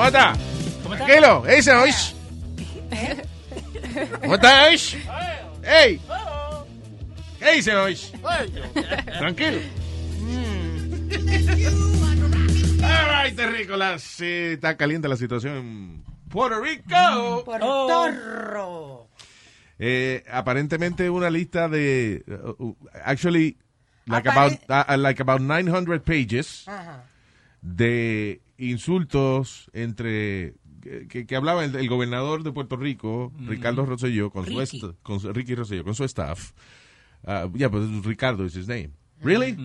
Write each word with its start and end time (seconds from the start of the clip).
¿Cómo 0.00 0.08
está? 0.08 0.32
Tranquilo, 0.96 1.42
¿qué 1.42 1.56
dice 1.56 1.72
hoy? 1.74 1.90
¿Cómo 4.22 4.34
está 4.36 4.64
hoy? 4.64 4.80
¡Ey! 5.62 6.00
¿Qué 7.38 7.52
dice 7.56 7.76
hoy? 7.76 7.98
Tranquilo. 9.18 9.58
All 12.82 13.24
right, 13.24 13.36
terrícolas. 13.36 14.00
Sí, 14.02 14.24
está 14.24 14.74
caliente 14.78 15.06
la 15.06 15.18
situación 15.18 15.54
en 15.58 16.04
Puerto 16.30 16.58
Rico. 16.62 17.42
Portorro. 17.44 19.08
Eh, 19.78 20.24
aparentemente 20.32 21.10
una 21.10 21.28
lista 21.28 21.68
de 21.68 22.24
uh, 22.26 22.64
uh, 22.68 22.76
actually 23.04 23.58
like 24.06 24.26
Apare- 24.26 24.58
about 24.66 24.88
uh, 24.88 24.96
like 24.96 25.20
about 25.20 25.42
900 25.42 26.02
pages 26.02 26.66
Ajá. 26.66 27.04
de 27.60 28.40
insultos 28.60 29.70
entre 29.72 30.54
que, 31.08 31.26
que- 31.26 31.36
hablaba 31.36 31.64
el, 31.64 31.74
el 31.76 31.88
gobernador 31.88 32.42
de 32.42 32.52
Puerto 32.52 32.76
Rico, 32.76 33.32
Ricardo 33.40 33.84
Rosselló, 33.84 34.30
con 34.30 34.46
su 34.46 34.58
Ricky. 34.58 34.80
con 35.02 35.34
Ricky 35.34 35.54
Rosselló, 35.54 35.84
con 35.84 35.94
su 35.94 36.04
staff. 36.04 36.52
Uh, 37.22 37.50
yeah, 37.54 37.68
but 37.68 37.82
Ricardo 38.04 38.44
is 38.44 38.54
his 38.56 38.66
name. 38.66 38.92
Really? 39.22 39.56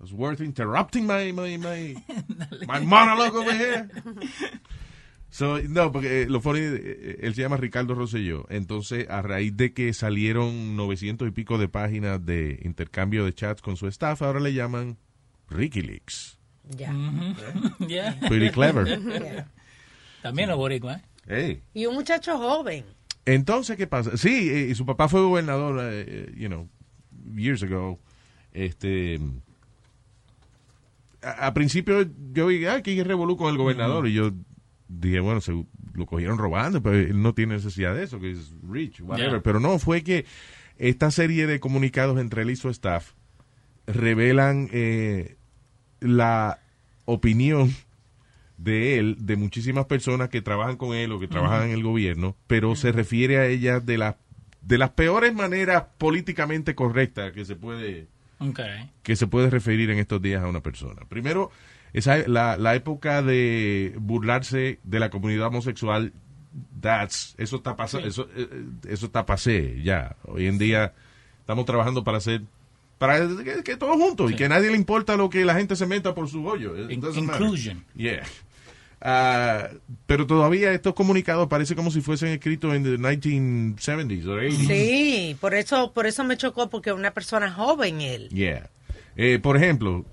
It's 0.00 0.12
worth 0.12 0.40
interrupting 0.40 1.06
my 1.06 1.30
my 1.32 1.58
my 1.58 1.94
my 2.66 2.80
monologue 2.80 3.36
over 3.36 3.52
here. 3.52 3.88
So, 5.30 5.58
no, 5.62 5.90
porque 5.92 6.22
eh, 6.22 6.26
lo 6.28 6.40
funny, 6.42 6.60
eh, 6.60 7.18
él 7.22 7.34
se 7.34 7.40
llama 7.42 7.56
Ricardo 7.56 7.94
Rosselló. 7.94 8.44
Entonces, 8.50 9.08
a 9.08 9.22
raíz 9.22 9.56
de 9.56 9.72
que 9.72 9.94
salieron 9.94 10.76
900 10.76 11.26
y 11.28 11.30
pico 11.30 11.56
de 11.56 11.68
páginas 11.68 12.24
de 12.24 12.60
intercambio 12.64 13.24
de 13.24 13.32
chats 13.32 13.62
con 13.62 13.76
su 13.78 13.86
staff, 13.88 14.20
ahora 14.20 14.40
le 14.40 14.52
llaman 14.52 14.98
Ricky 15.48 15.80
Leaks. 15.80 16.38
Ya. 16.68 16.92
Yeah. 17.86 18.18
Pretty 18.28 18.50
clever. 18.50 18.86
También 20.22 20.48
los 20.48 20.56
boricuas, 20.56 21.00
¿eh? 21.00 21.04
Hey. 21.26 21.62
Y 21.74 21.86
un 21.86 21.94
muchacho 21.94 22.38
joven. 22.38 22.84
Entonces, 23.24 23.76
¿qué 23.76 23.86
pasa? 23.86 24.16
Sí, 24.16 24.50
eh, 24.50 24.68
y 24.70 24.74
su 24.74 24.84
papá 24.86 25.08
fue 25.08 25.20
gobernador, 25.20 25.78
eh, 25.82 26.32
you 26.36 26.48
know, 26.48 26.68
years 27.34 27.62
ago. 27.62 27.98
Este. 28.52 29.20
A, 31.22 31.46
a 31.46 31.54
principio 31.54 32.04
yo 32.32 32.48
dije, 32.48 32.68
ah, 32.68 32.82
que 32.82 33.02
revolú 33.04 33.36
con 33.36 33.50
el 33.50 33.58
gobernador. 33.58 34.06
Y 34.08 34.14
yo 34.14 34.32
dije, 34.88 35.20
bueno, 35.20 35.40
se 35.40 35.52
lo 35.52 36.06
cogieron 36.06 36.38
robando, 36.38 36.82
pero 36.82 36.96
él 36.96 37.22
no 37.22 37.34
tiene 37.34 37.54
necesidad 37.54 37.94
de 37.94 38.04
eso, 38.04 38.18
que 38.20 38.32
es 38.32 38.54
rich, 38.68 39.00
whatever. 39.00 39.32
Yeah. 39.32 39.42
Pero 39.42 39.60
no, 39.60 39.78
fue 39.78 40.02
que 40.02 40.26
esta 40.78 41.10
serie 41.10 41.46
de 41.46 41.60
comunicados 41.60 42.18
entre 42.18 42.42
él 42.42 42.50
y 42.50 42.56
su 42.56 42.68
staff 42.70 43.12
revelan 43.86 44.68
eh, 44.72 45.36
la 46.02 46.58
opinión 47.04 47.72
de 48.58 48.98
él, 48.98 49.16
de 49.20 49.36
muchísimas 49.36 49.86
personas 49.86 50.28
que 50.28 50.40
trabajan 50.42 50.76
con 50.76 50.94
él 50.94 51.10
o 51.12 51.18
que 51.18 51.26
trabajan 51.28 51.64
en 51.64 51.70
el 51.72 51.82
gobierno, 51.82 52.36
pero 52.46 52.76
se 52.76 52.92
refiere 52.92 53.38
a 53.38 53.46
ellas 53.46 53.84
de 53.84 53.98
las 53.98 54.16
de 54.60 54.78
las 54.78 54.90
peores 54.90 55.34
maneras 55.34 55.84
políticamente 55.98 56.76
correctas 56.76 57.32
que 57.32 57.44
se 57.44 57.56
puede 57.56 58.06
que 59.02 59.16
se 59.16 59.26
puede 59.26 59.50
referir 59.50 59.90
en 59.90 59.98
estos 59.98 60.22
días 60.22 60.42
a 60.42 60.48
una 60.48 60.60
persona. 60.60 61.02
Primero, 61.08 61.50
esa 61.92 62.18
la, 62.28 62.56
la 62.56 62.74
época 62.76 63.22
de 63.22 63.94
burlarse 63.98 64.78
de 64.84 65.00
la 65.00 65.10
comunidad 65.10 65.48
homosexual, 65.48 66.12
that's, 66.80 67.34
eso 67.38 67.56
está 67.56 67.74
pasa, 67.76 67.98
Sí. 68.00 68.06
eso, 68.08 68.28
eh, 68.36 68.48
eh, 68.50 68.64
eso 68.88 69.06
está 69.06 69.26
pasé 69.26 69.82
ya. 69.82 70.14
Hoy 70.24 70.46
en 70.46 70.58
día 70.58 70.92
estamos 71.40 71.64
trabajando 71.66 72.04
para 72.04 72.18
hacer 72.18 72.42
para 73.02 73.18
que, 73.42 73.64
que 73.64 73.76
todos 73.76 73.96
juntos 73.96 74.30
y 74.30 74.34
Sí. 74.34 74.38
que 74.38 74.44
a 74.44 74.48
nadie 74.48 74.70
le 74.70 74.76
importa 74.76 75.16
lo 75.16 75.28
que 75.28 75.44
la 75.44 75.54
gente 75.56 75.74
se 75.74 75.86
meta 75.86 76.14
por 76.14 76.28
su 76.28 76.46
hoyo. 76.46 76.88
Inclusion. 76.88 77.84
Yeah. 77.96 78.22
Ah, 79.00 79.70
pero 80.06 80.24
todavía 80.28 80.72
estos 80.72 80.94
comunicados 80.94 81.48
parece 81.48 81.74
como 81.74 81.90
si 81.90 82.00
fuesen 82.00 82.28
escritos 82.28 82.72
en 82.74 82.84
the 82.84 82.98
1970s 82.98 84.26
or 84.28 84.40
80s. 84.44 84.66
Sí, 84.68 85.36
por 85.40 85.54
eso, 85.54 85.92
por 85.92 86.06
eso 86.06 86.22
me 86.22 86.36
chocó, 86.36 86.70
porque 86.70 86.92
una 86.92 87.10
persona 87.10 87.50
joven 87.52 88.00
él. 88.00 88.28
Yeah. 88.28 88.70
Eh, 89.16 89.40
por 89.42 89.56
ejemplo, 89.56 90.04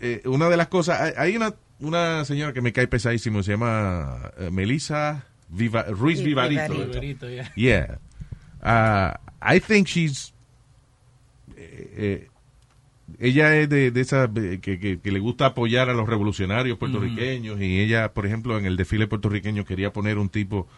eh, 0.00 0.22
una 0.24 0.48
de 0.48 0.56
las 0.56 0.68
cosas, 0.68 1.12
hay, 1.18 1.36
una, 1.36 1.54
una 1.80 2.24
señora 2.24 2.54
que 2.54 2.62
me 2.62 2.72
cae 2.72 2.86
pesadísimo, 2.88 3.42
se 3.42 3.50
llama 3.52 4.32
eh, 4.38 4.48
Melissa 4.50 5.26
Viva- 5.50 5.84
Ruiz 5.90 6.20
Sí, 6.20 6.24
Vivarito. 6.24 6.72
Vivarito. 6.72 7.28
Ya. 7.28 7.52
Yeah. 7.54 7.98
Uh, 8.62 9.12
I 9.54 9.60
think 9.60 9.86
she's. 9.86 10.32
eh, 11.54 11.90
eh, 11.96 12.28
ella 13.18 13.56
es 13.56 13.68
de, 13.68 13.90
de 13.90 14.00
esa 14.00 14.24
eh, 14.36 14.58
que, 14.60 14.78
que- 14.78 15.00
que 15.00 15.10
le 15.12 15.18
gusta 15.18 15.46
apoyar 15.46 15.88
a 15.90 15.94
los 15.94 16.08
revolucionarios 16.08 16.78
puertorriqueños 16.78 17.60
y 17.60 17.80
ella, 17.80 18.12
por 18.12 18.26
ejemplo, 18.26 18.58
en 18.58 18.66
el 18.66 18.76
desfile 18.76 19.06
puertorriqueño 19.06 19.64
quería 19.64 19.92
poner 19.92 20.18
un 20.18 20.28
tipo 20.28 20.68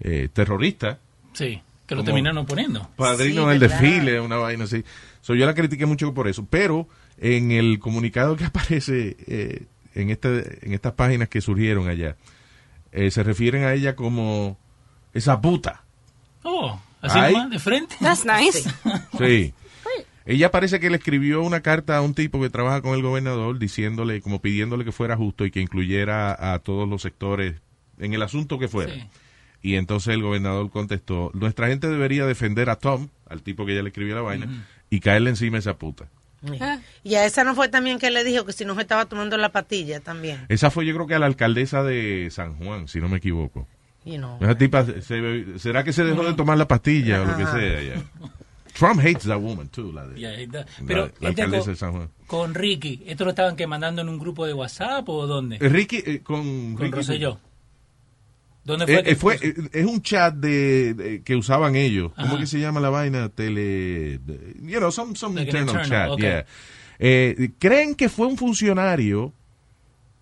eh, 0.00 0.28
terrorista 0.32 0.98
Sí, 1.32 1.60
que 1.86 1.94
lo 1.94 2.04
terminaron 2.04 2.44
poniendo. 2.46 2.88
padrino 2.96 3.42
Sí, 3.44 3.48
del 3.50 3.58
¿verdad? 3.60 3.80
desfile, 3.80 4.20
una 4.20 4.36
vaina 4.36 4.64
así. 4.64 4.84
So, 5.20 5.34
yo 5.34 5.46
la 5.46 5.54
critiqué 5.54 5.86
mucho 5.86 6.12
por 6.12 6.28
eso, 6.28 6.44
pero 6.50 6.88
en 7.18 7.52
el 7.52 7.78
comunicado 7.78 8.36
que 8.36 8.44
aparece 8.46 9.16
eh, 9.26 9.62
en, 9.94 10.10
este, 10.10 10.66
en 10.66 10.74
estas 10.74 10.92
páginas 10.94 11.28
que 11.28 11.40
surgieron 11.40 11.88
allá, 11.88 12.16
eh, 12.90 13.10
se 13.10 13.22
refieren 13.22 13.64
a 13.64 13.72
ella 13.72 13.94
como 13.96 14.58
esa 15.14 15.40
puta. 15.40 15.84
Oh, 16.42 16.78
así 17.00 17.18
nomás, 17.20 17.50
de 17.50 17.58
frente. 17.58 17.94
That's 18.00 18.24
nice. 18.26 18.68
Sí. 19.18 19.54
Ella 20.24 20.50
parece 20.50 20.78
que 20.80 20.88
le 20.90 20.96
escribió 20.96 21.42
una 21.42 21.60
carta 21.60 21.96
a 21.96 22.00
un 22.02 22.14
tipo 22.14 22.40
que 22.40 22.50
trabaja 22.50 22.80
con 22.82 22.94
el 22.94 23.02
gobernador 23.02 23.58
diciéndole, 23.58 24.20
como 24.20 24.40
pidiéndole 24.40 24.84
que 24.84 24.92
fuera 24.92 25.16
justo 25.16 25.44
y 25.44 25.50
que 25.50 25.60
incluyera 25.60 26.54
a 26.54 26.58
todos 26.60 26.88
los 26.88 27.02
sectores 27.02 27.56
en 27.98 28.12
el 28.14 28.22
asunto 28.22 28.58
que 28.58 28.68
fuera. 28.68 28.94
Sí. 28.94 29.04
Y 29.62 29.74
entonces 29.76 30.14
el 30.14 30.22
gobernador 30.22 30.70
contestó, 30.70 31.30
nuestra 31.34 31.68
gente 31.68 31.88
debería 31.88 32.26
defender 32.26 32.68
a 32.70 32.76
Tom, 32.76 33.08
al 33.28 33.42
tipo 33.42 33.64
que 33.64 33.72
ella 33.72 33.82
le 33.82 33.88
escribió 33.90 34.14
la 34.16 34.22
vaina, 34.22 34.64
y 34.90 34.98
caerle 35.00 35.30
encima 35.30 35.56
a 35.56 35.60
esa 35.60 35.74
puta. 35.76 36.08
Y 37.04 37.14
a 37.14 37.24
esa 37.24 37.44
no 37.44 37.54
fue 37.54 37.68
también 37.68 38.00
que 38.00 38.10
le 38.10 38.24
dijo 38.24 38.44
que 38.44 38.52
si 38.52 38.64
no 38.64 38.74
se 38.74 38.80
estaba 38.80 39.06
tomando 39.06 39.36
la 39.36 39.50
pastilla 39.52 40.00
también. 40.00 40.44
Esa 40.48 40.72
fue 40.72 40.84
yo 40.84 40.92
creo 40.94 41.06
que 41.06 41.14
a 41.14 41.20
la 41.20 41.26
alcaldesa 41.26 41.84
de 41.84 42.28
San 42.32 42.56
Juan, 42.56 42.88
si 42.88 42.98
no 43.00 43.08
me 43.08 43.18
equivoco. 43.18 43.68
You 44.04 44.16
know. 44.16 44.38
Esa 44.40 44.56
tipa, 44.56 44.84
se- 44.84 45.58
¿será 45.60 45.84
que 45.84 45.92
se 45.92 46.02
dejó 46.02 46.24
de 46.24 46.34
tomar 46.34 46.58
la 46.58 46.66
pastilla 46.66 47.22
o 47.22 47.24
lo 47.24 47.36
que 47.36 47.44
sea? 47.46 47.82
ya? 47.82 48.02
Trump 48.74 49.00
hates 49.00 49.24
that 49.24 49.38
woman, 49.40 49.68
too, 49.68 49.92
la 49.92 50.06
de 50.06 50.20
la- 50.20 50.66
Pero 50.86 51.00
la, 51.20 51.28
este 51.30 51.42
alcaldesa 51.42 51.64
con, 51.64 51.72
de 51.72 51.76
San 51.76 51.92
Juan. 51.92 52.08
con 52.26 52.54
Ricky, 52.54 53.02
¿esto 53.06 53.24
lo 53.24 53.30
estaban 53.30 53.54
que 53.56 53.66
mandando 53.66 54.02
en 54.02 54.08
un 54.08 54.18
grupo 54.18 54.46
de 54.46 54.54
WhatsApp 54.54 55.08
o 55.08 55.26
dónde? 55.26 55.56
Eh, 55.60 55.68
Ricky, 55.68 56.02
eh, 56.04 56.20
con, 56.22 56.74
con 56.74 56.86
Ricky- 56.86 56.96
Rosselló. 56.96 57.38
¿Dónde 58.64 58.86
fue? 58.86 58.94
Eh, 58.94 59.02
que 59.02 59.10
eh, 59.10 59.16
fue, 59.16 59.34
eh, 59.42 59.54
es 59.72 59.84
un 59.86 60.00
chat 60.02 60.34
de, 60.34 60.94
de- 60.94 61.22
que 61.22 61.34
usaban 61.36 61.74
ellos. 61.74 62.12
¿Cómo 62.14 62.28
Ajá. 62.28 62.38
que 62.38 62.46
se 62.46 62.60
llama 62.60 62.78
la 62.80 62.90
vaina? 62.90 63.28
Tele. 63.28 64.20
you 64.62 64.78
know, 64.78 64.90
some, 64.92 65.16
some 65.16 65.34
Like 65.34 65.50
internal, 65.50 65.82
internal, 65.82 66.10
chat. 66.16 66.20
yeah. 66.20 66.46
Eh, 67.00 67.50
¿Creen 67.58 67.96
que 67.96 68.08
fue 68.08 68.28
un 68.28 68.36
funcionario 68.36 69.32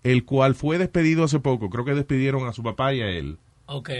el 0.03 0.25
cual 0.25 0.55
fue 0.55 0.79
despedido 0.79 1.23
hace 1.23 1.39
poco? 1.39 1.69
Creo 1.69 1.85
que 1.85 1.93
despidieron 1.93 2.47
a 2.47 2.53
su 2.53 2.63
papá 2.63 2.93
y 2.95 3.01
a 3.01 3.09
él. 3.09 3.37
Ok. 3.67 3.91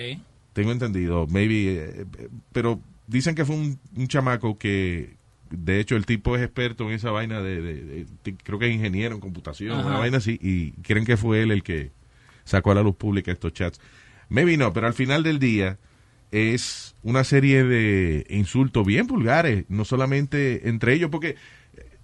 Tengo 0.53 0.71
entendido, 0.71 1.27
maybe, 1.27 2.06
pero 2.51 2.81
dicen 3.12 3.36
que 3.36 3.46
fue 3.46 3.56
un, 3.56 3.80
un 3.96 4.08
chamaco 4.08 4.58
que, 4.58 5.16
de 5.50 5.80
hecho, 5.80 5.96
el 5.96 6.06
tipo 6.06 6.36
es 6.36 6.42
experto 6.44 6.86
en 6.88 6.92
esa 6.96 7.12
vaina 7.12 7.42
de, 7.42 7.62
de- 7.62 7.81
de- 7.84 8.06
de- 8.24 8.36
creo 8.38 8.58
que 8.58 8.68
es 8.69 8.74
ingeniero 8.75 9.16
en 9.16 9.22
computación, 9.22 9.80
Ajá. 9.80 9.88
una 9.88 9.98
vaina 10.00 10.18
así, 10.18 10.40
y 10.42 10.72
creen 10.81 11.06
que 11.06 11.18
fue 11.18 11.42
él 11.44 11.52
el 11.52 11.62
que 11.63 11.92
sacó 12.44 12.72
a 12.72 12.75
la 12.75 12.84
luz 12.84 12.96
pública 12.96 13.31
estos 13.31 13.54
chats. 13.54 13.80
Maybe 14.30 14.56
no, 14.58 14.72
pero 14.74 14.88
al 14.88 14.94
final 14.94 15.24
del 15.24 15.40
día 15.40 15.78
es 16.31 16.96
una 17.04 17.24
serie 17.25 17.63
de 17.66 18.25
insultos 18.30 18.86
bien 18.86 19.06
vulgares, 19.08 19.66
no 19.68 19.84
solamente 19.84 20.69
entre 20.69 20.94
ellos, 20.94 21.10
porque 21.12 21.36
eh, 21.75 21.98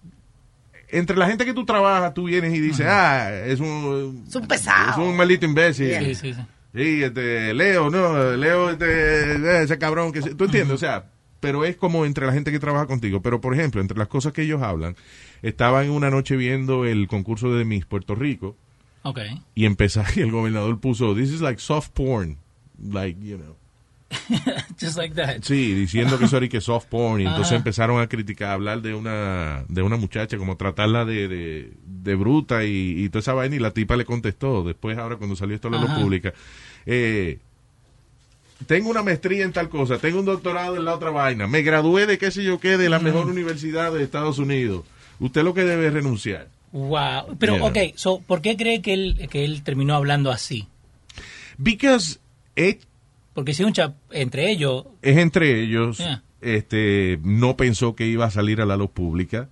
entre 0.89 1.15
la 1.15 1.27
gente 1.27 1.45
que 1.45 1.53
tú 1.53 1.63
trabajas, 1.65 2.13
tú 2.13 2.25
vienes 2.25 2.53
y 2.53 2.59
dices, 2.59 2.85
ah, 2.89 3.31
es 3.45 3.59
un, 3.61 4.25
Es 4.27 4.35
un 4.35 4.47
pesado. 4.47 4.91
es 4.91 4.97
un 5.09 5.15
maldito 5.15 5.45
imbécil. 5.45 5.93
Sí, 5.99 6.15
sí, 6.15 6.33
sí. 6.33 6.41
Sí, 6.77 7.03
este, 7.03 7.53
Leo, 7.53 7.89
no, 7.89 8.35
Leo, 8.37 8.69
este, 8.69 9.63
ese 9.63 9.77
cabrón 9.77 10.11
que... 10.11 10.21
se- 10.21 10.35
¿Tú 10.35 10.45
entiendes? 10.45 10.75
O 10.75 10.77
sea, 10.77 11.11
pero 11.39 11.65
es 11.65 11.75
como 11.75 12.05
entre 12.05 12.25
la 12.25 12.33
gente 12.33 12.51
que 12.51 12.59
trabaja 12.59 12.85
contigo. 12.87 13.21
Pero, 13.21 13.41
por 13.41 13.53
ejemplo, 13.53 13.81
entre 13.81 13.97
las 13.97 14.07
cosas 14.07 14.31
que 14.33 14.43
ellos 14.43 14.61
hablan, 14.61 14.95
estaba 15.41 15.83
en 15.83 15.91
una 15.91 16.09
noche 16.09 16.35
viendo 16.35 16.85
el 16.85 17.07
concurso 17.07 17.53
de 17.53 17.65
Miss 17.65 17.85
Puerto 17.85 18.15
Rico 18.15 18.55
Ok. 19.03 19.19
y 19.55 19.65
empezó, 19.65 20.03
y 20.15 20.21
el 20.21 20.31
gobernador 20.31 20.79
puso, 20.79 21.15
this 21.15 21.31
is 21.31 21.41
like 21.41 21.59
soft 21.59 21.91
porn. 21.93 22.37
Like, 22.79 23.19
you 23.19 23.37
know. 23.37 23.55
Just 24.79 24.97
like 24.97 25.15
that. 25.15 25.41
Sí, 25.41 25.73
diciendo 25.73 26.17
que 26.17 26.25
eso 26.25 26.37
era 26.37 26.47
que 26.47 26.61
soft 26.61 26.87
porn. 26.87 27.21
Y 27.21 27.25
entonces 27.27 27.53
empezaron 27.53 27.99
a 28.01 28.07
criticar, 28.07 28.49
a 28.49 28.53
hablar 28.53 28.81
de 28.81 28.93
una, 28.93 29.65
de 29.67 29.81
una 29.81 29.97
muchacha, 29.97 30.37
como 30.37 30.55
tratarla 30.57 31.03
de, 31.05 31.27
de, 31.27 31.71
de 31.85 32.15
bruta 32.15 32.63
y, 32.63 33.03
y 33.03 33.09
toda 33.09 33.19
esa 33.19 33.33
vaina. 33.33 33.55
Y 33.55 33.59
la 33.59 33.71
tipa 33.71 33.95
le 33.97 34.05
contestó, 34.05 34.63
después 34.63 34.97
ahora 34.97 35.17
cuando 35.17 35.35
salió 35.35 35.55
esto 35.55 35.67
a 35.67 35.71
la 35.71 35.81
luz 35.81 35.89
Ajá. 35.89 35.99
pública. 36.01 36.33
Eh, 36.85 37.39
tengo 38.65 38.89
una 38.89 39.03
maestría 39.03 39.43
en 39.43 39.51
tal 39.53 39.69
cosa, 39.69 39.97
tengo 39.99 40.19
un 40.19 40.25
doctorado 40.25 40.77
en 40.77 40.85
la 40.85 40.95
otra 40.95 41.11
vaina, 41.11 41.45
me 41.45 41.61
gradué 41.61 42.07
de 42.07 42.17
qué 42.17 42.31
sé 42.31 42.43
yo 42.43 42.59
qué, 42.59 42.77
de 42.77 42.89
la 42.89 42.97
mejor 42.97 43.27
universidad 43.27 43.93
de 43.93 44.03
Estados 44.03 44.39
Unidos. 44.39 44.83
Usted 45.19 45.43
lo 45.43 45.53
que 45.53 45.63
debe 45.63 45.87
es 45.87 45.93
renunciar. 45.93 46.47
Wow. 46.71 47.35
Pero, 47.39 47.55
Yeah. 47.57 47.65
ok, 47.65 47.77
so, 47.95 48.19
¿por 48.19 48.41
qué 48.41 48.57
cree 48.57 48.81
que 48.81 48.93
él, 48.93 49.27
que 49.29 49.45
él 49.45 49.61
terminó 49.63 49.93
hablando 49.95 50.31
así? 50.31 50.67
Because 51.57 52.19
it 52.55 52.81
Porque 53.37 53.53
si 53.53 53.63
un 53.63 53.71
chap 53.71 53.95
entre 54.09 54.49
ellos, 54.49 54.85
es 55.03 55.15
entre 55.17 55.61
ellos, 55.61 55.99
Yeah. 55.99 56.23
este, 56.41 57.19
no 57.21 57.55
pensó 57.55 57.93
que 57.95 58.07
iba 58.07 58.25
a 58.25 58.31
salir 58.31 58.61
a 58.61 58.65
la 58.65 58.75
luz 58.77 58.89
pública. 58.89 59.47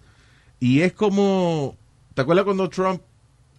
Y 0.59 0.79
es 0.81 0.93
como, 0.93 1.77
¿te 2.15 2.23
acuerdas 2.23 2.45
cuando 2.45 2.67
Trump 2.69 3.01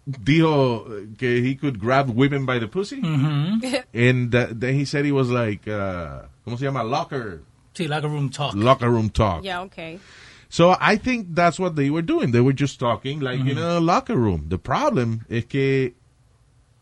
dijo 0.04 0.84
que 1.16 1.38
he 1.48 1.56
could 1.56 1.78
grab 1.80 2.10
women 2.10 2.44
by 2.44 2.58
the 2.58 2.66
pussy? 2.66 2.96
ujú, 3.00 3.60
And 3.94 4.34
uh, 4.34 4.46
then 4.52 4.74
he 4.74 4.84
said 4.84 5.04
he 5.04 5.12
was 5.12 5.28
like, 5.28 5.68
uh, 5.70 6.22
¿cómo 6.44 6.58
se 6.58 6.64
llama? 6.64 6.82
Locker, 6.82 7.42
sí, 7.72 7.86
locker 7.86 8.08
room 8.10 8.28
talk. 8.30 8.52
locker 8.56 8.90
room 8.90 9.08
talk. 9.10 9.44
Yeah, 9.44 9.62
okay. 9.62 10.00
So 10.48 10.76
I 10.80 10.96
think 10.96 11.34
that's 11.36 11.60
what 11.60 11.76
they 11.76 11.88
were 11.88 12.02
doing. 12.04 12.32
They 12.32 12.40
were 12.40 12.52
just 12.52 12.80
talking 12.80 13.20
like 13.20 13.38
in 13.48 13.58
a 13.58 13.78
locker 13.78 14.16
room. 14.16 14.46
The 14.48 14.58
problem 14.58 15.20
es 15.28 15.44
que 15.44 15.94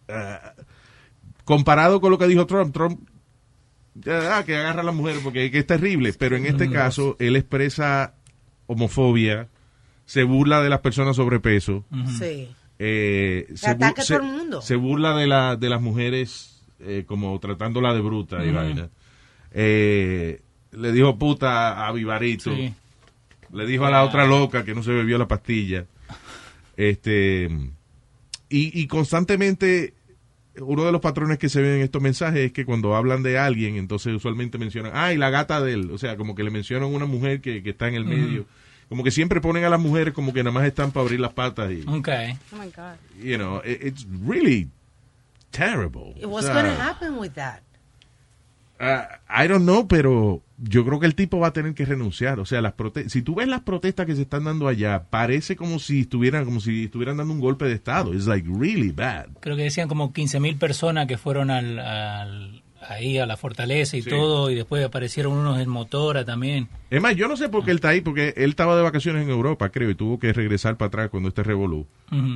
uh, 0.08 0.38
comparado 1.44 2.00
con 2.00 2.10
lo 2.10 2.16
que 2.18 2.26
dijo 2.26 2.46
Trump, 2.46 2.72
Trump 2.74 3.00
ah, 4.06 4.42
que 4.44 4.56
agarra 4.56 4.80
a 4.80 4.84
la 4.84 4.92
mujer 4.92 5.16
porque 5.22 5.50
que 5.50 5.58
es 5.60 5.66
terrible, 5.66 6.12
pero 6.18 6.36
en 6.36 6.46
este 6.46 6.70
caso 6.70 7.16
él 7.18 7.36
expresa 7.36 8.14
homofobia, 8.66 9.48
se 10.06 10.22
burla 10.22 10.62
de 10.62 10.68
las 10.70 10.80
personas 10.80 11.16
sobrepeso, 11.16 11.84
Sí. 12.18 12.48
eh, 12.78 13.46
Se 13.54 13.70
ataca 13.70 14.02
a 14.02 14.04
bu- 14.04 14.08
todo 14.08 14.16
el 14.18 14.24
mundo. 14.24 14.62
se 14.62 14.76
burla 14.76 15.16
de 15.16 15.26
la 15.26 15.56
de 15.56 15.68
las 15.68 15.80
mujeres 15.80 16.62
eh, 16.80 17.04
como 17.06 17.38
tratándola 17.40 17.94
de 17.94 18.00
bruta 18.00 18.44
y 18.44 18.50
vaina. 18.52 18.90
Eh, 19.52 20.40
le 20.72 20.92
dijo 20.92 21.16
puta 21.18 21.86
a 21.86 21.92
Vivarito. 21.92 22.54
Sí. 22.54 22.74
Le 23.52 23.66
dijo 23.66 23.86
a 23.86 23.90
la 23.90 24.02
otra 24.04 24.26
loca 24.26 24.64
que 24.64 24.74
no 24.74 24.82
se 24.82 24.90
bebió 24.90 25.16
la 25.16 25.28
pastilla. 25.28 25.86
Este 26.76 27.44
y, 28.48 28.80
y 28.80 28.86
constantemente 28.88 29.94
uno 30.60 30.84
de 30.84 30.92
los 30.92 31.00
patrones 31.00 31.38
que 31.38 31.48
se 31.48 31.60
ven 31.60 31.76
en 31.76 31.80
estos 31.82 32.00
mensajes 32.02 32.40
es 32.40 32.52
que 32.52 32.64
cuando 32.64 32.94
hablan 32.96 33.22
de 33.22 33.38
alguien, 33.38 33.76
entonces 33.76 34.14
usualmente 34.14 34.56
mencionan, 34.58 34.92
ay, 34.94 35.16
la 35.16 35.30
gata 35.30 35.60
de 35.60 35.72
él. 35.72 35.90
O 35.92 35.98
sea, 35.98 36.16
como 36.16 36.34
que 36.34 36.42
le 36.44 36.50
mencionan 36.50 36.88
una 36.92 37.06
mujer 37.06 37.40
que, 37.40 37.62
que 37.62 37.70
está 37.70 37.88
en 37.88 37.94
el 37.94 38.04
medio. 38.04 38.46
Como 38.88 39.02
que 39.02 39.10
siempre 39.10 39.40
ponen 39.40 39.64
a 39.64 39.70
las 39.70 39.80
mujeres 39.80 40.12
como 40.14 40.32
que 40.32 40.42
nada 40.44 40.52
más 40.52 40.64
están 40.66 40.90
para 40.92 41.04
abrir 41.04 41.18
las 41.18 41.32
patas 41.32 41.72
y, 41.72 41.80
Ok. 41.88 42.08
Oh 42.52 42.56
my 42.56 42.66
God. 42.76 42.96
you 43.22 43.36
know, 43.36 43.60
it- 43.64 43.82
it's 43.82 44.06
really 44.24 44.68
terrible. 45.50 46.14
O 46.22 46.28
What's 46.28 46.46
sea, 46.46 46.54
going 46.54 46.66
to 46.74 46.80
happen 46.82 47.18
with 47.18 47.32
that? 47.32 47.60
Ah, 48.80 49.20
I 49.28 49.46
don't 49.48 49.62
know, 49.64 49.86
pero 49.86 50.42
yo 50.58 50.84
creo 50.84 50.98
que 51.00 51.06
el 51.06 51.14
tipo 51.14 51.38
va 51.38 51.48
a 51.48 51.52
tener 51.52 51.74
que 51.74 51.84
renunciar. 51.84 52.40
O 52.40 52.44
sea, 52.44 52.60
las 52.60 52.74
si 53.08 53.22
tú 53.22 53.34
ves 53.36 53.48
las 53.48 53.60
protestas 53.62 54.04
que 54.06 54.16
se 54.16 54.22
están 54.22 54.44
dando 54.44 54.66
allá, 54.68 55.04
parece 55.10 55.56
como 55.56 55.78
si 55.78 56.00
estuvieran, 56.00 56.44
como 56.44 56.60
si 56.60 56.84
estuvieran 56.84 57.16
dando 57.16 57.32
un 57.32 57.40
golpe 57.40 57.66
de 57.66 57.74
estado. 57.74 58.12
It's 58.14 58.26
like 58.26 58.48
really 58.48 58.90
bad. 58.90 59.26
Creo 59.40 59.56
que 59.56 59.62
decían 59.62 59.88
como 59.88 60.12
15.000 60.12 60.58
personas 60.58 61.06
que 61.06 61.16
fueron 61.18 61.50
al, 61.50 61.78
al- 61.78 62.62
ahí 62.88 63.16
a 63.18 63.24
la 63.26 63.36
fortaleza 63.38 63.96
y 63.96 64.02
Sí. 64.02 64.10
todo, 64.10 64.50
y 64.50 64.54
después 64.56 64.84
aparecieron 64.84 65.32
unos 65.32 65.58
en 65.60 65.68
motora 65.70 66.24
también. 66.24 66.68
Es 66.90 67.00
más, 67.00 67.16
yo 67.16 67.28
no 67.28 67.36
sé 67.36 67.48
por 67.48 67.64
qué 67.64 67.70
él 67.70 67.76
está 67.78 67.88
ahí, 67.90 68.00
porque 68.02 68.34
él 68.36 68.50
estaba 68.50 68.76
de 68.76 68.82
vacaciones 68.82 69.22
en 69.24 69.30
Europa, 69.30 69.70
creo, 69.70 69.88
y 69.88 69.94
tuvo 69.94 70.18
que 70.18 70.32
regresar 70.34 70.76
para 70.76 70.88
atrás 70.88 71.08
cuando 71.10 71.28
este 71.30 71.42
revolú. 71.42 71.86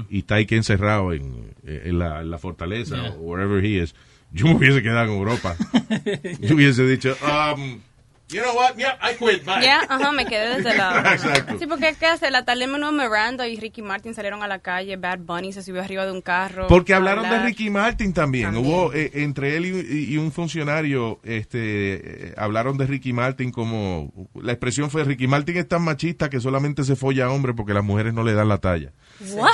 Y 0.08 0.20
está 0.20 0.37
ahí 0.37 0.46
que 0.46 0.56
encerrado 0.56 1.12
en, 1.12 1.52
en 1.67 1.99
la, 1.99 2.23
en 2.23 2.31
la 2.31 2.38
fortaleza, 2.38 2.96
Yeah. 2.96 3.11
o 3.11 3.14
wherever 3.23 3.62
he 3.64 3.82
is. 3.82 3.94
Yo 4.30 4.46
me 4.46 4.54
hubiese 4.56 4.82
quedado 4.82 5.06
en 5.06 5.19
Europa. 5.19 5.56
yo 6.40 6.54
hubiese 6.54 6.86
dicho, 6.86 7.16
um, 7.22 7.80
you 8.28 8.42
know 8.42 8.54
what, 8.54 8.76
yeah, 8.76 8.98
I 9.02 9.14
quit, 9.16 9.44
bye. 9.44 9.62
Ya, 9.62 9.80
ajá, 9.88 10.12
me 10.12 10.26
quedé 10.26 10.56
desde 10.56 10.76
la... 10.76 10.98
Exacto. 11.14 11.58
Sí, 11.58 11.66
porque 11.66 11.88
es 11.88 11.96
que 11.96 12.06
hace 12.06 12.30
la 12.30 12.44
menos 12.66 12.92
Miranda 12.92 13.48
y 13.48 13.58
Ricky 13.58 13.80
Martin 13.80 14.14
salieron 14.14 14.42
a 14.42 14.46
la 14.46 14.58
calle, 14.58 14.96
Bad 14.96 15.20
Bunny 15.20 15.52
se 15.52 15.62
subió 15.62 15.82
arriba 15.82 16.04
de 16.04 16.12
un 16.12 16.20
carro. 16.20 16.66
Porque 16.66 16.92
hablaron 16.92 17.28
de. 17.28 17.38
Ricky 17.38 17.70
Martin 17.70 18.12
también. 18.12 18.52
También. 18.52 18.66
Hubo 18.66 18.92
eh, 18.92 19.10
entre 19.14 19.56
él 19.56 19.64
y, 19.66 20.12
y 20.12 20.16
un 20.19 20.30
funcionario, 20.30 21.20
este, 21.25 22.28
eh, 22.28 22.34
hablaron 22.36 22.76
de 22.76 22.86
Ricky 22.86 23.14
Martin 23.14 23.50
como 23.50 24.12
la 24.34 24.52
expresión 24.52 24.90
fue 24.90 25.04
Ricky 25.04 25.26
Martin 25.26 25.56
es 25.56 25.69
tan 25.69 25.82
machista 25.82 26.28
que 26.28 26.40
solamente 26.40 26.84
se 26.84 26.96
folla 26.96 27.26
a 27.26 27.30
hombres 27.30 27.54
porque 27.56 27.72
las 27.72 27.84
mujeres 27.84 28.12
no 28.12 28.25
le 28.25 28.34
dan 28.34 28.48
la 28.48 28.58
talla. 28.58 28.92
What? 29.32 29.52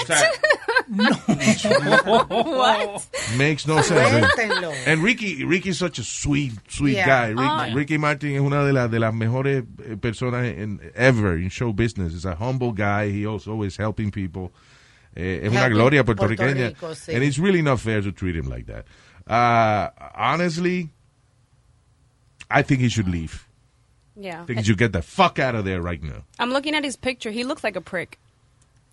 What? 2.07 3.07
Makes 3.37 3.67
no 3.67 3.81
sense. 3.83 4.27
And 4.87 5.03
Ricky, 5.03 5.45
Ricky 5.45 5.71
is 5.71 5.79
such 5.79 5.99
a 5.99 6.05
sweet, 6.05 6.53
sweet 6.69 6.95
Yeah. 6.97 7.07
guy. 7.07 7.29
Rick- 7.29 7.39
Oh. 7.73 7.75
Ricky 7.75 7.99
Martin 7.99 8.35
es 8.35 8.41
una 8.41 8.65
de 8.65 8.73
las 8.73 8.91
de 8.91 8.99
las 9.01 9.15
mejores 9.15 9.65
eh, 9.85 9.97
personas 9.97 10.45
en 10.47 10.81
ever 10.95 11.39
in 11.39 11.49
show 11.51 11.73
business. 11.73 12.13
He's 12.13 12.25
a 12.25 12.35
humble 12.37 12.73
guy. 12.73 13.11
He 13.11 13.27
also 13.27 13.53
always 13.53 13.77
helping 13.77 14.11
people. 14.11 14.53
Eh, 15.17 15.41
es 15.45 15.51
una 15.51 15.61
Helping 15.61 15.75
gloria 15.75 16.05
Puerto 16.05 16.27
puertorriqueña. 16.27 16.69
Rico, 16.69 16.95
sí. 16.95 17.15
And 17.15 17.23
it's 17.23 17.39
really 17.39 17.63
not 17.63 17.81
fair 17.81 18.03
to 18.03 18.13
treat 18.13 18.37
him 18.37 18.49
like 18.49 18.67
that. 18.67 18.85
Uh, 19.27 19.91
honestly, 20.17 20.91
I 22.51 22.63
think 22.63 22.81
he 22.81 22.89
should 22.89 23.09
leave. 23.09 23.47
Yeah. 24.17 24.43
I 24.43 24.47
think 24.47 24.59
he 24.61 24.65
should 24.65 24.79
get 24.79 24.93
the 24.93 25.03
fuck 25.03 25.39
out 25.39 25.55
of 25.55 25.65
there 25.65 25.81
right 25.81 26.03
now. 26.03 26.25
I'm 26.39 26.51
looking 26.53 26.75
at 26.75 26.85
his 26.85 26.97
picture. 26.97 27.31
He 27.31 27.43
looks 27.45 27.65
like 27.65 27.75
a 27.77 27.81
prick. 27.81 28.19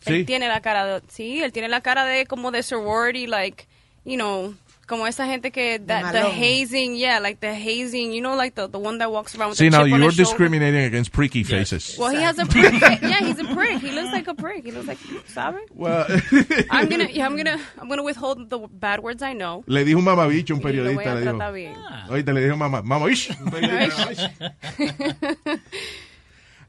Sí. 0.01 0.13
Él 0.13 0.25
tiene 0.25 0.48
la 0.48 0.62
cara 0.62 0.86
de... 0.86 1.01
Sí, 1.10 1.41
él 1.43 1.51
tiene 1.51 1.67
la 1.70 1.81
cara 1.81 2.05
de 2.05 2.25
como 2.25 2.51
de 2.51 2.63
sorority, 2.63 3.27
like, 3.27 3.67
you 4.03 4.15
know, 4.15 4.55
como 4.88 5.05
esa 5.05 5.27
gente 5.27 5.51
que... 5.51 5.79
That, 5.79 6.12
the 6.12 6.24
hazing, 6.24 6.96
yeah, 6.96 7.20
like 7.20 7.39
the 7.39 7.53
hazing, 7.53 8.12
you 8.12 8.20
know, 8.20 8.36
like 8.36 8.55
the, 8.55 8.67
the 8.67 8.79
one 8.79 8.98
that 8.98 9.12
walks 9.12 9.36
around 9.36 9.50
with 9.50 9.60
See, 9.60 9.70
the 9.70 9.77
now 9.77 9.86
chip 9.86 9.93
on 9.93 10.01
you're 10.01 10.12
discriminating 10.12 10.84
against 10.84 11.12
pricky 11.12 11.43
faces. 11.43 11.98
Well, 12.00 12.10
he 12.10 12.22
has 12.22 12.39
a 12.39 12.46
prick. 12.48 12.74
yeah, 12.81 13.20
he's 13.20 13.39
a 13.39 13.46
prick. 13.53 13.79
He 13.79 13.91
looks 13.91 14.12
like 14.12 14.27
a 14.27 14.34
prick. 14.34 14.65
He 14.65 14.72
looks 14.72 14.88
like, 14.88 14.98
¿sabe? 15.27 15.60
Well, 15.74 16.05
I'm 16.72 16.89
gonna, 16.89 17.05
yeah, 17.05 17.25
I'm 17.25 17.38
gonna, 17.38 17.60
I'm 17.79 17.88
gonna 17.88 18.03
withhold 18.03 18.50
the 18.50 18.58
bad 18.58 19.01
words 19.01 19.22
I 19.22 19.34
know. 19.34 19.63
le 19.67 19.86
dijo 19.86 20.00
un 20.00 20.05
mamabicho 20.05 20.55
un 20.55 20.62
periodista. 20.62 21.12
a 21.12 21.15
Le 21.15 21.31
dijo, 21.31 21.53
bien. 21.53 21.75
Ahorita 22.10 22.34
le 22.34 22.41
dijo 22.41 22.58
mamá, 22.58 22.81
mamabicho. 22.81 23.34
un 23.39 23.51
periodista. 23.51 24.55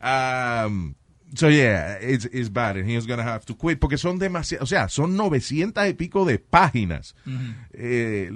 Um, 0.03 0.97
so 1.35 1.49
yeah, 1.51 1.99
it's, 2.01 2.27
it's 2.33 2.51
bad 2.53 2.77
and 2.77 2.89
he's 2.91 3.07
gonna 3.07 3.23
have 3.23 3.45
to 3.47 3.57
quit 3.57 3.79
porque 3.79 3.97
son 3.99 4.19
demasiadas, 4.19 4.63
o 4.63 4.67
sea, 4.67 4.89
son 4.89 5.17
900 5.17 5.89
y 5.89 5.95
pico 5.95 6.25
de 6.25 6.39
páginas. 6.39 7.15
Eh, 7.73 8.31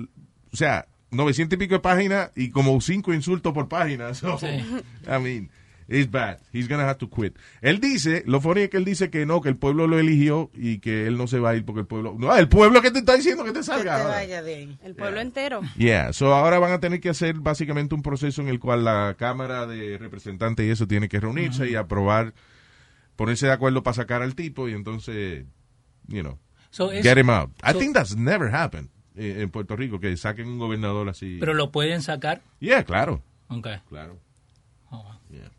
o 0.53 0.57
sea, 0.57 0.87
900 1.11 1.57
y 1.57 1.59
pico 1.59 1.75
de 1.75 1.81
páginas 1.81 2.31
y 2.35 2.51
como 2.51 2.81
cinco 2.81 3.13
insultos 3.15 3.53
por 3.53 3.69
página. 3.69 4.13
So, 4.15 4.39
Sí. 4.39 4.47
I 4.47 5.19
mean, 5.23 5.51
it's 5.89 6.11
bad. 6.11 6.39
He's 6.53 6.69
gonna 6.69 6.83
have 6.89 6.99
to 6.99 7.09
quit. 7.09 7.37
Él 7.63 7.81
dice, 7.81 8.23
lo 8.27 8.41
funny 8.41 8.63
es 8.63 8.71
que 8.71 8.77
él 8.79 8.85
dice 8.85 9.09
que 9.11 9.25
no, 9.25 9.41
que 9.41 9.49
el 9.51 9.57
pueblo 9.57 9.87
lo 9.87 9.99
eligió 9.99 10.51
y 10.55 10.79
que 10.79 11.07
él 11.07 11.17
no 11.17 11.27
se 11.27 11.39
va 11.39 11.51
a 11.51 11.55
ir 11.57 11.65
porque 11.65 11.81
el 11.83 11.87
pueblo, 11.87 12.17
no, 12.19 12.35
el 12.37 12.49
pueblo 12.49 12.83
que 12.83 12.91
te 12.91 12.99
está 13.01 13.15
diciendo 13.15 13.45
que 13.45 13.51
te 13.51 13.61
Que 13.61 13.61
te 13.61 13.67
salga. 13.67 13.99
ahora. 14.03 14.09
vaya 14.17 14.43
de 14.43 14.55
ahí. 14.57 14.79
El 14.83 14.95
pueblo 14.97 15.21
entero. 15.21 15.61
Yeah, 15.77 16.13
so 16.13 16.35
ahora 16.35 16.59
van 16.59 16.73
a 16.73 16.81
tener 16.81 17.01
que 17.01 17.09
hacer 17.11 17.35
básicamente 17.37 17.95
un 17.95 18.03
proceso 18.03 18.43
en 18.43 18.49
el 18.49 18.59
cual 18.59 18.85
la 18.85 19.15
Cámara 19.19 19.67
de 19.67 19.97
Representantes 19.99 20.67
y 20.67 20.71
eso 20.71 20.87
tiene 20.89 21.09
que 21.09 21.21
reunirse 21.21 21.71
y 21.71 21.77
aprobar 21.77 22.35
ponerse 23.17 23.47
de 23.47 23.53
acuerdo 23.53 23.83
para 23.83 23.95
sacar 23.95 24.23
al 24.23 24.35
tipo 24.35 24.69
y 24.69 24.73
entonces, 24.75 25.45
you 26.09 26.21
know, 26.23 26.39
So, 26.71 26.93
es- 26.93 27.03
get 27.03 27.17
him 27.19 27.31
out. 27.31 27.51
I 27.63 27.73
so- 27.73 27.79
think 27.79 27.95
that's 27.95 28.17
never 28.17 28.55
happened 28.55 28.91
eh, 29.17 29.37
en 29.41 29.51
Puerto 29.51 29.75
Rico, 29.77 29.99
que 29.99 30.15
saquen 30.17 30.47
un 30.47 30.59
gobernador 30.59 31.09
así. 31.09 31.39
Pero 31.41 31.55
lo 31.55 31.71
pueden 31.73 32.03
sacar. 32.03 32.43
Yeah, 32.61 32.85
claro, 32.85 33.23
Ok. 33.49 33.67
claro. 33.89 34.19
Oh, 34.91 35.03
wow. 35.03 35.13
Yeah. 35.31 35.51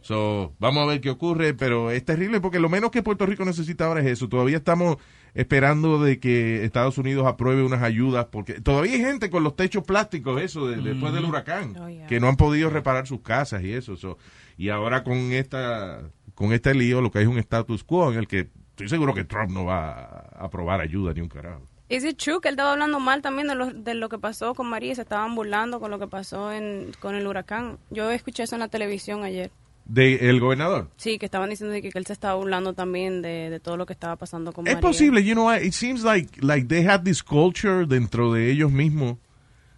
So, 0.00 0.52
vamos 0.58 0.82
a 0.82 0.86
ver 0.86 1.00
qué 1.00 1.08
ocurre, 1.08 1.54
pero 1.54 1.90
es 1.90 2.04
terrible 2.04 2.40
porque 2.40 2.58
lo 2.60 2.68
menos 2.68 2.90
que 2.90 3.02
Puerto 3.02 3.24
Rico 3.24 3.44
necesita 3.44 3.86
ahora 3.86 4.00
es 4.00 4.06
eso. 4.06 4.28
Todavía 4.28 4.58
estamos 4.58 4.98
esperando 5.32 5.98
de 6.02 6.20
que 6.20 6.62
Estados 6.64 6.98
Unidos 6.98 7.26
apruebe 7.26 7.62
unas 7.62 7.82
ayudas, 7.82 8.26
porque 8.30 8.60
todavía 8.60 8.92
hay 8.92 9.00
gente 9.00 9.30
con 9.30 9.42
los 9.44 9.56
techos 9.56 9.82
plásticos, 9.84 10.42
eso, 10.42 10.66
de- 10.68 10.76
después 10.82 11.12
del 11.14 11.24
huracán, 11.24 11.74
Oh, 11.78 11.88
yeah. 11.88 12.06
que 12.06 12.20
no 12.20 12.28
han 12.28 12.36
podido 12.36 12.68
reparar 12.70 13.06
sus 13.06 13.20
casas 13.22 13.62
y 13.62 13.72
eso. 13.72 13.96
So, 13.96 14.18
y 14.58 14.68
ahora 14.68 15.04
con 15.04 15.16
esta 15.32 16.02
con 16.34 16.52
este 16.52 16.74
lío, 16.74 17.00
lo 17.00 17.10
que 17.10 17.18
hay 17.18 17.24
es 17.24 17.30
un 17.30 17.38
status 17.38 17.84
quo 17.84 18.12
en 18.12 18.18
el 18.18 18.26
que 18.28 18.48
estoy 18.70 18.88
seguro 18.88 19.14
que 19.14 19.24
Trump 19.24 19.50
no 19.50 19.64
va 19.64 19.90
a 19.92 20.44
aprobar 20.44 20.80
ayuda 20.80 21.12
ni 21.14 21.20
un 21.20 21.28
carajo. 21.28 21.62
¿Es 21.88 22.02
it 22.04 22.16
true 22.16 22.40
que 22.40 22.48
él 22.48 22.54
estaba 22.54 22.72
hablando 22.72 22.98
mal 22.98 23.20
también 23.22 23.46
de 23.46 23.54
lo, 23.54 23.66
de 23.72 23.94
lo 23.94 24.08
que 24.08 24.18
pasó 24.18 24.54
con 24.54 24.68
María? 24.68 24.94
Se 24.94 25.02
estaban 25.02 25.34
burlando 25.34 25.80
con 25.80 25.90
lo 25.90 25.98
que 25.98 26.06
pasó 26.06 26.50
en, 26.50 26.92
con 26.98 27.14
el 27.14 27.26
huracán. 27.26 27.78
Yo 27.90 28.10
escuché 28.10 28.42
eso 28.44 28.56
en 28.56 28.60
la 28.60 28.68
televisión 28.68 29.22
ayer. 29.22 29.50
De 29.84 30.30
el 30.30 30.40
gobernador. 30.40 30.88
Sí, 30.96 31.18
que 31.18 31.26
estaban 31.26 31.50
diciendo 31.50 31.74
que, 31.74 31.90
que 31.90 31.98
él 31.98 32.06
se 32.06 32.14
estaba 32.14 32.34
burlando 32.36 32.72
también 32.72 33.20
de, 33.20 33.50
de 33.50 33.60
todo 33.60 33.76
lo 33.76 33.84
que 33.84 33.92
estaba 33.92 34.16
pasando 34.16 34.52
con 34.54 34.66
Es 34.66 34.74
María. 34.76 34.88
posible, 34.88 35.22
you 35.22 35.34
know, 35.34 35.52
it 35.52 35.72
seems 35.74 36.02
like 36.02 36.42
like 36.42 36.66
they 36.68 36.86
have 36.86 37.04
this 37.04 37.22
culture 37.22 37.84
dentro 37.86 38.32
de 38.32 38.50
ellos 38.50 38.72
mismos 38.72 39.18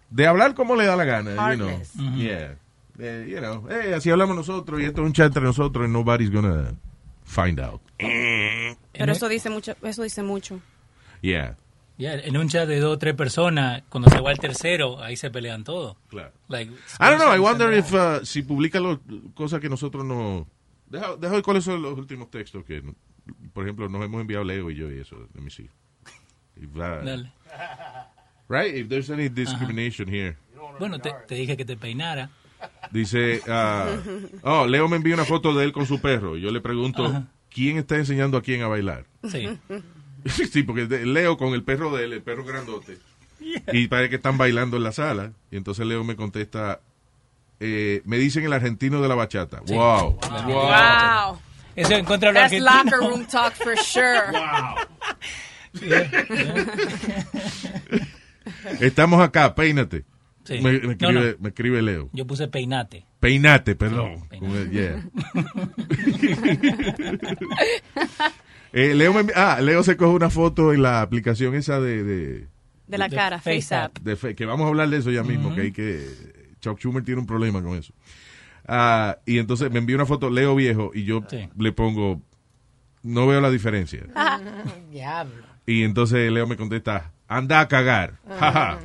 de 0.09 0.25
hablar 0.25 0.55
como 0.55 0.77
le 0.77 0.85
da 0.85 0.95
la 0.95 1.03
gana, 1.03 1.31
you 1.51 1.57
know. 1.57 1.67
Heartless. 1.67 1.93
Yeah. 2.15 2.57
Eh, 2.99 3.27
you 3.29 3.37
know, 3.39 3.69
eh, 3.69 3.93
así 3.93 4.09
hablamos 4.09 4.35
nosotros 4.35 4.81
y 4.81 4.85
esto 4.85 5.01
es 5.01 5.07
un 5.07 5.13
chat 5.13 5.27
entre 5.27 5.43
nosotros 5.43 5.85
and 5.85 5.93
nobody's 5.93 6.31
gonna 6.31 6.73
find 7.25 7.59
out. 7.59 7.81
Pero 7.97 9.11
eso 9.11 9.27
dice 9.29 9.49
mucho. 9.49 9.75
Eso 9.83 10.03
dice 10.03 10.23
mucho. 10.23 10.59
Yeah. 11.21 11.57
Ya, 11.99 12.13
en 12.13 12.37
un 12.37 12.47
chat 12.47 12.67
de 12.67 12.79
dos 12.79 12.93
o 12.95 12.97
tres 12.99 13.15
personas, 13.15 13.81
cuando 13.89 14.09
se 14.11 14.19
va 14.21 14.31
el 14.31 14.37
tercero, 14.37 15.01
ahí 15.01 15.15
se 15.17 15.31
pelean 15.31 15.63
todos. 15.63 15.97
Claro. 16.09 16.31
Like, 16.47 16.71
I 16.99 17.09
don't 17.09 17.17
know, 17.19 17.33
I 17.35 17.39
wonder 17.39 17.73
if 17.73 17.91
uh, 17.93 18.23
si 18.23 18.43
publica 18.43 18.79
lo- 18.79 18.99
cosas 19.33 19.59
que 19.59 19.67
nosotros 19.69 20.05
no 20.05 20.47
Deja, 20.89 21.15
deja 21.17 21.33
ver 21.33 21.43
cuáles 21.43 21.63
son 21.65 21.81
los 21.81 21.97
últimos 21.97 22.29
textos 22.31 22.63
que 22.63 22.81
por 23.51 23.63
ejemplo 23.65 23.89
nos 23.89 24.03
hemos 24.05 24.21
enviado 24.21 24.43
Leo 24.45 24.69
y 24.71 24.75
yo 24.75 24.89
y 24.91 24.99
eso, 24.99 25.17
let 25.33 25.41
me 25.41 25.49
see. 25.49 25.69
If 26.55 26.71
that- 26.75 27.03
Dale. 27.03 27.31
right, 28.47 28.73
if 28.75 28.87
there's 28.87 29.09
any 29.09 29.27
discrimination 29.27 30.07
here. 30.07 30.37
Bueno, 30.79 30.99
te, 30.99 31.11
te 31.27 31.35
dije 31.35 31.57
que 31.57 31.65
te 31.65 31.75
peinara. 31.77 32.29
Dice, 32.91 33.41
ah, 33.47 33.87
oh, 34.43 34.65
Leo 34.65 34.87
me 34.87 34.97
envía 34.97 35.13
una 35.13 35.25
foto 35.25 35.53
de 35.53 35.65
él 35.65 35.73
con 35.73 35.85
su 35.85 35.99
perro. 35.99 36.37
Y 36.37 36.41
yo 36.41 36.51
le 36.51 36.61
pregunto, 36.61 37.05
Ajá. 37.05 37.25
¿quién 37.49 37.77
está 37.77 37.97
enseñando 37.97 38.37
a 38.37 38.41
quién 38.41 38.61
a 38.61 38.67
bailar? 38.67 39.05
Sí. 39.29 39.47
sí, 40.51 40.63
porque 40.63 40.85
Leo 41.05 41.37
con 41.37 41.53
el 41.53 41.63
perro 41.63 41.95
de 41.95 42.05
él, 42.05 42.13
el 42.13 42.21
perro 42.21 42.45
grandote. 42.45 42.97
Y 43.71 43.87
parece 43.87 44.09
que 44.09 44.15
están 44.15 44.37
bailando 44.37 44.77
en 44.77 44.83
la 44.83 44.91
sala. 44.91 45.31
Y 45.51 45.57
entonces 45.57 45.85
Leo 45.85 46.03
me 46.03 46.15
contesta, 46.15 46.79
eh, 47.59 48.01
me 48.05 48.17
dicen 48.17 48.43
el 48.45 48.53
argentino 48.53 49.01
de 49.01 49.07
la 49.07 49.15
bachata. 49.15 49.61
Sí. 49.65 49.73
Wow. 49.73 50.19
Wow. 50.19 50.51
Wow. 50.51 51.39
Eso 51.75 51.93
en 51.93 52.05
contra 52.05 52.31
de 52.31 52.39
los 52.39 52.51
That's 52.51 52.65
argentinos. 52.65 52.85
locker 52.85 52.99
room 52.99 53.25
talk 53.27 53.53
for 53.53 53.77
sure. 53.77 54.31
Estamos 58.79 59.21
acá, 59.21 59.53
peínate. 59.53 60.03
Sí. 60.47 60.61
Me, 60.61 60.75
escribe, 60.75 61.31
no. 61.33 61.37
me 61.41 61.49
escribe 61.49 61.81
Leo. 61.81 62.09
Yo 62.13 62.25
puse 62.25 62.47
peinate. 62.47 63.05
Peinate, 63.19 63.75
perdón. 63.75 64.23
Yeah. 64.71 65.03
Eh, 68.73 68.93
Leo, 68.93 69.13
me 69.13 69.31
ah, 69.33 69.59
Leo 69.61 69.81
se 69.81 69.95
coge 69.95 70.13
una 70.13 70.29
foto 70.29 70.73
en 70.73 70.83
la 70.83 71.01
aplicación 71.01 71.55
esa 71.55 71.79
de, 71.79 72.03
de, 72.03 72.47
De 72.85 72.97
la 72.97 73.07
De 73.07 73.15
cara, 73.15 73.39
face 73.39 73.73
face 74.17 74.35
que 74.35 74.45
vamos 74.45 74.65
a 74.65 74.67
hablar 74.67 74.89
de 74.89 74.97
eso 74.97 75.09
ya 75.09 75.23
mismo, 75.23 75.55
que 75.55 75.61
hay 75.61 75.71
que 75.71 76.05
Chuck 76.59 76.77
Schumer 76.77 77.03
tiene 77.03 77.21
un 77.21 77.27
problema 77.27 77.63
con 77.63 77.77
eso. 77.77 77.93
Ah, 78.67 79.17
y 79.25 79.39
entonces 79.39 79.71
me 79.71 79.79
envió 79.79 79.95
una 79.95 80.05
foto 80.05 80.29
Leo 80.29 80.53
viejo 80.53 80.91
y 80.93 81.05
yo 81.05 81.23
Sí. 81.29 81.47
le 81.57 81.71
pongo 81.71 82.21
no 83.03 83.25
veo 83.25 83.39
la 83.39 83.49
diferencia. 83.49 84.01
Diablo. 84.91 85.45
Y 85.65 85.83
entonces 85.83 86.29
Leo 86.31 86.45
me 86.45 86.57
contesta, 86.57 87.13
anda 87.27 87.59
a 87.61 87.67
cagar. 87.67 88.19
Jaja. 88.39 88.79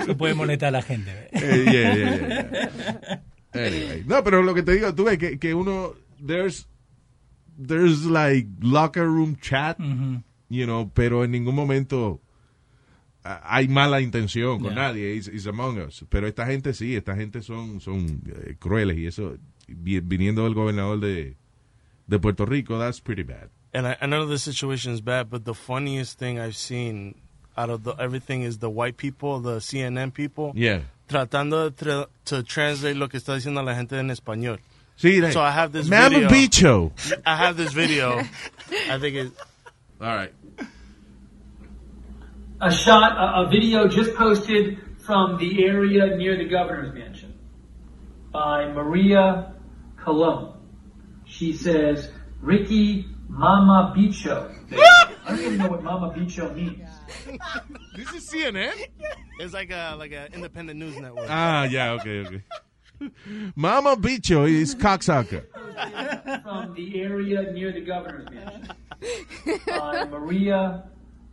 Eso 0.00 0.16
puede 0.16 0.34
molestar 0.34 0.68
a 0.68 0.72
la 0.72 0.82
gente. 0.82 1.10
Eh, 1.32 1.64
yeah, 1.70 1.94
yeah, 1.94 2.16
yeah. 2.28 3.22
Anyway. 3.52 4.04
No, 4.06 4.22
pero 4.22 4.42
lo 4.42 4.54
que 4.54 4.62
te 4.62 4.72
digo, 4.72 4.94
tú 4.94 5.04
ves 5.04 5.18
que, 5.18 5.38
que 5.38 5.54
uno, 5.54 5.94
there's, 6.24 6.68
there's 7.58 8.04
like 8.06 8.48
locker 8.60 9.04
room 9.06 9.36
chat, 9.40 9.78
Ujú. 9.78 10.22
you 10.48 10.66
know, 10.66 10.90
pero 10.94 11.24
en 11.24 11.32
ningún 11.32 11.54
momento 11.56 12.20
ah, 13.24 13.40
hay 13.44 13.66
mala 13.68 14.00
intención 14.00 14.60
con 14.60 14.74
Yeah. 14.74 14.82
nadie, 14.92 15.16
it's, 15.16 15.26
it's 15.28 15.46
among 15.46 15.78
us. 15.78 16.04
Pero 16.08 16.28
esta 16.28 16.46
gente 16.46 16.72
sí, 16.74 16.94
esta 16.94 17.16
gente 17.16 17.42
son, 17.42 17.80
son 17.80 18.22
eh, 18.26 18.54
crueles 18.58 18.96
y 18.98 19.06
eso, 19.06 19.36
vi- 19.66 20.00
viniendo 20.00 20.44
del 20.44 20.54
gobernador 20.54 21.00
de, 21.00 21.36
de 22.06 22.18
Puerto 22.20 22.46
Rico, 22.46 22.78
that's 22.78 23.00
pretty 23.00 23.24
bad. 23.24 23.50
And 23.72 23.86
I, 23.86 23.96
I 24.00 24.06
know 24.06 24.26
the 24.26 24.38
situation 24.38 24.92
is 24.92 25.00
bad, 25.00 25.30
but 25.30 25.44
the 25.44 25.54
funniest 25.54 26.18
thing 26.18 26.38
I've 26.40 26.56
seen 26.56 27.14
out 27.56 27.70
of 27.70 27.84
the, 27.84 27.92
everything 27.94 28.42
is 28.42 28.58
the 28.58 28.70
white 28.70 28.96
people, 28.96 29.40
the 29.40 29.56
CNN 29.58 30.12
people, 30.12 30.52
Yeah. 30.56 30.80
tratando 31.08 31.70
de 31.70 31.84
tra- 31.84 32.06
to 32.26 32.42
translate 32.42 32.96
lo 32.96 33.06
que 33.08 33.18
está 33.20 33.34
diciendo 33.36 33.64
la 33.64 33.74
gente 33.74 33.96
en 33.98 34.08
español. 34.10 34.58
Sí, 34.96 35.20
like, 35.20 35.32
So 35.32 35.40
I 35.40 35.50
have 35.50 35.72
this 35.72 35.88
Mama 35.88 36.10
video. 36.10 36.28
Bicho. 36.28 36.92
I 37.24 37.36
have 37.36 37.56
this 37.56 37.72
video. 37.72 38.18
I 38.88 38.98
think 38.98 39.14
it. 39.16 39.32
All 40.00 40.14
right. 40.16 40.32
a 42.60 42.70
shot, 42.70 43.12
a, 43.16 43.46
a 43.46 43.48
video 43.50 43.88
just 43.88 44.14
posted 44.14 44.78
from 44.98 45.38
the 45.38 45.64
area 45.64 46.16
near 46.16 46.36
the 46.36 46.44
governor's 46.44 46.92
mansion 46.94 47.38
by 48.32 48.66
Maria 48.72 49.54
Colon. 49.96 50.52
She 51.24 51.52
says, 51.52 52.10
Ricky 52.40 53.06
Mama 53.30 53.94
Bicho. 53.96 54.52
I 54.72 55.14
don't 55.28 55.40
even 55.40 55.58
know 55.58 55.68
what 55.70 55.82
Mama 55.82 56.12
Bicho 56.12 56.54
means. 56.54 56.88
This 57.96 58.12
is 58.12 58.28
CNN. 58.28 58.88
It's 59.38 59.54
like 59.54 59.70
a 59.70 59.94
like 59.98 60.12
an 60.12 60.32
independent 60.34 60.78
news 60.78 60.96
network. 60.98 61.26
Ah, 61.30 61.64
yeah, 61.64 61.92
okay, 61.92 62.26
okay. 62.26 62.42
Mama 63.56 63.96
Bicho 63.96 64.48
is 64.50 64.74
cocksucker. 64.74 65.44
From 66.42 66.74
the 66.74 67.00
area 67.00 67.52
near 67.52 67.72
the 67.72 67.80
governor's 67.80 68.28
mansion 68.30 68.68
by 69.66 70.04
Maria 70.04 70.84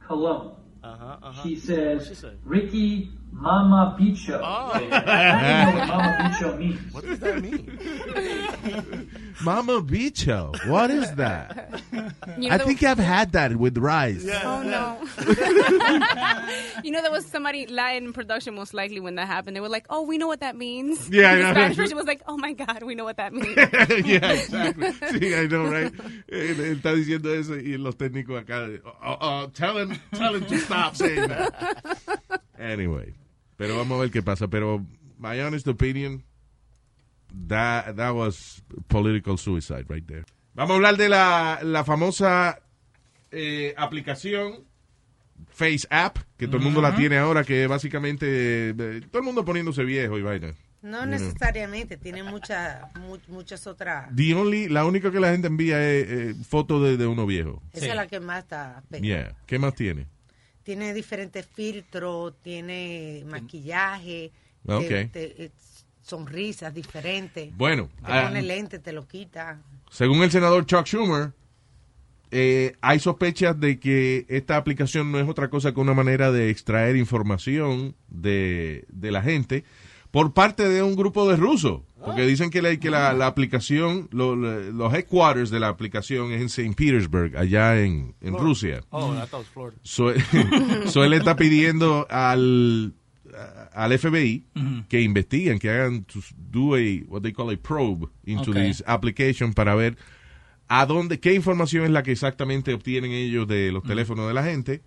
Colon. 0.08 0.52
Uh-huh, 0.84 1.18
uh-huh. 1.22 1.44
She 1.44 1.56
What'd 1.56 1.64
she 1.64 1.68
says, 2.06 2.18
say? 2.20 2.34
Ricky 2.46 3.12
Mama 3.40 3.96
Bicho. 4.00 4.40
Oh. 4.44 4.72
I 4.74 4.80
don't 4.80 5.76
know 5.76 5.80
what 5.80 5.88
Mama 5.88 6.18
Bicho 6.34 6.58
means. 6.58 6.94
What 6.94 7.06
does 7.06 7.20
that 7.20 7.42
mean? 7.42 9.10
Mama 9.44 9.82
Bicho. 9.82 10.68
What 10.68 10.90
is 10.90 11.12
that? 11.14 11.82
You 11.92 12.50
know, 12.50 12.56
I 12.56 12.58
there- 12.58 12.66
think 12.66 12.84
I've 12.84 12.98
had 12.98 13.34
that 13.34 13.56
with 13.56 13.78
rice. 13.78 14.26
Oh 14.44 14.64
no! 14.64 14.98
you 16.84 16.92
know 16.92 17.02
there 17.02 17.12
was 17.12 17.26
somebody 17.28 17.68
lying 17.68 18.06
in 18.06 18.14
production 18.14 18.56
most 18.56 18.74
likely 18.74 19.00
when 19.00 19.16
that 19.16 19.28
happened. 19.28 19.56
They 19.56 19.62
were 19.62 19.70
like, 19.70 19.86
"Oh, 19.90 20.02
we 20.02 20.18
know 20.18 20.28
what 20.28 20.40
that 20.40 20.56
means." 20.56 21.08
Yeah, 21.10 21.32
I 21.32 21.36
the 21.36 21.44
know. 21.44 21.52
Spanish 21.52 21.78
version 21.78 21.98
was 21.98 22.08
like, 22.08 22.22
"Oh 22.28 22.38
my 22.38 22.54
God, 22.54 22.82
we 22.84 22.96
know 22.96 23.04
what 23.04 23.18
that 23.18 23.34
means." 23.34 23.56
yeah, 23.56 24.32
exactly. 24.32 24.92
Sí, 25.12 25.36
I 25.38 25.46
know, 25.48 25.66
right? 25.66 25.94
Él, 26.28 26.60
él 26.60 26.76
está 26.82 26.94
diciendo 26.94 27.30
eso 27.34 27.54
y 27.56 27.78
los 27.78 27.96
técnicos 27.96 28.42
acá, 28.44 28.68
oh, 29.06 29.18
oh, 29.22 29.48
tell 29.54 29.78
him, 29.78 30.00
tell 30.16 30.34
him 30.36 30.46
to 30.46 30.58
stop 30.58 30.96
saying 30.96 31.28
that. 31.28 31.84
Anyway, 32.60 33.14
pero 33.58 33.76
vamos 33.78 33.98
a 33.98 34.02
ver 34.02 34.12
qué 34.12 34.24
pasa. 34.24 34.48
Pero 34.48 34.86
my 35.20 35.40
honest 35.42 35.68
opinion, 35.68 36.24
that, 37.48 37.96
that 37.96 38.14
was 38.14 38.64
political 38.88 39.38
suicide 39.38 39.86
right 39.90 40.06
there. 40.08 40.24
Vamos 40.54 40.72
a 40.72 40.76
hablar 40.76 40.98
de 40.98 41.10
la, 41.10 41.60
la 41.64 41.84
famosa 41.84 42.60
eh, 43.32 43.74
aplicación 43.78 44.64
Face 45.50 45.88
App, 45.92 46.18
que 46.38 46.48
todo 46.48 46.58
el 46.58 46.64
mundo 46.64 46.82
la 46.82 46.96
tiene 46.96 47.18
ahora, 47.18 47.44
que 47.44 47.68
básicamente 47.68 48.70
eh, 48.70 49.02
todo 49.12 49.20
el 49.20 49.26
mundo 49.26 49.46
poniéndose 49.46 49.84
viejo 49.84 50.18
y 50.18 50.22
vaina. 50.24 50.54
No 50.82 51.06
necesariamente, 51.06 51.98
tiene 51.98 52.24
muchas 52.24 52.82
mu- 53.00 53.18
muchas 53.28 53.66
otras. 53.68 54.16
The 54.16 54.34
only, 54.36 54.68
la 54.70 54.86
única 54.86 55.12
que 55.12 55.20
la 55.20 55.32
gente 55.32 55.48
envía 55.48 55.78
es 55.92 56.06
eh, 56.10 56.36
fotos 56.48 56.84
de, 56.84 56.98
de 56.98 57.06
uno 57.08 57.26
viejo. 57.26 57.62
Esa 57.74 57.86
Sí. 57.86 57.90
es 57.92 57.96
la 57.96 58.08
que 58.08 58.20
más 58.20 58.40
está 58.44 58.84
pegada. 58.90 59.06
Yeah. 59.30 59.36
¿Qué 59.46 59.60
más 59.60 59.74
tiene? 59.76 60.08
Tiene 60.68 60.94
diferentes 60.94 61.46
filtros, 61.46 62.34
tiene 62.42 63.24
maquillaje, 63.26 64.34
te- 64.66 65.06
te- 65.06 65.46
eh, 65.46 65.52
sonrisas 66.02 66.74
diferentes. 66.74 67.56
Bueno, 67.56 67.88
Te 68.06 68.12
ah, 68.12 68.24
pone 68.28 68.42
lente, 68.42 68.78
te 68.78 68.92
lo 68.92 69.08
quita. 69.08 69.62
según 69.90 70.24
el 70.24 70.30
senador 70.30 70.66
Chuck 70.66 70.86
Schumer, 70.86 71.32
eh, 72.32 72.76
hay 72.82 73.00
sospechas 73.00 73.58
de 73.58 73.80
que 73.80 74.26
esta 74.28 74.58
aplicación 74.58 75.10
no 75.10 75.22
es 75.22 75.30
otra 75.30 75.50
cosa 75.50 75.74
que 75.74 75.80
una 75.80 75.94
manera 75.94 76.34
de 76.34 76.50
extraer 76.50 76.98
información 76.98 77.96
de, 78.10 78.84
de 78.90 79.12
la 79.12 79.22
gente 79.22 79.64
por 80.12 80.34
parte 80.34 80.68
de 80.68 80.84
un 80.84 80.98
grupo 80.98 81.30
de 81.30 81.38
rusos 81.38 81.84
Porque 82.06 82.26
dicen 82.28 82.50
que, 82.50 82.62
la, 82.62 82.76
que 82.78 82.90
la, 82.92 83.12
la 83.14 83.28
aplicación, 83.28 84.08
lo- 84.12 84.36
lo- 84.36 84.72
los 84.72 84.94
headquarters 84.94 85.50
de 85.50 85.60
la 85.60 85.68
aplicación 85.70 86.32
es 86.32 86.40
en 86.42 86.46
St. 86.48 86.74
Petersburg, 86.76 87.36
allá 87.38 87.82
en, 87.82 88.14
en 88.22 88.38
Rusia. 88.38 88.82
Oh, 88.92 89.14
it 89.14 89.32
was 89.34 89.48
Florida. 89.48 89.80
So, 89.84 90.12
so 90.86 91.04
él 91.04 91.14
está 91.14 91.36
pidiendo 91.36 92.06
al, 92.10 92.94
al 93.74 93.98
FBI 94.00 94.44
que 94.88 95.02
investiguen, 95.02 95.58
que 95.60 95.70
hagan, 95.70 96.04
to 96.06 96.20
do 96.52 96.76
a, 96.76 96.80
what 97.08 97.22
they 97.24 97.34
call 97.34 97.50
a 97.52 97.58
probe 97.58 98.08
into 98.26 98.54
this 98.54 98.84
application 98.86 99.54
para 99.54 99.74
ver 99.76 99.98
a 100.70 100.86
dónde, 100.86 101.20
qué 101.20 101.34
información 101.34 101.86
es 101.86 101.90
la 101.92 102.04
que 102.04 102.12
exactamente 102.12 102.74
obtienen 102.74 103.12
ellos 103.12 103.48
de 103.48 103.72
los 103.72 103.84
teléfonos 103.84 104.28
de 104.28 104.34
la 104.34 104.44
gente 104.44 104.82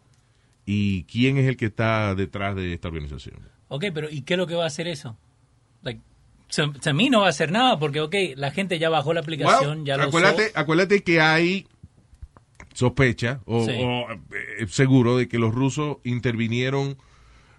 y 0.67 1.05
quién 1.05 1.39
es 1.39 1.47
el 1.49 1.57
que 1.57 1.67
está 1.67 2.15
detrás 2.15 2.55
de 2.55 2.73
esta 2.73 2.89
organización. 2.89 3.37
Ok, 3.69 3.87
pero 3.93 4.09
¿y 4.11 4.23
qué 4.23 4.35
es 4.35 4.39
lo 4.39 4.47
que 4.47 4.55
va 4.55 4.65
a 4.65 4.67
hacer 4.69 4.87
eso? 4.87 5.17
Like, 5.83 6.01
so- 6.51 6.73
a 6.85 6.93
mí 6.93 7.09
no 7.11 7.21
va 7.21 7.27
a 7.27 7.31
hacer 7.31 7.51
nada 7.51 7.79
porque, 7.79 8.01
ok, 8.01 8.15
la 8.37 8.51
gente 8.51 8.79
ya 8.79 8.91
bajó 8.91 9.15
la 9.15 9.21
aplicación, 9.21 9.79
Well, 9.79 9.87
ya 9.87 9.97
lo 9.97 10.03
acuérdate, 10.05 10.47
usó. 10.49 10.59
acuérdate 10.59 11.03
que 11.03 11.21
hay 11.21 11.67
sospecha 12.75 13.41
o, 13.47 13.65
Sí. 13.65 13.73
o, 13.77 14.07
eh, 14.13 14.67
seguro 14.69 15.17
de 15.17 15.29
que 15.29 15.39
los 15.39 15.55
rusos 15.55 15.99
intervinieron 16.05 16.97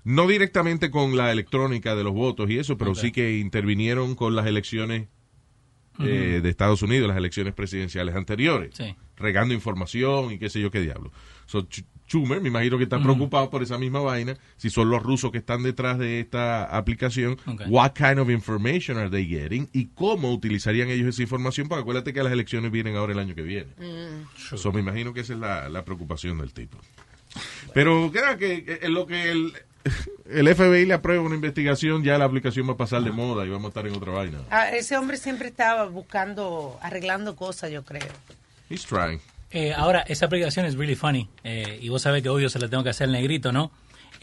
no 0.03 0.25
directamente 0.27 0.89
con 0.89 1.15
la 1.15 1.31
electrónica 1.31 1.95
de 1.95 2.03
los 2.03 2.13
votos 2.13 2.50
y 2.50 2.57
eso, 2.57 2.77
pero 2.77 2.95
sí 2.95 3.12
que 3.12 3.38
intervinieron 3.38 4.15
con 4.15 4.36
las 4.36 4.48
elecciones 4.48 5.07
eh, 6.00 6.39
de 6.41 6.50
Estados 6.50 6.81
Unidos, 6.81 7.10
las 7.10 7.17
elecciones 7.17 7.53
presidenciales 7.53 8.15
anteriores, 8.15 8.71
Sí. 8.75 8.95
regando 9.17 9.53
información 9.53 10.31
y 10.31 10.39
qué 10.39 10.50
sé 10.50 10.60
yo 10.60 10.71
qué 10.71 10.79
diablo. 10.79 11.12
So, 11.45 11.67
Schumer, 12.12 12.41
me 12.41 12.50
imagino 12.50 12.77
que 12.77 12.84
está 12.84 12.98
Ujú. 12.98 13.06
preocupado 13.06 13.50
por 13.50 13.63
esa 13.63 13.77
misma 13.77 14.01
vaina, 14.01 14.36
si 14.58 14.70
son 14.70 14.89
los 14.89 15.01
rusos 15.01 15.32
que 15.32 15.38
están 15.38 15.63
detrás 15.63 15.98
de 15.98 16.20
esta 16.20 16.65
aplicación, 16.65 17.38
Ok. 17.48 17.62
what 17.70 17.94
kind 17.94 18.20
of 18.20 18.30
information 18.30 18.98
are 18.98 19.10
they 19.10 19.25
getting 19.25 19.70
y 19.72 19.86
cómo 19.96 20.34
utilizarían 20.34 20.89
ellos 20.89 21.08
esa 21.08 21.22
información, 21.22 21.70
porque 21.70 21.82
acuérdate 21.84 22.12
que 22.12 22.22
las 22.22 22.34
elecciones 22.34 22.70
vienen 22.70 22.98
ahora 22.98 23.13
el 23.13 23.20
año 23.20 23.34
que 23.34 23.44
viene. 23.44 23.70
So, 24.58 24.74
me 24.74 24.82
imagino 24.82 25.13
que 25.13 25.22
esa 25.22 25.34
es 25.34 25.39
la, 25.39 25.70
la 25.70 25.86
preocupación 25.86 26.38
del 26.38 26.51
tipo. 26.51 26.77
Pero 27.74 28.12
creo 28.12 28.38
que 28.38 28.56
eh, 28.68 28.80
en 28.82 28.94
lo 28.94 29.06
que 29.08 29.32
el, 29.32 29.53
el 30.30 30.53
FBI 30.53 30.86
le 30.86 30.94
aprueba 30.94 31.24
una 31.24 31.36
investigación, 31.36 32.03
ya 32.03 32.18
la 32.18 32.25
aplicación 32.25 32.68
va 32.68 32.74
a 32.74 32.77
pasar 32.77 33.01
de 33.03 33.12
moda 33.12 33.46
y 33.46 33.50
vamos 33.50 33.65
a 33.65 33.68
estar 33.70 33.88
en 33.88 33.96
otra 33.96 34.12
vaina. 34.12 34.39
Ah, 34.50 34.70
ese 34.70 34.98
hombre 34.98 35.15
siempre 35.15 35.48
estaba 35.48 35.86
buscando, 35.86 36.77
arreglando 36.82 37.38
cosas, 37.38 37.72
yo 37.72 37.86
creo. 37.86 38.03
He's 38.70 38.86
trying. 38.86 39.22
Eh, 39.51 39.74
ahora, 39.75 40.01
esa 40.08 40.25
aplicación 40.27 40.65
es 40.65 40.75
really 40.75 40.96
funny. 40.96 41.27
eh, 41.43 41.77
y 41.81 41.89
vos 41.89 42.01
sabés 42.01 42.24
que 42.24 42.29
obvio 42.29 42.50
se 42.50 42.60
la 42.60 42.67
tengo 42.70 42.84
que 42.84 42.89
hacer 42.89 43.05
al 43.08 43.12
negrito, 43.13 43.51
¿no? 43.51 43.72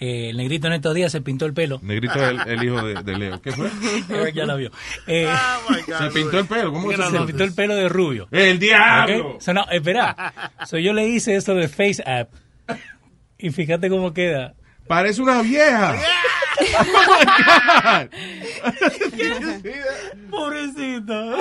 Eh, 0.00 0.30
el 0.30 0.36
negrito 0.36 0.68
en 0.68 0.74
estos 0.74 0.94
días 0.94 1.10
se 1.10 1.20
pintó 1.22 1.44
el 1.44 1.52
pelo. 1.54 1.80
Negrito 1.82 2.14
es 2.14 2.30
el, 2.30 2.48
el 2.48 2.62
hijo 2.64 2.86
de, 2.86 3.02
de 3.02 3.18
Leo. 3.18 3.42
¿Qué 3.42 3.50
fue? 3.50 3.68
Eric 4.10 4.34
ya 4.34 4.46
la 4.46 4.54
vio. 4.54 4.70
Eh, 5.08 5.28
Se 5.98 6.10
pintó 6.10 6.38
el 6.38 6.46
pelo. 6.46 6.72
¿Cómo 6.72 6.90
se 6.92 6.96
se 6.96 7.20
pintó 7.26 7.42
el 7.44 7.52
pelo 7.52 7.74
de 7.74 7.88
rubio. 7.88 8.28
¡El 8.30 8.58
diablo! 8.60 9.30
Ok, 9.34 9.40
so, 9.40 9.52
no, 9.52 9.66
espera. 9.70 10.32
So, 10.66 10.78
yo 10.78 10.92
le 10.92 11.08
hice 11.08 11.34
eso 11.34 11.54
de 11.54 11.66
Face 11.68 12.02
App. 12.06 12.30
Y 13.38 13.50
fíjate 13.50 13.90
cómo 13.90 14.12
queda. 14.14 14.54
Parece 14.86 15.20
una 15.20 15.42
vieja. 15.42 15.96
Pobrecito. 20.30 21.36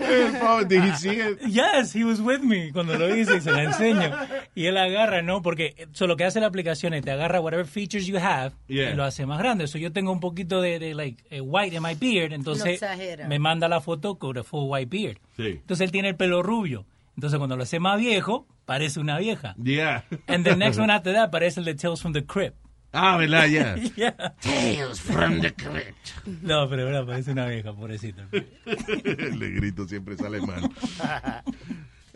El 0.00 0.32
pobre, 0.38 0.64
did 0.66 0.84
he 0.84 0.96
see 0.96 1.20
it? 1.20 1.38
Yes, 1.46 1.94
he 1.94 2.04
was 2.04 2.20
with 2.20 2.40
me 2.40 2.72
cuando 2.72 2.98
lo 2.98 3.14
hice 3.14 3.36
y 3.36 3.40
se 3.40 3.50
la 3.50 3.64
enseño. 3.64 4.10
Y 4.54 4.66
él 4.66 4.76
agarra, 4.76 5.22
¿no? 5.22 5.42
Porque 5.42 5.88
so, 5.92 6.06
lo 6.06 6.16
que 6.16 6.24
hace 6.24 6.40
la 6.40 6.46
aplicación 6.46 6.94
es 6.94 7.04
te 7.04 7.10
agarra 7.10 7.40
whatever 7.40 7.66
features 7.66 8.06
you 8.06 8.16
have 8.18 8.52
Yeah. 8.68 8.90
y 8.92 8.94
lo 8.94 9.04
hace 9.04 9.26
más 9.26 9.38
grande. 9.38 9.66
So, 9.66 9.78
yo 9.78 9.92
tengo 9.92 10.12
un 10.12 10.20
poquito 10.20 10.60
de, 10.60 10.78
de, 10.78 10.94
like, 10.94 11.22
white 11.40 11.74
in 11.76 11.82
my 11.82 11.94
beard, 11.94 12.32
entonces 12.32 12.80
me 13.28 13.38
manda 13.38 13.68
la 13.68 13.80
foto 13.80 14.16
con 14.16 14.38
a 14.38 14.42
full 14.42 14.68
white 14.68 14.88
beard. 14.90 15.18
Sí. 15.36 15.58
Entonces 15.60 15.84
él 15.84 15.92
tiene 15.92 16.08
el 16.10 16.16
pelo 16.16 16.42
rubio. 16.42 16.86
Entonces 17.16 17.38
cuando 17.38 17.56
lo 17.56 17.62
hace 17.62 17.78
más 17.80 17.98
viejo, 17.98 18.46
parece 18.64 19.00
una 19.00 19.18
vieja. 19.18 19.54
Yeah. 19.62 20.04
And 20.26 20.44
the 20.44 20.56
next 20.56 20.78
one 20.80 20.92
after 20.92 21.12
that 21.12 21.30
parece 21.30 21.60
el 21.60 21.66
de 21.66 21.74
Tales 21.74 22.00
from 22.00 22.12
the 22.12 22.24
Crypt. 22.24 22.56
Ah, 22.92 23.16
¿verdad? 23.16 23.46
Ya. 23.46 23.76
Yeah. 23.96 24.34
Tales 24.40 25.00
from 25.00 25.40
the 25.40 25.52
crypt. 25.54 26.26
No, 26.42 26.68
pero 26.68 26.84
verdad, 26.84 27.06
parece 27.06 27.32
una 27.32 27.46
vieja, 27.46 27.72
pobrecito. 27.72 28.22
El 28.32 29.38
negrito 29.38 29.88
siempre 29.88 30.16
sale 30.16 30.40
mal. 30.40 30.70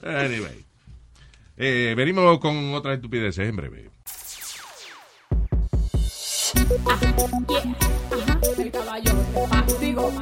Anyway. 0.02 0.64
Eh, 1.56 1.94
venimos 1.96 2.38
con 2.40 2.74
otras 2.74 2.96
estupideces 2.96 3.48
en 3.48 3.56
breve. 3.56 3.90
El 8.58 8.70
caballo 8.70 9.12
digo 9.80 10.12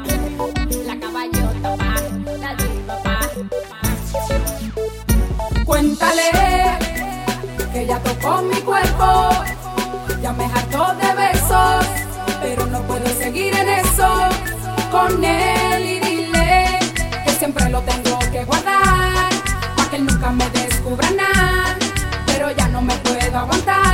Cuéntale 5.65 6.31
que 7.73 7.87
ya 7.87 7.99
tocó 8.01 8.43
mi 8.43 8.57
cuerpo, 8.61 9.31
ya 10.21 10.33
me 10.33 10.45
hartó 10.45 10.95
de 10.95 11.15
besos, 11.15 11.87
pero 12.43 12.67
no 12.67 12.81
puedo 12.83 13.07
seguir 13.19 13.55
en 13.55 13.69
eso. 13.69 14.29
Con 14.91 15.25
él 15.25 15.83
y 15.85 16.01
dile 16.01 16.79
que 17.25 17.31
siempre 17.33 17.69
lo 17.71 17.81
tengo 17.83 18.19
que 18.31 18.45
guardar, 18.45 19.33
para 19.77 19.91
que 19.91 19.97
él 19.97 20.07
nunca 20.07 20.31
me 20.31 20.49
descubra 20.51 21.11
nada, 21.11 21.77
pero 22.27 22.51
ya 22.53 22.69
no 22.69 22.81
me 22.83 22.95
puedo 22.99 23.39
aguantar, 23.39 23.94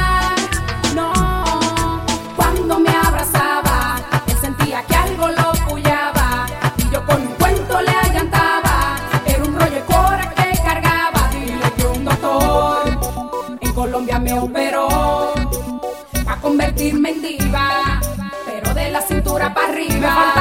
Pa' 16.90 16.96
convertirme 16.96 17.10
en 17.10 17.22
diva. 17.22 18.00
Pero 18.46 18.74
de 18.74 18.90
la 18.90 19.00
cintura 19.02 19.54
para 19.54 19.68
arriba. 19.68 20.39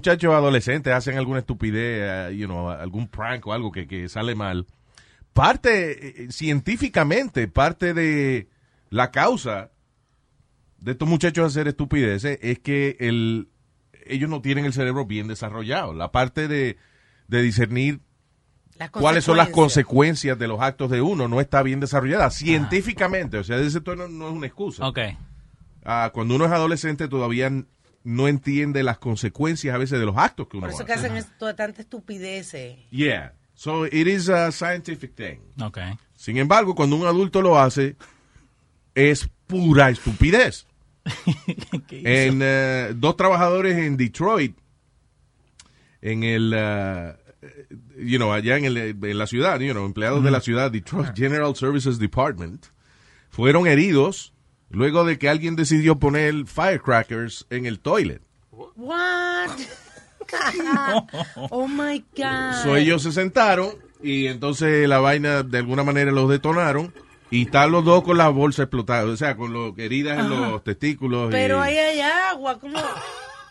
Muchachos 0.00 0.32
adolescentes 0.32 0.94
hacen 0.94 1.18
alguna 1.18 1.40
estupidez, 1.40 2.30
eh, 2.30 2.34
you 2.34 2.46
know, 2.46 2.70
algún 2.70 3.06
prank 3.06 3.46
o 3.46 3.52
algo 3.52 3.70
que, 3.70 3.86
que 3.86 4.08
sale 4.08 4.34
mal, 4.34 4.66
parte, 5.34 6.22
eh, 6.24 6.32
científicamente, 6.32 7.48
parte 7.48 7.92
de 7.92 8.48
la 8.88 9.10
causa 9.10 9.72
de 10.78 10.92
estos 10.92 11.06
muchachos 11.06 11.44
hacer 11.44 11.68
estupideces 11.68 12.38
es 12.40 12.60
que 12.60 12.96
el, 12.98 13.50
ellos 14.06 14.30
no 14.30 14.40
tienen 14.40 14.64
el 14.64 14.72
cerebro 14.72 15.04
bien 15.04 15.28
desarrollado. 15.28 15.92
La 15.92 16.10
parte 16.10 16.48
de, 16.48 16.78
de 17.28 17.42
discernir 17.42 18.00
cuáles 18.90 19.24
son 19.24 19.36
las 19.36 19.50
consecuencias. 19.50 20.38
de 20.38 20.48
los 20.48 20.62
actos 20.62 20.90
de 20.90 21.02
uno 21.02 21.28
no 21.28 21.42
está 21.42 21.62
bien 21.62 21.80
desarrollada 21.80 22.30
científicamente. 22.30 23.36
O 23.36 23.44
sea, 23.44 23.58
ese 23.58 23.82
tono 23.82 24.08
no 24.08 24.28
es 24.28 24.32
una 24.34 24.46
excusa. 24.46 24.88
Ok. 24.88 24.98
Ah, 25.84 26.10
cuando 26.14 26.36
uno 26.36 26.46
es 26.46 26.52
adolescente 26.52 27.06
todavía 27.06 27.50
no 28.02 28.28
entiende 28.28 28.82
las 28.82 28.98
consecuencias 28.98 29.74
a 29.74 29.78
veces 29.78 29.98
de 29.98 30.06
los 30.06 30.16
actos 30.16 30.48
que 30.48 30.56
uno 30.56 30.66
Por 30.66 30.74
eso 30.74 30.84
que 30.86 30.92
hace. 30.92 31.06
hacen 31.06 31.16
esto, 31.18 31.54
tanta 31.54 31.82
estupideces. 31.82 32.78
Yeah. 32.90 33.34
So 33.54 33.84
it 33.86 34.06
is 34.06 34.28
a 34.30 34.50
scientific 34.52 35.14
thing. 35.14 35.38
Ok. 35.62 35.78
Sin 36.16 36.38
embargo, 36.38 36.74
cuando 36.74 36.96
un 36.96 37.06
adulto 37.06 37.42
lo 37.42 37.58
hace, 37.60 37.96
es 38.94 39.28
pura 39.46 39.90
estupidez. 39.90 40.66
en 41.90 42.40
eh, 42.42 42.92
dos 42.96 43.16
trabajadores 43.16 43.76
en 43.76 43.96
Detroit, 43.96 44.56
en 46.02 46.22
el, 46.24 46.52
eh, 46.56 47.14
you 47.98 48.16
know, 48.18 48.32
allá 48.32 48.56
en, 48.56 48.64
el- 48.66 48.76
en 48.78 49.18
la 49.18 49.26
ciudad, 49.26 49.60
you 49.60 49.72
know, 49.72 49.84
empleados 49.84 50.22
de 50.24 50.30
la 50.30 50.40
ciudad, 50.40 50.70
Detroit 50.70 51.14
General 51.16 51.54
Services 51.54 51.98
Department, 51.98 52.66
fueron 53.28 53.66
heridos 53.66 54.32
luego 54.70 55.04
de 55.04 55.18
que 55.18 55.28
alguien 55.28 55.56
decidió 55.56 55.98
poner 55.98 56.46
firecrackers 56.46 57.46
en 57.50 57.66
el 57.66 57.80
toilet. 57.80 58.22
What? 58.76 59.50
oh 61.50 61.66
my 61.68 62.04
God. 62.16 62.62
So 62.62 62.76
ellos 62.76 63.02
se 63.02 63.12
sentaron 63.12 63.70
y 64.02 64.26
entonces 64.26 64.88
la 64.88 64.98
vaina 64.98 65.42
de 65.42 65.58
alguna 65.58 65.82
manera 65.82 66.10
los 66.12 66.28
detonaron 66.30 66.92
y 67.30 67.42
están 67.46 67.70
los 67.72 67.84
dos 67.84 68.02
con 68.02 68.16
la 68.18 68.28
bolsa 68.28 68.62
explotada, 68.64 69.04
o 69.04 69.16
sea, 69.16 69.36
con 69.36 69.52
los 69.52 69.76
heridas 69.78 70.18
en 70.18 70.30
los 70.30 70.64
testículos. 70.64 71.28
y- 71.28 71.32
Pero 71.32 71.60
ahí 71.60 71.76
hay 71.76 72.00
agua. 72.00 72.58
¿Cómo 72.58 72.78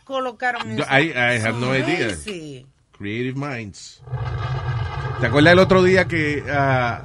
colocaron 0.03 0.71
eso? 0.71 0.83
I- 0.89 1.09
I 1.11 1.39
have 1.41 1.53
no 1.59 1.75
idea. 1.75 2.15
Creative 2.97 3.33
Minds. 3.35 4.01
¿Te 5.21 5.27
acuerdas 5.27 5.53
el 5.53 5.59
otro 5.59 5.83
día 5.83 6.05
que 6.07 6.43
ah, 6.49 7.01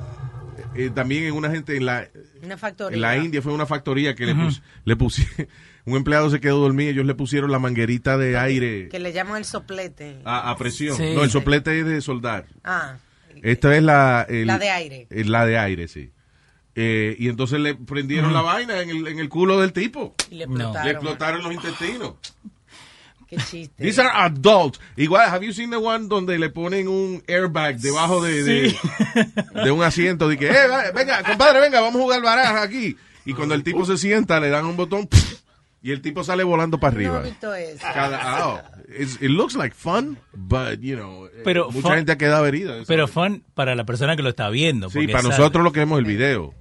eh, 0.74 0.90
también 0.94 1.24
en 1.24 1.32
una 1.34 1.50
gente 1.50 1.76
en 1.76 1.87
la, 1.87 2.08
Una 2.42 2.56
factoría. 2.56 2.94
en 2.94 3.00
la 3.00 3.16
India 3.16 3.42
fue 3.42 3.52
una 3.52 3.66
factoría 3.66 4.14
que 4.14 4.26
le, 4.26 4.34
pus- 4.34 4.62
le 4.84 4.96
pusieron, 4.96 5.48
un 5.84 5.96
empleado 5.96 6.30
se 6.30 6.40
quedó 6.40 6.58
dormido, 6.60 6.90
ellos 6.90 7.06
le 7.06 7.14
pusieron 7.14 7.50
la 7.50 7.58
manguerita 7.58 8.16
de 8.18 8.37
aire 8.38 8.88
Que 8.90 8.98
le 8.98 9.12
llaman 9.12 9.37
el 9.38 9.44
soplete. 9.44 10.18
a, 10.24 10.50
a 10.50 10.56
presión. 10.56 10.96
Sí. 10.96 11.12
No, 11.14 11.24
el 11.24 11.30
soplete 11.30 11.78
es 11.80 11.87
de 11.87 12.00
soldar. 12.00 12.46
Ah, 12.64 12.96
Esta 13.42 13.76
es 13.76 13.82
la... 13.82 14.26
el- 14.28 14.46
La 14.46 14.58
de 14.58 14.70
aire. 14.70 15.06
eh, 15.10 15.24
La 15.24 15.46
de 15.46 15.58
aire, 15.58 15.88
sí. 15.88 16.10
Eh, 16.76 17.14
y 17.20 17.28
entonces 17.28 17.60
le 17.60 17.74
prendieron 17.76 18.32
la 18.32 18.40
vaina 18.42 18.80
en 18.80 18.90
el, 18.90 19.06
en 19.06 19.20
el 19.20 19.28
culo 19.28 19.60
del 19.60 19.72
tipo. 19.72 20.14
y 20.30 20.34
le 20.37 20.46
No. 20.46 20.54
explotaron. 20.54 20.84
Le 20.87 20.90
explotaron 20.92 21.42
los 21.44 21.52
intestinos. 21.54 22.14
Qué 23.37 23.42
chiste. 23.51 23.83
These 23.83 24.01
are 24.01 24.11
adults. 24.27 24.81
Igual, 24.97 25.29
have 25.29 25.44
you 25.44 25.53
seen 25.53 25.70
the 25.70 25.77
one 25.77 26.09
donde 26.09 26.38
le 26.38 26.51
ponen 26.51 26.88
un 26.88 27.23
airbag 27.27 27.79
debajo 27.79 28.23
de, 28.23 28.42
de, 28.44 28.77
de 29.64 29.70
un 29.70 29.83
asiento? 29.83 30.29
De 30.29 30.37
que, 30.38 30.49
eh, 30.49 30.55
venga, 30.94 31.23
compadre, 31.23 31.61
venga, 31.61 31.81
vamos 31.81 32.01
a 32.01 32.03
jugar 32.05 32.23
baraja 32.23 32.62
aquí. 32.62 32.97
Y 33.25 33.33
cuando 33.33 33.55
el 33.55 33.62
tipo 33.64 33.85
se 33.87 33.97
sienta, 33.97 34.38
le 34.40 34.51
dan 34.51 34.66
un 34.66 34.77
botón 34.77 35.09
y 35.83 35.90
el 35.92 36.01
tipo 36.01 36.25
sale 36.25 36.44
volando 36.44 36.79
para 36.79 36.92
No 36.92 36.97
arriba. 36.99 37.20
visto 37.20 37.55
eso. 37.55 37.85
Cada- 37.92 38.47
oh, 38.49 38.61
it 38.99 39.20
looks 39.31 39.55
like 39.55 39.75
fun, 39.75 40.18
but, 40.35 40.79
you 40.81 40.97
know, 40.97 41.27
eh, 41.27 41.42
Pero 41.44 41.70
mucha 41.70 41.88
fun- 41.88 41.97
gente 41.97 42.12
ha 42.12 42.18
quedado 42.18 42.47
herida. 42.47 42.75
Pero 42.87 43.07
fun 43.09 43.42
para 43.55 43.75
la 43.75 43.85
persona 43.85 44.16
que 44.16 44.23
lo 44.23 44.29
está 44.31 44.49
viendo. 44.51 44.88
Sí, 44.90 45.07
para 45.09 45.23
sabe- 45.23 45.37
nosotros 45.37 45.64
lo 45.64 45.73
que 45.73 45.81
vemos 45.81 45.99
el 45.99 46.05
video. 46.07 46.55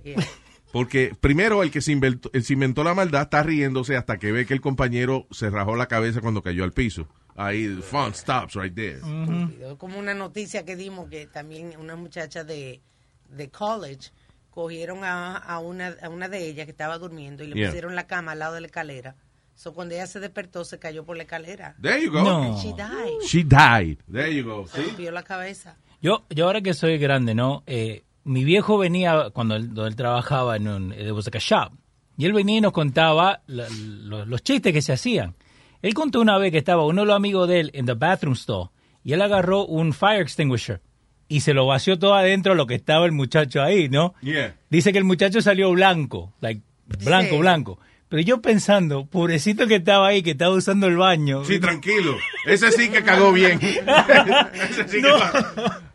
Porque 0.73 1.15
primero 1.21 1.61
el 1.61 1.69
que 1.71 1.81
se 1.81 1.91
inventó, 1.91 2.29
el 2.33 2.43
se 2.43 2.53
inventó 2.53 2.83
la 2.83 2.95
maldad 2.95 3.21
está 3.21 3.43
riéndose 3.43 3.95
hasta 3.95 4.17
que 4.17 4.31
ve 4.31 4.45
que 4.47 4.55
el 4.55 4.59
compañero 4.59 5.27
se 5.29 5.49
rajó 5.51 5.75
la 5.75 5.85
cabeza 5.87 6.19
cuando 6.19 6.41
cayó 6.41 6.63
al 6.63 6.73
piso. 6.73 7.07
Ahí, 7.35 7.67
the 7.67 7.81
fun 7.83 8.13
stops 8.13 8.55
right 8.55 8.73
there. 8.73 8.95
Estúpido. 8.95 9.77
Como 9.77 9.99
una 9.99 10.13
noticia 10.15 10.65
que 10.65 10.75
dimos 10.75 11.09
que 11.09 11.27
también 11.27 11.73
una 11.79 11.95
muchacha 11.95 12.43
de, 12.43 12.81
de 13.29 13.49
college 13.49 14.09
cogieron 14.49 15.03
a, 15.03 15.37
a 15.37 15.59
una, 15.59 15.95
a 16.01 16.09
una 16.09 16.27
de 16.27 16.47
ellas 16.47 16.65
que 16.65 16.71
estaba 16.71 16.97
durmiendo 16.97 17.43
y 17.43 17.47
le 17.47 17.55
Yeah. 17.55 17.67
pusieron 17.69 17.95
la 17.95 18.07
cama 18.07 18.31
al 18.31 18.39
lado 18.39 18.55
de 18.55 18.61
la 18.61 18.67
escalera. 18.67 19.15
So, 19.55 19.73
cuando 19.75 19.93
ella 19.93 20.07
se 20.07 20.19
despertó, 20.19 20.65
se 20.65 20.79
cayó 20.79 21.05
por 21.05 21.15
la 21.17 21.23
escalera. 21.23 21.75
There 21.79 22.03
you 22.03 22.11
go. 22.11 22.23
No. 22.23 22.43
And 22.43 22.57
she 22.57 22.73
died. 22.73 23.21
She 23.27 23.43
died. 23.43 23.99
There 24.11 24.33
you 24.35 24.43
go. 24.43 24.65
Se 24.67 24.81
¿sí? 24.81 24.87
rompió 24.87 25.11
la 25.11 25.21
cabeza. 25.23 25.77
Yo, 26.01 26.25
yo 26.31 26.45
ahora 26.47 26.61
que 26.61 26.73
soy 26.73 26.97
grande, 26.97 27.35
¿no? 27.35 27.61
Eh, 27.67 28.03
mi 28.25 28.43
viejo 28.43 28.77
venía, 28.77 29.29
cuando 29.33 29.55
él, 29.55 29.73
donde 29.73 29.89
él 29.89 29.95
trabajaba 29.95 30.55
en 30.55 30.67
un, 30.67 30.93
it 30.93 31.11
was 31.11 31.25
like 31.25 31.37
a 31.37 31.41
shop, 31.41 31.73
y 32.17 32.25
él 32.25 32.33
venía 32.33 32.57
y 32.57 32.61
nos 32.61 32.71
contaba 32.71 33.41
la- 33.47 33.67
lo- 33.69 34.25
los 34.25 34.43
chistes 34.43 34.71
que 34.73 34.81
se 34.81 34.93
hacían. 34.93 35.35
Él 35.81 35.93
contó 35.93 36.21
una 36.21 36.37
vez 36.37 36.51
que 36.51 36.57
estaba 36.59 36.85
uno 36.85 37.01
de 37.01 37.07
los 37.07 37.15
amigos 37.15 37.47
de 37.49 37.59
él 37.59 37.71
en 37.73 37.85
the 37.85 37.93
bathroom 37.93 38.35
stall, 38.35 38.69
y 39.03 39.13
él 39.13 39.21
agarró 39.21 39.65
un 39.65 39.91
fire 39.93 40.21
extinguisher 40.21 40.81
y 41.27 41.41
se 41.41 41.53
lo 41.53 41.65
vació 41.65 41.97
todo 41.99 42.13
adentro 42.13 42.55
lo 42.55 42.67
que 42.67 42.75
estaba 42.75 43.05
el 43.05 43.11
muchacho 43.11 43.61
ahí, 43.61 43.89
¿no? 43.89 44.13
Yeah. 44.21 44.55
Dice 44.69 44.91
que 44.93 44.97
el 44.99 45.03
muchacho 45.03 45.41
salió 45.41 45.71
blanco, 45.71 46.33
like, 46.39 46.61
blanco, 47.03 47.31
Sí. 47.35 47.37
blanco. 47.39 47.79
Pero 48.13 48.21
yo 48.21 48.41
pensando, 48.43 49.07
pobrecito 49.07 49.65
que 49.65 49.77
estaba 49.77 50.09
ahí, 50.09 50.21
que 50.21 50.31
estaba 50.31 50.53
usando 50.53 50.85
el 50.85 50.97
baño. 50.97 51.43
Sí, 51.45 51.59
tranquilo. 51.59 52.15
Ese 52.45 52.71
sí 52.71 52.89
que 52.89 53.01
cagó 53.01 53.33
bien. 53.33 53.59
Ese 54.69 54.87
sí 54.87 55.01
que 55.01 55.09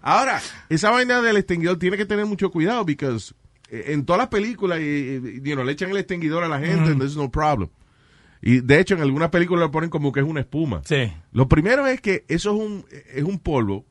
Ahora, 0.03 0.43
esa 0.69 0.91
vaina 0.91 1.23
del 1.23 1.37
extinguidor 1.37 1.79
tiene 1.79 1.97
que 1.97 2.07
tener 2.07 2.27
mucho 2.27 2.51
cuidado 2.51 2.85
porque 2.85 3.37
en 3.71 4.05
todas 4.05 4.19
las 4.19 4.29
películas 4.31 4.81
y, 4.81 5.41
you 5.45 5.55
know, 5.55 5.63
le 5.63 5.71
echan 5.71 5.91
el 5.91 5.97
extinguidor 5.97 6.43
a 6.43 6.49
la 6.49 6.59
gente 6.59 6.81
Ujú. 6.83 6.91
and 6.91 6.99
there's 6.99 7.17
no 7.17 7.31
problem. 7.31 7.69
Y 8.43 8.63
de 8.63 8.81
hecho 8.81 8.97
en 8.97 9.03
algunas 9.03 9.31
películas 9.31 9.61
lo 9.61 9.71
ponen 9.71 9.89
como 9.89 10.11
que 10.11 10.19
es 10.19 10.27
una 10.27 10.41
espuma. 10.41 10.83
Sí. 10.87 11.13
Lo 11.31 11.47
primero 11.47 11.87
es 11.87 12.01
que 12.01 12.25
eso 12.27 12.51
es 12.51 12.61
un, 12.61 12.85
es 13.15 13.23
un 13.23 13.39
polvo 13.39 13.87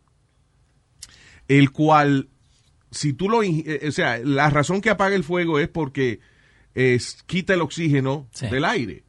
el 1.47 1.71
cual 1.71 2.27
si 2.91 3.13
tú 3.13 3.29
lo 3.29 3.41
eh, 3.41 3.87
o 3.87 3.91
sea, 3.93 4.17
la 4.17 4.49
razón 4.49 4.81
que 4.81 4.89
apaga 4.89 5.15
el 5.15 5.23
fuego 5.23 5.59
es 5.59 5.69
porque 5.69 6.19
es, 6.77 7.23
quita 7.25 7.53
el 7.55 7.61
oxígeno 7.61 8.27
Sí. 8.31 8.47
del 8.47 8.65
aire. 8.65 9.03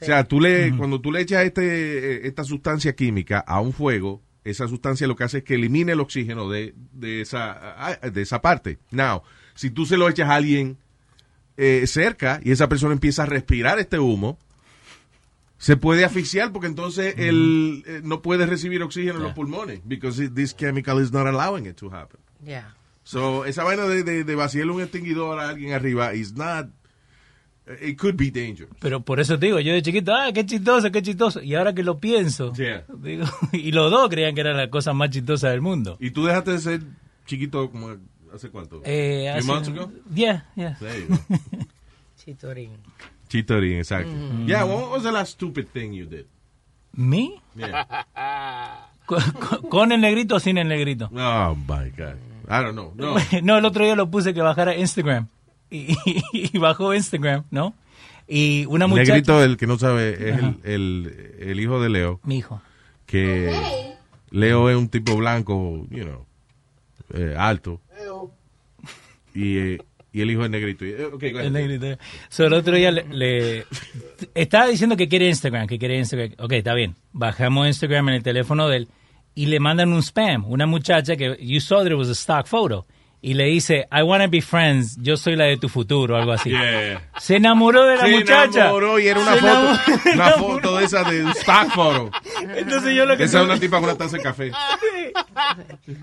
O 0.00 0.04
sea, 0.06 0.24
tú 0.24 0.40
le, 0.40 0.76
cuando 0.76 1.00
tú 1.00 1.10
le 1.12 1.20
echas 1.20 1.44
este, 1.44 1.62
eh, 1.64 2.20
esta 2.26 2.44
sustancia 2.44 2.94
química 2.94 3.38
a 3.40 3.60
un 3.60 3.72
fuego, 3.72 4.20
esa 4.44 4.68
sustancia 4.68 5.06
lo 5.06 5.16
que 5.16 5.24
hace 5.24 5.38
es 5.38 5.44
que 5.44 5.54
elimine 5.54 5.92
el 5.92 6.00
oxígeno 6.00 6.48
de, 6.50 6.74
de, 6.92 7.20
esa, 7.22 7.74
ah, 7.86 7.96
de 8.10 8.22
esa 8.22 8.42
parte. 8.42 8.78
Now, 8.90 9.22
si 9.54 9.70
tú 9.70 9.86
se 9.86 9.96
lo 9.96 10.08
echas 10.08 10.28
a 10.28 10.34
alguien 10.34 10.76
eh, 11.56 11.86
cerca 11.86 12.40
y 12.44 12.50
esa 12.50 12.68
persona 12.68 12.92
empieza 12.92 13.22
a 13.22 13.26
respirar 13.26 13.78
este 13.78 13.98
humo, 13.98 14.38
se 15.58 15.76
puede 15.76 16.04
asfixiar 16.04 16.52
porque 16.52 16.66
entonces 16.66 17.14
él 17.16 17.82
eh, 17.86 18.00
no 18.04 18.20
puede 18.20 18.44
recibir 18.46 18.82
oxígeno 18.82 19.16
en 19.18 19.22
los 19.22 19.32
pulmones 19.32 19.80
because 19.84 20.22
it- 20.22 20.34
this 20.34 20.54
chemical 20.54 21.00
is 21.02 21.12
not 21.12 21.26
allowing 21.26 21.66
it 21.66 21.76
to 21.76 21.88
happen. 21.94 22.20
Yeah. 22.44 22.74
So, 23.04 23.44
esa 23.46 23.64
vaina 23.64 23.84
de, 23.86 24.02
de, 24.02 24.24
de 24.24 24.34
vaciarle 24.34 24.72
un 24.72 24.82
extinguidor 24.82 25.38
a 25.38 25.48
alguien 25.48 25.72
arriba 25.72 26.12
is 26.14 26.34
not, 26.34 26.68
it 27.80 27.98
could 27.98 28.16
be 28.16 28.30
dangerous. 28.30 28.70
Pero 28.80 29.00
por 29.00 29.20
eso 29.20 29.38
te 29.38 29.46
digo, 29.46 29.60
yo 29.60 29.72
de 29.72 29.82
chiquito, 29.82 30.12
ah, 30.14 30.30
qué 30.32 30.44
chistoso, 30.44 30.90
qué 30.90 31.02
chistoso. 31.02 31.42
Y 31.42 31.54
ahora 31.54 31.74
que 31.74 31.82
lo 31.82 31.98
pienso, 31.98 32.52
digo, 32.98 33.24
y 33.52 33.72
los 33.72 33.90
dos 33.90 34.08
creían 34.10 34.34
que 34.34 34.40
era 34.42 34.52
la 34.52 34.68
cosa 34.70 34.92
más 34.92 35.10
chistosa 35.10 35.48
del 35.50 35.60
mundo. 35.60 35.96
¿Y 36.00 36.10
tú 36.10 36.24
dejaste 36.24 36.50
de 36.52 36.58
ser 36.58 36.80
chiquito 37.26 37.70
como 37.70 37.96
hace 38.34 38.50
cuánto? 38.50 38.82
Eh, 38.84 39.30
hace- 39.30 39.46
months 39.46 39.68
ago? 39.68 39.90
Yeah, 40.14 40.46
yeah. 40.56 40.76
Chitorín. 42.24 42.70
Chitorín, 43.28 43.78
exacto. 43.78 44.10
Mm. 44.12 44.46
Yeah, 44.46 44.64
what 44.64 44.90
was 44.90 45.02
the 45.02 45.12
last 45.12 45.32
stupid 45.32 45.66
thing 45.72 45.92
you 45.92 46.06
did? 46.06 46.26
¿Me? 46.92 47.40
Yeah. 47.56 48.86
Con, 49.06 49.20
con- 49.32 49.62
con 49.68 49.92
el 49.92 50.00
negrito 50.00 50.36
o 50.36 50.40
sin 50.40 50.56
el 50.56 50.66
negrito. 50.66 51.10
Oh 51.12 51.54
my 51.54 51.90
God. 51.90 52.16
I 52.48 52.62
don't 52.62 52.72
know. 52.72 52.90
No. 52.96 53.16
No, 53.42 53.58
el 53.58 53.64
otro 53.66 53.84
día 53.84 53.94
lo 53.96 54.10
puse 54.10 54.32
que 54.32 54.40
bajara 54.40 54.74
Instagram. 54.76 55.28
Y, 55.70 55.96
y 56.32 56.58
bajó 56.58 56.94
Instagram, 56.94 57.44
¿no? 57.50 57.74
Y 58.26 58.64
una 58.66 58.86
muchacha... 58.86 59.12
Negrito, 59.12 59.42
el 59.42 59.56
que 59.56 59.66
no 59.66 59.78
sabe, 59.78 60.12
es 60.30 60.38
el, 60.38 60.56
el, 60.64 61.34
el 61.40 61.60
hijo 61.60 61.80
de 61.80 61.88
Leo. 61.90 62.20
Mi 62.24 62.38
hijo. 62.38 62.62
Que 63.06 63.54
Leo 64.30 64.70
es 64.70 64.76
un 64.76 64.88
tipo 64.88 65.14
blanco, 65.16 65.86
you 65.90 66.04
know, 66.04 66.26
eh, 67.12 67.34
alto. 67.38 67.80
Y, 69.34 69.58
eh, 69.58 69.78
y 70.12 70.20
el 70.20 70.30
hijo 70.30 70.44
es 70.44 70.50
negrito. 70.50 70.84
Eh, 70.84 71.06
okay. 71.06 71.30
El 71.36 71.52
negrito. 71.52 71.98
So, 72.28 72.46
el 72.46 72.52
otro 72.54 72.76
día 72.76 72.90
le, 72.92 73.04
le- 73.08 73.66
estaba 74.34 74.68
diciendo 74.68 74.96
que 74.96 75.08
quiere 75.08 75.28
Instagram, 75.28 75.66
que 75.66 75.78
quiere 75.78 75.98
Instagram. 75.98 76.32
Ok, 76.38 76.52
está 76.52 76.72
bien. 76.74 76.94
Bajamos 77.12 77.66
Instagram 77.66 78.08
en 78.10 78.14
el 78.14 78.22
teléfono 78.22 78.68
de 78.68 78.76
él 78.78 78.88
y 79.34 79.46
le 79.46 79.58
mandan 79.60 79.92
un 79.92 80.02
spam. 80.02 80.44
Una 80.46 80.66
muchacha 80.66 81.16
que 81.16 81.36
you 81.40 81.60
saw 81.60 81.82
that 81.82 81.90
it 81.90 81.96
was 81.98 82.08
a 82.08 82.12
stock 82.12 82.46
photo. 82.46 82.86
Y 83.26 83.32
le 83.32 83.44
dice, 83.46 83.88
I 83.90 84.02
wanna 84.02 84.26
be 84.26 84.42
friends, 84.42 84.98
yo 85.00 85.16
soy 85.16 85.34
la 85.34 85.44
de 85.44 85.56
tu 85.56 85.70
futuro, 85.70 86.14
algo 86.16 86.32
así. 86.32 86.50
Yeah. 86.54 87.00
Se 87.18 87.36
enamoró 87.36 87.84
de 87.86 87.96
la 87.96 88.04
Se 88.04 88.10
muchacha. 88.10 88.60
enamoró 88.60 88.98
y 88.98 89.08
era 89.08 89.18
una 89.20 89.32
Se 89.34 89.40
foto, 89.40 89.50
enamoró. 90.10 90.12
una 90.14 90.30
foto 90.32 90.76
de 90.76 90.84
esa 90.84 91.04
de 91.04 91.24
un 91.24 91.30
stock 91.30 91.70
photo. 91.74 92.10
Entonces 92.54 92.94
yo 92.94 93.06
lo 93.06 93.16
que 93.16 93.24
Esa 93.24 93.38
es 93.40 93.44
una 93.46 93.58
tipa 93.58 93.76
con 93.78 93.84
una 93.88 93.96
taza 93.96 94.18
de 94.18 94.22
café. 94.22 94.52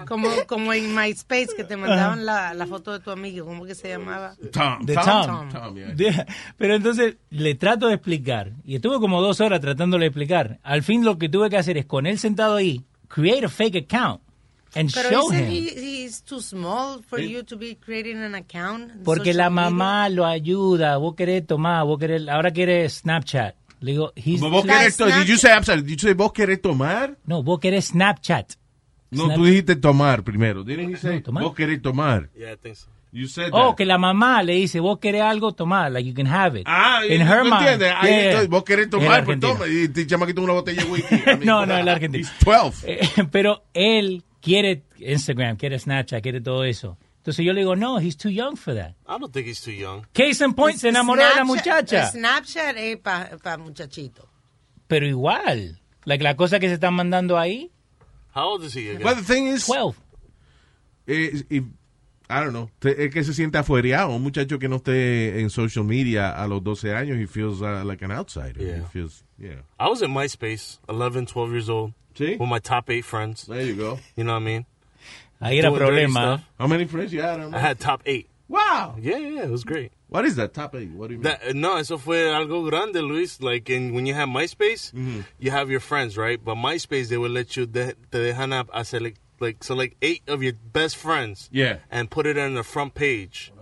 Como, 0.08 0.30
como 0.48 0.74
en 0.74 0.96
MySpace 0.96 1.50
que 1.56 1.64
te 1.64 1.78
mandaban 1.78 2.26
la, 2.26 2.54
la 2.54 2.66
foto 2.66 2.92
de 2.92 3.00
tu 3.00 3.12
amigo, 3.12 3.46
¿cómo 3.46 3.66
que 3.66 3.76
se 3.76 3.90
llamaba? 3.90 4.34
Tom. 4.52 4.84
de 4.86 4.96
Tom. 4.96 5.26
Tom. 5.28 5.50
Tom, 5.50 5.76
yeah. 5.98 6.26
Pero 6.58 6.76
entonces 6.76 7.18
le 7.30 7.56
trato 7.56 7.88
de 7.88 7.96
explicar, 7.96 8.52
y 8.66 8.76
estuve 8.76 9.00
como 9.00 9.22
dos 9.22 9.42
horas 9.42 9.60
tratándole 9.62 10.06
de 10.06 10.08
explicar. 10.08 10.60
Al 10.64 10.84
fin 10.84 11.06
lo 11.06 11.18
que 11.18 11.30
tuve 11.30 11.50
que 11.50 11.58
hacer 11.58 11.78
es 11.78 11.86
con 11.86 12.06
él 12.08 12.18
sentado 12.20 12.56
ahí, 12.56 12.82
create 13.08 13.46
a 13.46 13.50
fake 13.50 13.86
account 13.92 14.22
and 14.76 14.92
Pero 14.94 15.10
show 15.10 15.32
isn't 15.32 15.46
him. 15.46 15.50
he, 15.52 15.70
he's 16.04 16.22
too 16.22 16.40
small 16.42 17.02
for 17.04 17.20
you 17.20 17.44
to 17.44 17.58
be 17.58 17.76
creating 17.76 18.18
an 18.24 18.36
account? 18.36 19.04
Porque 19.04 19.34
la 19.34 19.50
media? 19.50 19.70
mamá 19.70 20.10
lo 20.10 20.26
ayuda, 20.26 20.98
vos 20.98 21.16
querés 21.16 21.46
tomar, 21.46 21.86
vos 21.86 21.98
querés, 22.00 22.28
ahora 22.30 22.52
querés 22.52 22.94
Snapchat. 23.02 23.56
Le 23.82 23.92
digo, 23.94 24.14
he's, 24.16 24.40
Vos 24.40 24.64
querés 24.64 24.96
to- 24.98 25.08
did 25.08 25.26
you 25.28 25.38
say, 25.38 25.52
I'm 25.52 25.64
sorry, 25.64 25.82
did 25.82 26.00
you 26.02 26.08
say 26.08 26.14
vos 26.14 26.32
querés 26.32 26.62
tomar? 26.62 27.18
no, 27.26 27.42
vos 27.44 27.60
querés 27.60 27.86
Snapchat. 27.92 28.54
No, 29.10 29.26
Snap- 29.26 29.36
tú 29.36 29.46
dijiste 29.46 29.76
tomar 29.76 30.24
primero. 30.24 30.64
Didn't 30.64 30.92
he 30.94 30.98
say, 30.98 31.16
No, 31.16 31.24
tomar. 31.24 31.44
vos 31.44 31.54
querés 31.56 31.82
tomar? 31.82 32.30
Yeah, 32.38 32.54
I 32.54 32.58
think 32.58 32.76
so. 32.78 32.88
You 33.14 33.28
said 33.28 33.50
Oh, 33.52 33.70
that. 33.72 33.76
que 33.78 33.86
la 33.86 33.98
mamá 33.98 34.42
le 34.42 34.54
dice, 34.54 34.80
vos 34.80 34.98
querés 35.00 35.22
algo, 35.24 35.52
tomar, 35.52 35.92
like 35.92 36.08
you 36.08 36.14
can 36.14 36.28
have 36.28 36.56
it. 36.58 36.64
Ah, 36.66 37.02
In 37.06 37.20
¿tú 37.20 37.26
her 37.28 37.44
mind. 37.44 37.82
Yeah, 37.82 38.00
entonces, 38.04 38.48
vos 38.50 38.64
querés 38.64 38.90
tomar, 38.90 39.26
pues 39.26 39.38
toma. 39.42 39.68
Y 39.68 39.90
te 39.90 40.08
chamaquito 40.08 40.42
una 40.42 40.54
botella 40.54 40.86
de 40.86 40.90
whisky. 40.90 41.16
I 41.26 41.26
mean, 41.26 41.40
No, 41.46 41.66
no, 41.66 41.76
el 41.76 41.90
argentino. 41.90 42.24
He's 42.24 42.32
12. 42.46 42.84
Eh, 42.88 43.00
pero 43.32 43.66
él 43.74 44.24
quiere 44.42 44.84
Instagram, 44.98 45.58
quiere 45.58 45.78
Snapchat, 45.80 46.22
quiere 46.22 46.42
todo 46.42 46.64
eso. 46.64 46.98
Entonces 47.18 47.46
yo 47.46 47.54
le 47.54 47.62
digo, 47.62 47.76
no, 47.76 48.00
he's 48.00 48.18
too 48.18 48.30
young 48.30 48.56
for 48.58 48.74
that. 48.74 48.96
I 49.08 49.20
don't 49.20 49.32
think 49.32 49.46
he's 49.48 49.62
too 49.62 49.72
young. 49.72 50.06
Case 50.14 50.44
in 50.44 50.54
point, 50.54 50.78
se 50.78 50.90
enamoró 50.90 51.22
de 51.22 51.36
la 51.36 51.44
muchacha. 51.44 52.08
Snapchat 52.10 52.76
es 52.78 52.98
para 52.98 53.58
muchachito. 53.60 54.28
Pero 54.88 55.06
igual, 55.06 55.80
like, 56.06 56.24
la 56.24 56.36
cosa 56.36 56.60
que 56.60 56.68
se 56.68 56.74
están 56.74 56.96
mandando 56.96 57.38
ahí, 57.38 57.72
How 58.34 58.54
old 58.54 58.64
is 58.64 58.74
he 58.76 58.90
again? 58.90 59.04
Well, 59.04 59.16
the 59.16 59.22
thing 59.24 59.48
is, 59.48 59.66
12. 59.68 59.96
eh, 61.08 61.44
I 62.30 62.40
don't 62.40 62.54
know, 62.54 62.70
te- 62.80 63.06
es 63.06 63.14
que 63.14 63.24
se 63.26 63.34
siente 63.34 63.58
afuereado. 63.58 64.16
Un 64.16 64.24
muchacho 64.24 64.58
que 64.58 64.70
no 64.70 64.78
esté 64.78 65.42
en 65.42 65.50
social 65.50 65.84
media 65.84 66.32
a 66.32 66.48
los 66.48 66.64
12 66.64 66.94
años, 66.96 67.18
he 67.20 67.28
feels 67.28 67.62
uh, 67.62 67.84
like 67.86 68.04
an 68.06 68.12
outsider. 68.12 68.58
Yeah. 68.58 68.78
He 68.80 68.86
feels, 68.86 69.26
yeah. 69.38 69.62
I 69.78 69.90
was 69.90 70.02
in 70.02 70.12
MySpace, 70.12 70.80
11, 70.88 71.26
12 71.26 71.52
years 71.52 71.70
old, 71.70 71.94
See? 72.16 72.36
with 72.38 72.50
my 72.50 72.60
top 72.60 72.90
eight 72.90 73.06
friends. 73.06 73.44
There 73.46 73.62
you 73.62 73.76
go. 73.76 74.00
You 74.16 74.24
know 74.24 74.34
what 74.34 74.42
I 74.42 74.46
mean? 74.46 74.66
Ahí 75.42 75.54
era 75.58 75.70
Doing 75.70 75.80
dirty 75.80 75.92
problema. 76.08 76.12
stuff. 76.12 76.42
How 76.60 76.68
many 76.68 76.86
friends 76.86 77.14
you 77.14 77.22
had? 77.22 77.40
on 77.40 77.48
I 77.48 77.58
that? 77.58 77.60
had 77.62 77.80
top 77.80 78.02
eight. 78.06 78.28
Wow. 78.48 78.96
Yeah, 79.00 79.18
yeah, 79.18 79.44
it 79.44 79.50
was 79.50 79.64
great. 79.64 79.92
What 80.10 80.26
is 80.26 80.36
that? 80.36 80.54
Top 80.54 80.76
eight? 80.76 80.90
What 80.92 81.08
do 81.08 81.14
you 81.14 81.20
mean? 81.20 81.24
That, 81.24 81.42
uh, 81.48 81.54
no, 81.56 81.78
eso 81.78 81.98
fue 81.98 82.18
algo 82.18 82.70
grande, 82.70 82.96
Luis. 83.02 83.40
Like 83.42 83.70
in, 83.70 83.94
when 83.94 84.06
you 84.06 84.14
have 84.14 84.28
MySpace, 84.28 84.92
Mm-hmm. 84.94 85.22
you 85.40 85.52
have 85.52 85.70
your 85.72 85.80
friends, 85.80 86.18
right? 86.18 86.44
But 86.44 86.56
MySpace, 86.56 87.08
they 87.08 87.18
will 87.18 87.30
let 87.32 87.56
you, 87.56 87.66
de, 87.66 87.94
te 88.12 88.18
dejan 88.20 88.54
a, 88.54 88.68
a 88.78 88.84
select, 88.84 89.20
like, 89.40 89.64
select 89.64 89.96
eight 90.02 90.22
of 90.28 90.44
your 90.44 90.54
best 90.54 90.98
friends. 90.98 91.50
Yeah. 91.52 91.78
And 91.90 92.12
put 92.12 92.26
it 92.28 92.38
on 92.38 92.54
the 92.56 92.64
front 92.64 92.94
page. 92.94 93.54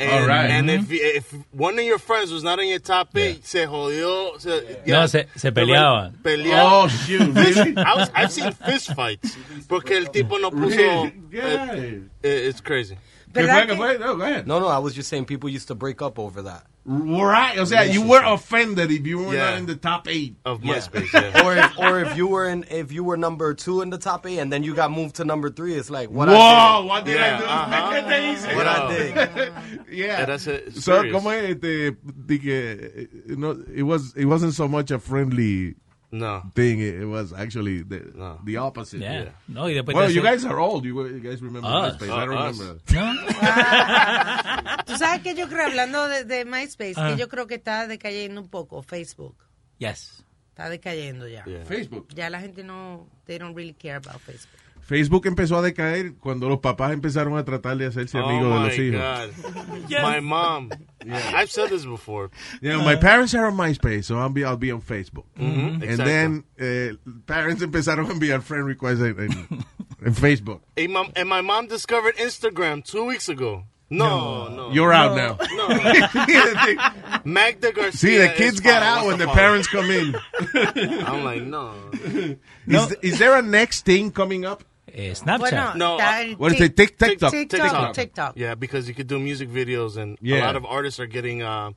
And, 0.00 0.10
All 0.12 0.26
right. 0.28 0.48
And 0.50 0.68
Mm-hmm. 0.68 0.92
if, 0.92 1.32
if 1.32 1.32
one 1.52 1.76
of 1.78 1.84
your 1.84 1.98
friends 1.98 2.32
was 2.32 2.44
not 2.44 2.58
on 2.60 2.68
your 2.68 2.78
top 2.78 3.16
eight, 3.16 3.44
se 3.44 3.66
jodió. 3.66 4.40
Se, 4.40 4.80
No, 4.86 5.06
se- 5.06 5.26
se 5.34 5.50
peleaban. 5.50 6.12
Peleaban. 6.22 6.84
Oh, 6.84 6.88
shoot. 6.88 7.34
Really? 7.34 7.76
I 7.76 7.94
was, 7.96 8.10
I've 8.14 8.30
seen 8.32 8.52
fist 8.52 8.94
fights. 8.94 9.36
Porque 9.68 9.92
el 9.96 10.06
tipo 10.06 10.38
no 10.40 10.50
puso. 10.50 10.76
Really? 10.76 11.08
eh, 11.08 11.12
Yeah. 11.32 11.74
it- 11.74 12.04
it's 12.22 12.60
crazy. 12.60 12.96
¿Qué 13.38 13.46
fue? 13.48 13.60
¿Qué 13.62 13.66
que- 13.68 13.76
fue? 13.76 13.98
No, 13.98 14.16
go 14.16 14.22
ahead. 14.22 14.46
No, 14.46 14.58
no, 14.60 14.68
I 14.68 14.78
was 14.78 14.94
just 14.94 15.08
saying 15.08 15.24
people 15.26 15.48
used 15.48 15.68
to 15.68 15.74
break 15.74 16.00
up 16.02 16.18
over 16.18 16.42
that. 16.42 16.64
Right. 16.90 17.58
O 17.58 17.64
sea, 17.66 17.82
you 17.82 18.00
were 18.02 18.22
offended 18.24 18.90
if 18.90 19.06
you 19.06 19.18
were 19.18 19.34
Yeah. 19.34 19.50
not 19.50 19.58
in 19.58 19.66
the 19.66 19.76
top 19.76 20.08
eight. 20.08 20.36
Of 20.46 20.64
Yeah. 20.64 20.76
MySpace, 20.76 21.12
yeah. 21.12 21.42
or 21.44 21.54
if, 21.54 21.78
or 21.78 22.00
if 22.00 22.16
you 22.16 22.26
were 22.26 22.48
in 22.48 22.64
if 22.70 22.92
you 22.92 23.04
were 23.04 23.18
number 23.18 23.52
two 23.52 23.82
in 23.82 23.90
the 23.90 23.98
top 23.98 24.24
eight 24.26 24.38
and 24.38 24.50
then 24.50 24.62
you 24.62 24.74
got 24.74 24.90
moved 24.90 25.16
to 25.16 25.24
number 25.26 25.50
three, 25.50 25.74
it's 25.74 25.90
like 25.90 26.08
what 26.10 26.28
Whoa, 26.28 26.34
I 26.34 26.80
what 26.80 27.04
did 27.04 27.16
Yeah, 27.16 27.36
I 27.36 27.38
do? 27.38 27.44
uh-huh. 27.44 27.92
¿Qué 27.92 28.08
te 28.08 28.32
hice? 28.32 28.46
did. 28.48 28.56
What 28.56 28.66
I 28.66 28.88
Yeah. 28.96 29.26
did. 29.26 29.52
Yeah. 29.92 30.20
Era 30.22 30.38
se- 30.38 30.70
So, 30.72 30.80
serious. 31.02 31.14
¿cómo 31.14 31.30
es? 31.32 31.50
Este, 31.56 31.96
di 32.26 32.38
que, 32.38 32.72
eh, 32.96 33.34
no, 33.36 33.50
it, 33.74 33.82
was, 33.82 34.14
it 34.16 34.24
wasn't 34.24 34.54
so 34.54 34.66
much 34.66 34.90
a 34.90 34.98
friendly 34.98 35.74
No. 36.10 36.42
thing. 36.54 36.80
It, 36.80 37.02
it 37.02 37.04
was 37.06 37.32
actually 37.32 37.82
the, 37.82 38.00
No. 38.14 38.38
the 38.44 38.56
opposite. 38.56 39.00
Yeah. 39.00 39.32
No, 39.46 39.64
y 39.68 39.74
después 39.74 39.94
Well, 39.94 40.10
you 40.10 40.22
guys 40.22 40.44
are 40.46 40.58
old. 40.58 40.84
You, 40.84 41.06
you 41.06 41.20
guys 41.20 41.42
remember 41.42 41.68
Us. 41.68 41.96
MySpace. 41.96 42.10
I 42.10 42.24
don't 42.24 42.36
Uh, 42.36 42.48
us. 42.48 42.58
remember. 42.58 42.80
Tú 44.86 44.96
sabes 44.96 45.22
que 45.22 45.34
yo 45.34 45.48
creo, 45.48 45.66
hablando 45.66 46.08
de, 46.08 46.24
de 46.24 46.44
MySpace, 46.44 46.94
Ah. 46.96 47.10
que 47.10 47.16
yo 47.20 47.28
creo 47.28 47.46
que 47.46 47.56
está 47.56 47.86
decayendo 47.86 48.40
un 48.40 48.48
poco 48.48 48.82
Facebook. 48.82 49.36
Yes. 49.78 50.24
Está 50.50 50.68
decayendo 50.70 51.28
ya. 51.28 51.44
Yeah. 51.44 51.64
Facebook. 51.64 52.08
Ya 52.14 52.30
la 52.30 52.40
gente 52.40 52.64
no, 52.64 53.06
they 53.26 53.38
don't 53.38 53.54
really 53.54 53.74
care 53.74 53.96
about 53.96 54.20
Facebook. 54.20 54.58
Facebook 54.88 55.26
empezó 55.26 55.58
a 55.58 55.62
decaer 55.62 56.14
cuando 56.14 56.48
los 56.48 56.60
papás 56.60 56.92
empezaron 56.92 57.36
a 57.36 57.44
tratar 57.44 57.76
de 57.76 57.84
hacerse 57.84 58.16
amigos 58.16 58.46
oh 58.46 58.54
de 58.54 58.58
my 58.58 58.66
los 58.68 58.78
hijos. 58.78 59.00
God. 59.90 60.02
My 60.02 60.20
mom. 60.20 60.70
I've 61.06 61.50
said 61.50 61.68
this 61.68 61.84
before. 61.84 62.30
You 62.62 62.70
know, 62.72 62.82
my 62.82 62.96
parents 62.96 63.34
are 63.34 63.44
on 63.46 63.54
MySpace, 63.54 64.04
so 64.04 64.16
I'll 64.18 64.30
be, 64.30 64.44
I'll 64.46 64.56
be 64.56 64.70
on 64.72 64.80
Facebook. 64.80 65.24
Mhm, 65.38 65.74
And 65.74 65.82
exacto. 65.82 66.04
then 66.06 66.44
eh, 66.58 66.92
parents 67.26 67.62
empezaron 67.62 68.06
a 68.08 68.14
enviar 68.14 68.40
friend 68.42 68.64
requests 68.66 69.00
en, 69.00 69.20
en, 69.20 69.64
en 70.06 70.14
Facebook. 70.14 70.62
And 70.78 71.28
my 71.28 71.42
mom 71.42 71.66
discovered 71.66 72.16
Instagram 72.16 72.82
two 72.82 73.04
weeks 73.04 73.28
ago. 73.28 73.64
No, 73.90 74.48
no. 74.48 74.70
You're 74.70 74.92
out 74.92 75.16
now. 75.16 75.38
No. 75.56 75.68
Magda 77.24 77.72
Garcia. 77.72 77.92
See, 77.92 78.16
the 78.18 78.28
kids 78.36 78.60
get 78.60 78.82
out 78.82 79.06
when 79.06 79.18
the 79.18 79.24
problem? 79.24 79.36
parents 79.38 79.68
come 79.68 79.90
in. 79.90 80.14
I'm 81.06 81.24
like, 81.24 81.42
no. 81.42 81.74
Is, 82.66 82.92
is 83.02 83.18
there 83.18 83.36
a 83.36 83.42
next 83.42 83.84
thing 83.86 84.10
coming 84.10 84.44
up? 84.44 84.62
Eh, 84.94 85.12
Snapchat. 85.14 85.38
Bueno, 85.38 85.74
No, 85.76 85.98
está 85.98 86.32
uh, 86.32 86.36
What 86.38 86.52
is 86.52 86.60
it? 86.60 86.76
Tic- 86.76 86.96
TikTok. 86.98 87.30
TikTok. 87.32 87.94
TikTok. 87.94 88.36
Yeah, 88.36 88.54
because 88.54 88.88
you 88.88 88.94
could 88.94 89.06
do 89.06 89.18
music 89.18 89.48
videos, 89.48 89.96
and 89.96 90.14
a 90.14 90.18
Yeah. 90.22 90.46
lot 90.46 90.56
of 90.56 90.64
artists 90.64 90.98
are 91.00 91.06
getting, 91.06 91.42
uh, 91.42 91.70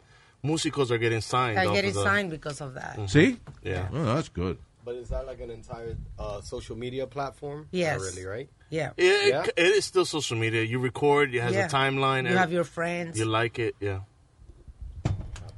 musicals 0.43 0.91
are 0.91 0.97
getting 0.97 1.21
signed. 1.21 1.57
They're 1.57 1.67
off 1.67 1.75
getting 1.75 1.89
of 1.91 1.95
the- 1.95 2.03
signed 2.03 2.29
because 2.31 2.61
of 2.61 2.73
that. 2.75 2.97
See? 3.09 3.37
Yeah. 3.63 3.87
Oh, 3.93 4.15
that's 4.15 4.29
good. 4.29 4.57
But 4.83 4.95
is 4.95 5.09
that 5.09 5.27
like 5.27 5.39
an 5.41 5.51
entire 5.51 5.95
uh, 6.17 6.41
social 6.41 6.75
media 6.75 7.05
platform? 7.05 7.67
Yes. 7.71 7.99
Not 7.99 8.05
really, 8.09 8.25
right? 8.25 8.49
Yeah. 8.69 8.91
It, 8.97 9.03
it- 9.05 9.29
Yeah? 9.29 9.43
it 9.55 9.65
is 9.77 9.85
still 9.85 10.05
social 10.05 10.37
media. 10.37 10.63
You 10.63 10.79
record, 10.79 11.35
it 11.35 11.41
has 11.41 11.53
Yeah. 11.53 11.65
a 11.67 11.69
timeline. 11.69 12.23
You 12.23 12.29
and 12.29 12.39
have 12.39 12.51
your 12.51 12.63
friends. 12.63 13.19
You 13.19 13.25
like 13.25 13.59
it, 13.59 13.75
yeah. 13.79 13.99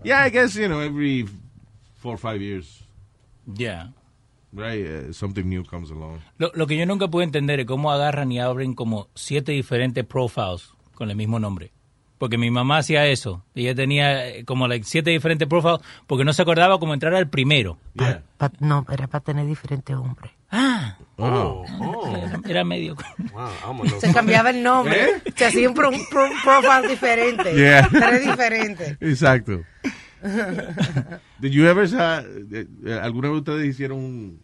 Yeah, 0.04 0.20
I 0.22 0.30
guess, 0.30 0.56
you 0.56 0.68
know, 0.68 0.80
every 0.82 1.28
four 1.96 2.14
or 2.16 2.18
five 2.18 2.42
years, 2.42 2.84
Yeah. 3.56 3.88
Right, 4.54 4.86
uh, 5.10 5.14
something 5.14 5.44
new 5.46 5.64
comes 5.66 5.92
along. 5.92 6.20
Lo, 6.38 6.52
lo 6.54 6.68
que 6.68 6.78
yo 6.78 6.86
nunca 6.86 7.08
puedo 7.10 7.24
entender 7.24 7.60
es 7.60 7.66
cómo 7.66 7.92
agarran 7.92 8.32
y 8.32 8.40
abren 8.40 8.74
como 8.74 9.10
siete 9.16 9.52
diferentes 9.52 10.06
profiles 10.06 10.70
con 10.96 11.10
el 11.10 11.16
mismo 11.16 11.40
nombre. 11.40 11.72
Porque 12.20 12.38
mi 12.38 12.50
mamá 12.52 12.78
hacía 12.78 13.06
eso. 13.08 13.44
Ella 13.54 13.76
tenía 13.76 14.30
eh, 14.30 14.46
como 14.46 14.68
like, 14.70 14.86
siete 14.86 15.10
diferentes 15.10 15.46
profiles 15.48 15.80
porque 16.08 16.24
no 16.24 16.32
se 16.32 16.42
acordaba 16.42 16.80
cómo 16.80 16.94
entrar 16.94 17.14
al 17.16 17.30
primero. 17.30 17.78
Yeah. 17.96 18.24
Pa- 18.38 18.52
no, 18.60 18.86
era 18.90 19.08
para 19.08 19.24
tener 19.26 19.46
diferentes 19.46 19.94
hombres. 19.96 20.32
Ah, 20.50 20.98
Oh, 21.18 21.66
oh. 21.82 22.16
era, 22.16 22.40
era 22.48 22.64
medio... 22.64 22.96
Wow, 23.34 23.86
Se 24.00 24.14
cambiaba 24.14 24.52
el 24.52 24.64
nombre. 24.64 25.22
Se 25.36 25.46
hacía 25.46 25.68
un 25.68 25.76
pro, 25.76 25.90
pro- 26.10 26.30
profile 26.44 26.88
diferente. 26.88 27.54
Yeah. 27.56 27.90
Tres 27.90 28.26
diferentes. 28.26 28.98
Exacto. 29.02 29.62
Did 31.40 31.52
you 31.52 31.66
ever 31.68 31.86
eh, 31.92 32.66
eh, 32.86 33.00
alguna 33.02 33.30
vez 33.30 33.40
ustedes 33.40 33.66
hicieron 33.68 33.98
un, 34.00 34.43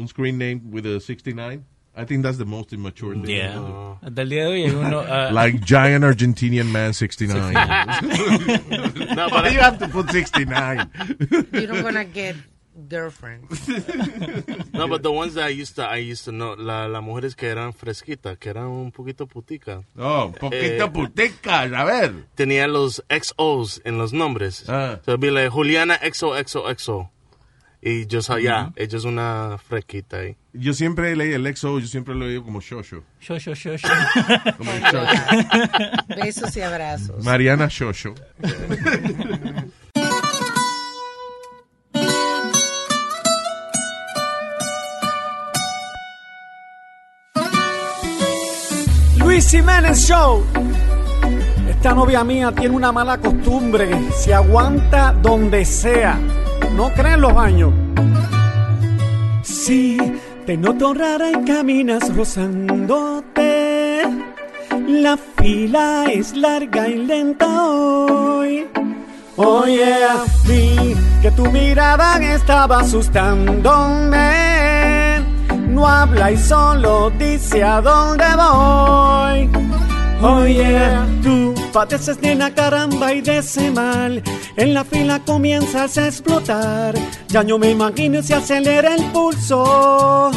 un 0.00 0.08
screen 0.08 0.38
name 0.38 0.60
with 0.70 0.86
a 0.86 1.00
69? 1.00 1.64
I 1.96 2.04
think 2.04 2.22
that's 2.22 2.38
the 2.38 2.44
most 2.46 2.72
immature 2.72 3.14
thing. 3.14 3.28
Yeah. 3.28 3.54
do. 3.56 3.98
Hasta 4.02 4.22
el 4.22 4.28
día 4.30 4.44
de 4.44 4.48
hoy 4.48 4.62
hay 4.62 4.70
uno... 4.70 5.00
ah, 5.06 5.30
Like 5.32 5.60
giant 5.64 6.04
Argentinian 6.04 6.70
man 6.70 6.92
69. 6.94 7.52
No, 9.16 9.28
but 9.28 9.52
you 9.52 9.58
have 9.60 9.78
to 9.78 9.88
put 9.88 10.10
69? 10.10 10.88
You're 11.52 11.66
not 11.74 11.82
gonna 11.82 12.04
get 12.04 12.36
girlfriend. 12.88 13.44
No, 14.72 14.86
but 14.88 15.02
the 15.02 15.10
ones 15.12 15.34
that 15.34 15.44
I 15.44 15.48
used 15.48 15.74
to, 15.76 15.82
I 15.82 15.96
used 15.96 16.24
to 16.24 16.32
know, 16.32 16.54
la, 16.56 16.86
las 16.86 17.02
mujeres 17.02 17.34
que 17.36 17.48
eran 17.48 17.72
fresquitas, 17.74 18.38
que 18.38 18.48
eran 18.50 18.68
un 18.68 18.92
poquito 18.92 19.26
puticas, 19.26 19.84
Oh, 19.98 20.32
poquito 20.38 20.84
Eh, 20.84 20.90
puticas, 20.90 21.72
a 21.72 21.84
ver. 21.84 22.12
tenían 22.36 22.72
los 22.72 23.02
XOs 23.10 23.82
en 23.84 23.98
los 23.98 24.12
nombres. 24.14 24.64
Ah. 24.68 25.00
So 25.04 25.12
it'd 25.12 25.20
be 25.20 25.30
like 25.30 25.50
Juliana 25.50 25.98
XOXOXO. 26.00 27.10
Y 27.82 28.06
yo 28.06 28.20
sabía, 28.20 28.72
ella 28.76 28.98
es 28.98 29.04
una 29.04 29.56
fresquita 29.66 30.18
ahí. 30.18 30.36
Yo 30.52 30.74
siempre 30.74 31.16
leí 31.16 31.32
el 31.32 31.46
exo, 31.46 31.78
yo 31.78 31.86
siempre 31.86 32.14
lo 32.14 32.26
leí 32.26 32.38
como 32.42 32.60
Shosho. 32.60 33.04
Yo, 33.22 33.38
yo. 33.38 33.52
Como 34.58 34.70
el 34.72 34.82
Shosho. 34.82 35.22
Besos 36.22 36.56
y 36.56 36.60
abrazos. 36.60 37.24
Mariana 37.24 37.68
Shosho. 37.70 38.14
Luis 49.16 49.24
Luis 49.24 49.50
Jiménez 49.50 50.06
Show. 50.06 50.44
Esta 51.66 51.94
novia 51.94 52.22
mía 52.24 52.52
tiene 52.52 52.76
una 52.76 52.92
mala 52.92 53.16
costumbre. 53.16 53.88
Se 54.12 54.34
aguanta 54.34 55.12
donde 55.12 55.64
sea. 55.64 56.18
No 56.80 56.88
creen 56.94 57.20
los 57.20 57.36
años. 57.36 57.74
Sí, 59.42 59.98
te 60.46 60.56
noto 60.56 60.94
rara 60.94 61.30
y 61.30 61.44
caminas 61.44 62.16
rozándote. 62.16 64.00
La 64.88 65.18
fila 65.18 66.06
es 66.10 66.34
larga 66.34 66.88
y 66.88 67.04
lenta 67.04 67.66
hoy. 67.66 68.66
Oh 69.36 69.66
yeah, 69.66 70.24
que 71.20 71.30
tu 71.32 71.44
mirada 71.50 72.16
estaba 72.16 72.80
asustándome. 72.80 75.20
No 75.68 75.86
habla 75.86 76.32
y 76.32 76.38
solo 76.38 77.10
dice 77.18 77.62
a 77.62 77.82
dónde 77.82 78.24
voy. 78.36 79.50
Oh 80.22 80.46
yeah, 80.46 81.06
tú 81.22 81.49
padeces 81.70 82.20
nena 82.20 82.54
caramba 82.54 83.12
y 83.12 83.20
de 83.20 83.38
ese 83.38 83.70
mal. 83.70 84.22
En 84.56 84.74
la 84.74 84.84
fila 84.84 85.20
comienzas 85.24 85.96
a 85.98 86.06
explotar. 86.06 86.94
Ya 87.28 87.42
no 87.42 87.58
me 87.58 87.70
imagino 87.70 88.22
si 88.22 88.32
acelera 88.32 88.94
el 88.94 89.04
pulso. 89.06 90.30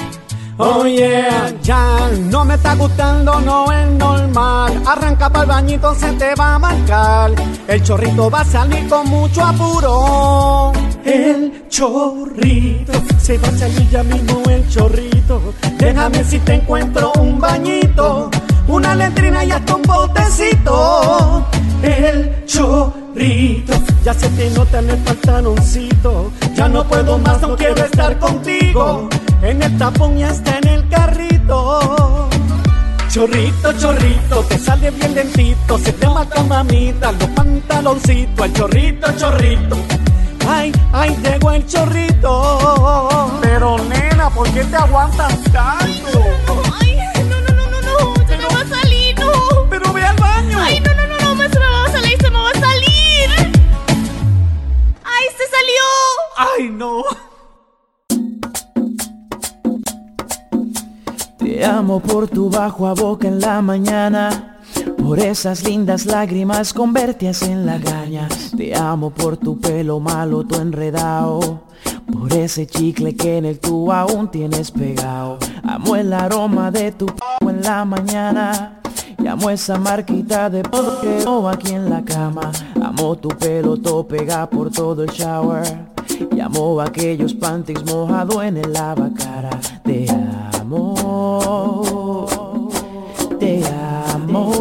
Oh 0.58 0.86
yeah, 0.86 1.52
ya 1.64 2.12
no 2.30 2.46
me 2.46 2.54
está 2.54 2.76
gustando, 2.76 3.40
no 3.42 3.72
es 3.72 3.90
normal. 3.90 4.84
Arranca 4.86 5.28
para 5.28 5.44
el 5.44 5.50
bañito, 5.50 5.96
se 5.96 6.12
te 6.14 6.36
va 6.36 6.56
a 6.56 6.60
marcar. 6.60 7.32
El 7.68 7.82
chorrito 7.82 8.30
va 8.30 8.42
a 8.42 8.46
salir 8.46 8.88
con 8.88 9.08
mucho 9.10 9.44
apuro. 9.44 10.72
El 11.04 11.68
chorrito, 11.70 12.94
se 13.18 13.40
va 13.40 13.48
a 13.48 13.52
salir 13.52 13.90
ya 13.90 14.04
mismo 14.04 14.44
el 14.48 14.70
chorrito. 14.70 15.54
Déjame 15.80 16.24
si 16.24 16.38
te 16.40 16.54
encuentro 16.54 17.12
un 17.20 17.40
bañito, 17.40 18.30
una 18.68 18.96
letrina 18.96 19.44
y 19.44 19.52
hasta 19.52 19.76
un 19.76 19.82
botecito. 19.84 21.46
El 21.82 22.46
chorrito, 22.46 23.74
ya 24.04 24.14
se 24.14 24.30
te 24.30 24.50
nota 24.52 24.80
en 24.80 24.90
el 24.90 24.98
pantaloncito. 25.00 26.32
Ya 26.56 26.68
no 26.68 26.84
puedo 26.86 27.18
más, 27.20 27.42
no 27.42 27.56
quiero 27.56 27.84
estar 27.84 28.18
contigo. 28.20 29.10
En 29.42 29.62
el 29.62 29.78
tapón 29.78 30.18
y 30.18 30.24
hasta 30.24 30.58
en 30.60 30.68
el 30.68 30.90
carrito. 30.90 32.30
Chorrito, 33.10 33.74
chorrito, 33.74 34.44
te 34.50 34.58
sale 34.58 34.90
bien 34.92 35.14
lentito. 35.14 35.78
Se 35.78 35.92
te 35.94 36.08
mata 36.08 36.42
mamita, 36.44 37.12
los 37.12 37.30
pantaloncitos. 37.30 38.46
El 38.46 38.54
chorrito, 38.54 39.12
chorrito. 39.18 39.78
Ay, 40.48 40.72
ay, 40.92 41.16
llegó 41.22 41.52
el 41.52 41.66
chorrito. 41.68 43.30
Pero 43.42 43.78
nena, 43.90 44.30
¿por 44.30 44.50
qué 44.52 44.64
te 44.64 44.76
aguantas 44.76 45.38
tanto? 45.52 46.73
Pero 49.74 49.92
ve 49.92 50.04
al 50.04 50.16
baño. 50.18 50.56
Ay, 50.60 50.80
no, 50.82 50.94
no, 50.94 51.08
no, 51.08 51.34
no, 51.34 51.50
se 51.50 51.60
me 51.60 51.66
va 51.66 51.86
a 51.86 51.92
salir, 51.92 52.16
se 52.22 52.30
me 52.30 52.38
va 52.38 52.50
a 52.52 52.60
salir. 52.60 53.30
Ay, 55.04 55.26
se 55.36 55.46
salió. 55.50 55.84
Ay, 56.38 56.70
no. 56.70 57.04
Te 61.40 61.66
amo 61.66 62.00
por 62.00 62.28
tu 62.28 62.52
bajo 62.52 62.86
a 62.86 62.94
boca 62.94 63.28
en 63.28 63.40
la 63.40 63.64
mañana, 63.64 64.60
por 65.00 65.18
esas 65.18 65.64
lindas 65.64 66.06
lágrimas 66.06 66.72
con 66.72 66.94
vertias 66.94 67.42
en 67.42 67.66
la 67.66 67.80
gaña. 67.80 68.30
Te 68.56 68.76
amo 68.76 69.10
por 69.10 69.38
tu 69.38 69.60
pelo 69.60 70.00
malo, 70.00 70.44
tu 70.44 70.54
enredado, 70.62 71.64
por 72.12 72.32
ese 72.32 72.68
chicle 72.68 73.16
que 73.16 73.40
en 73.40 73.46
el 73.46 73.60
tú 73.60 73.92
aún 73.92 74.30
tienes 74.30 74.70
pegado. 74.70 75.40
Amo 75.64 75.96
el 75.96 76.14
aroma 76.14 76.70
de 76.70 76.92
tu 76.92 77.08
p 77.08 77.24
en 77.42 77.64
la 77.64 77.84
mañana. 77.86 78.83
Amo 79.28 79.50
esa 79.50 79.80
marquita 79.80 80.48
de 80.50 80.62
polvo 80.62 81.50
aquí 81.50 81.74
en 81.74 81.90
la 81.90 82.04
cama. 82.04 82.52
Amo 82.80 83.16
tu 83.16 83.30
pelo 83.30 83.76
todo 83.78 84.08
pega 84.08 84.48
por 84.48 84.70
todo 84.70 85.04
el 85.04 85.10
shower. 85.10 85.64
Y 86.36 86.40
amo 86.40 86.80
aquellos 86.80 87.34
panties 87.34 87.84
mojado 87.84 88.44
en 88.44 88.58
el 88.58 88.72
lavacara. 88.72 89.60
Te 89.84 90.06
amo, 90.60 92.28
te 93.40 93.64
amo. 94.14 94.58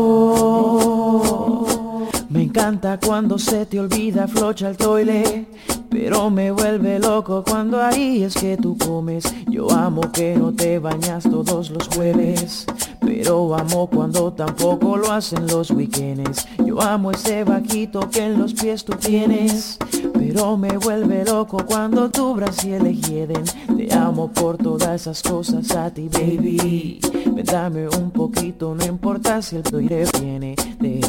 Me 2.31 2.45
encanta 2.45 2.99
cuando 2.99 3.39
se 3.39 3.67
te 3.67 3.79
olvida 3.79 4.27
flocha 4.27 4.71
el 4.71 4.79
toile. 4.79 5.47
Pero 5.91 6.31
me 6.31 6.51
vuelve 6.51 6.99
loco 6.99 7.45
cuando 7.47 7.83
ahí 7.83 8.23
es 8.23 8.35
que 8.35 8.57
tú 8.57 8.79
comes. 8.79 9.25
Yo 9.51 9.71
amo 9.71 10.01
que 10.11 10.35
no 10.35 10.51
te 10.55 10.79
bañas 10.79 11.25
todos 11.25 11.69
los 11.69 11.87
jueves. 11.89 12.65
Pero 13.05 13.55
amo 13.55 13.89
cuando 13.89 14.33
tampoco 14.33 14.97
lo 14.97 15.13
hacen 15.13 15.47
los 15.47 15.71
weekends. 15.71 16.47
Yo 16.65 16.81
amo 16.81 17.11
ese 17.11 17.45
vaquito 17.45 18.09
que 18.11 18.25
en 18.25 18.39
los 18.39 18.55
pies 18.55 18.85
tú 18.85 18.95
tienes. 18.95 19.79
Pero 20.13 20.57
me 20.57 20.77
vuelve 20.79 21.25
loco 21.25 21.59
cuando 21.67 22.09
tu 22.11 22.35
brasil 22.35 22.83
le 22.83 22.95
hieden. 22.95 23.45
Te 23.77 23.93
amo 23.95 24.31
por 24.33 24.57
todas 24.57 25.01
esas 25.01 25.23
cosas 25.23 25.71
a 25.73 25.91
ti, 25.91 26.09
baby. 26.09 27.01
Ven, 27.35 27.45
dame 27.45 27.89
un 27.89 28.11
poquito, 28.11 28.75
no 28.75 28.85
importa 28.85 29.43
si 29.43 29.57
el 29.57 29.63
toire 29.63 30.05
viene. 30.21 30.55
Te 30.81 31.01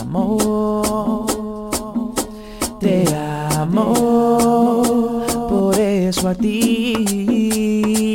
amo. 0.00 1.66
Te 2.78 3.04
amo. 3.14 3.92
Por 5.48 5.78
eso 5.78 6.28
a 6.28 6.34
ti. 6.34 8.09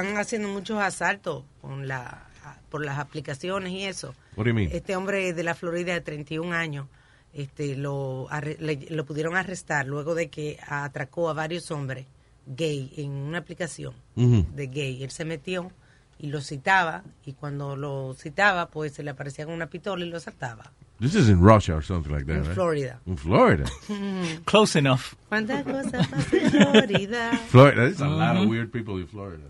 Están 0.00 0.16
haciendo 0.18 0.48
muchos 0.48 0.78
asaltos 0.80 1.44
con 1.60 1.86
la, 1.88 2.24
por 2.70 2.84
las 2.84 2.98
aplicaciones 2.98 3.72
y 3.72 3.84
eso. 3.84 4.14
What 4.36 4.44
do 4.44 4.50
you 4.50 4.54
mean? 4.54 4.70
Este 4.72 4.96
hombre 4.96 5.32
de 5.32 5.42
la 5.44 5.54
Florida 5.54 5.92
de 5.92 6.00
31 6.00 6.52
años 6.54 6.86
este, 7.32 7.76
lo, 7.76 8.28
arre- 8.30 8.58
le- 8.60 8.86
lo 8.90 9.04
pudieron 9.04 9.36
arrestar 9.36 9.86
luego 9.86 10.14
de 10.14 10.28
que 10.30 10.58
atracó 10.68 11.28
a 11.28 11.32
varios 11.32 11.70
hombres 11.70 12.06
gay 12.46 12.92
en 12.96 13.10
una 13.10 13.38
aplicación 13.38 13.94
Ujú. 14.16 14.46
de 14.54 14.66
gay. 14.66 15.02
Él 15.02 15.10
se 15.10 15.24
metió 15.24 15.70
y 16.18 16.28
lo 16.28 16.40
citaba 16.40 17.02
y 17.24 17.32
cuando 17.32 17.74
lo 17.76 18.14
citaba 18.18 18.66
pues 18.68 18.92
se 18.92 19.02
le 19.02 19.10
aparecía 19.10 19.44
con 19.46 19.54
una 19.54 19.66
pistola 19.66 20.04
y 20.04 20.10
lo 20.10 20.16
asaltaba. 20.18 20.72
This 21.00 21.16
is 21.16 21.28
in 21.28 21.40
Russia 21.44 21.74
or 21.74 21.82
something 21.82 22.12
like 22.12 22.24
that, 22.26 22.36
En 22.36 22.42
right? 22.44 22.54
Florida. 22.54 23.00
In 23.06 23.16
Florida. 23.18 23.64
Close 24.44 24.78
enough. 24.78 25.14
¿Cuántas 25.28 25.64
cosas 25.64 26.06
pasa 26.06 26.36
en 26.36 26.50
Florida? 26.50 27.32
Florida. 27.48 27.82
There's 27.82 28.00
a 28.00 28.06
lot 28.08 28.36
of 28.36 28.44
Mhm. 28.44 28.48
weird 28.50 28.70
people 28.70 29.00
in 29.00 29.08
Florida. 29.08 29.42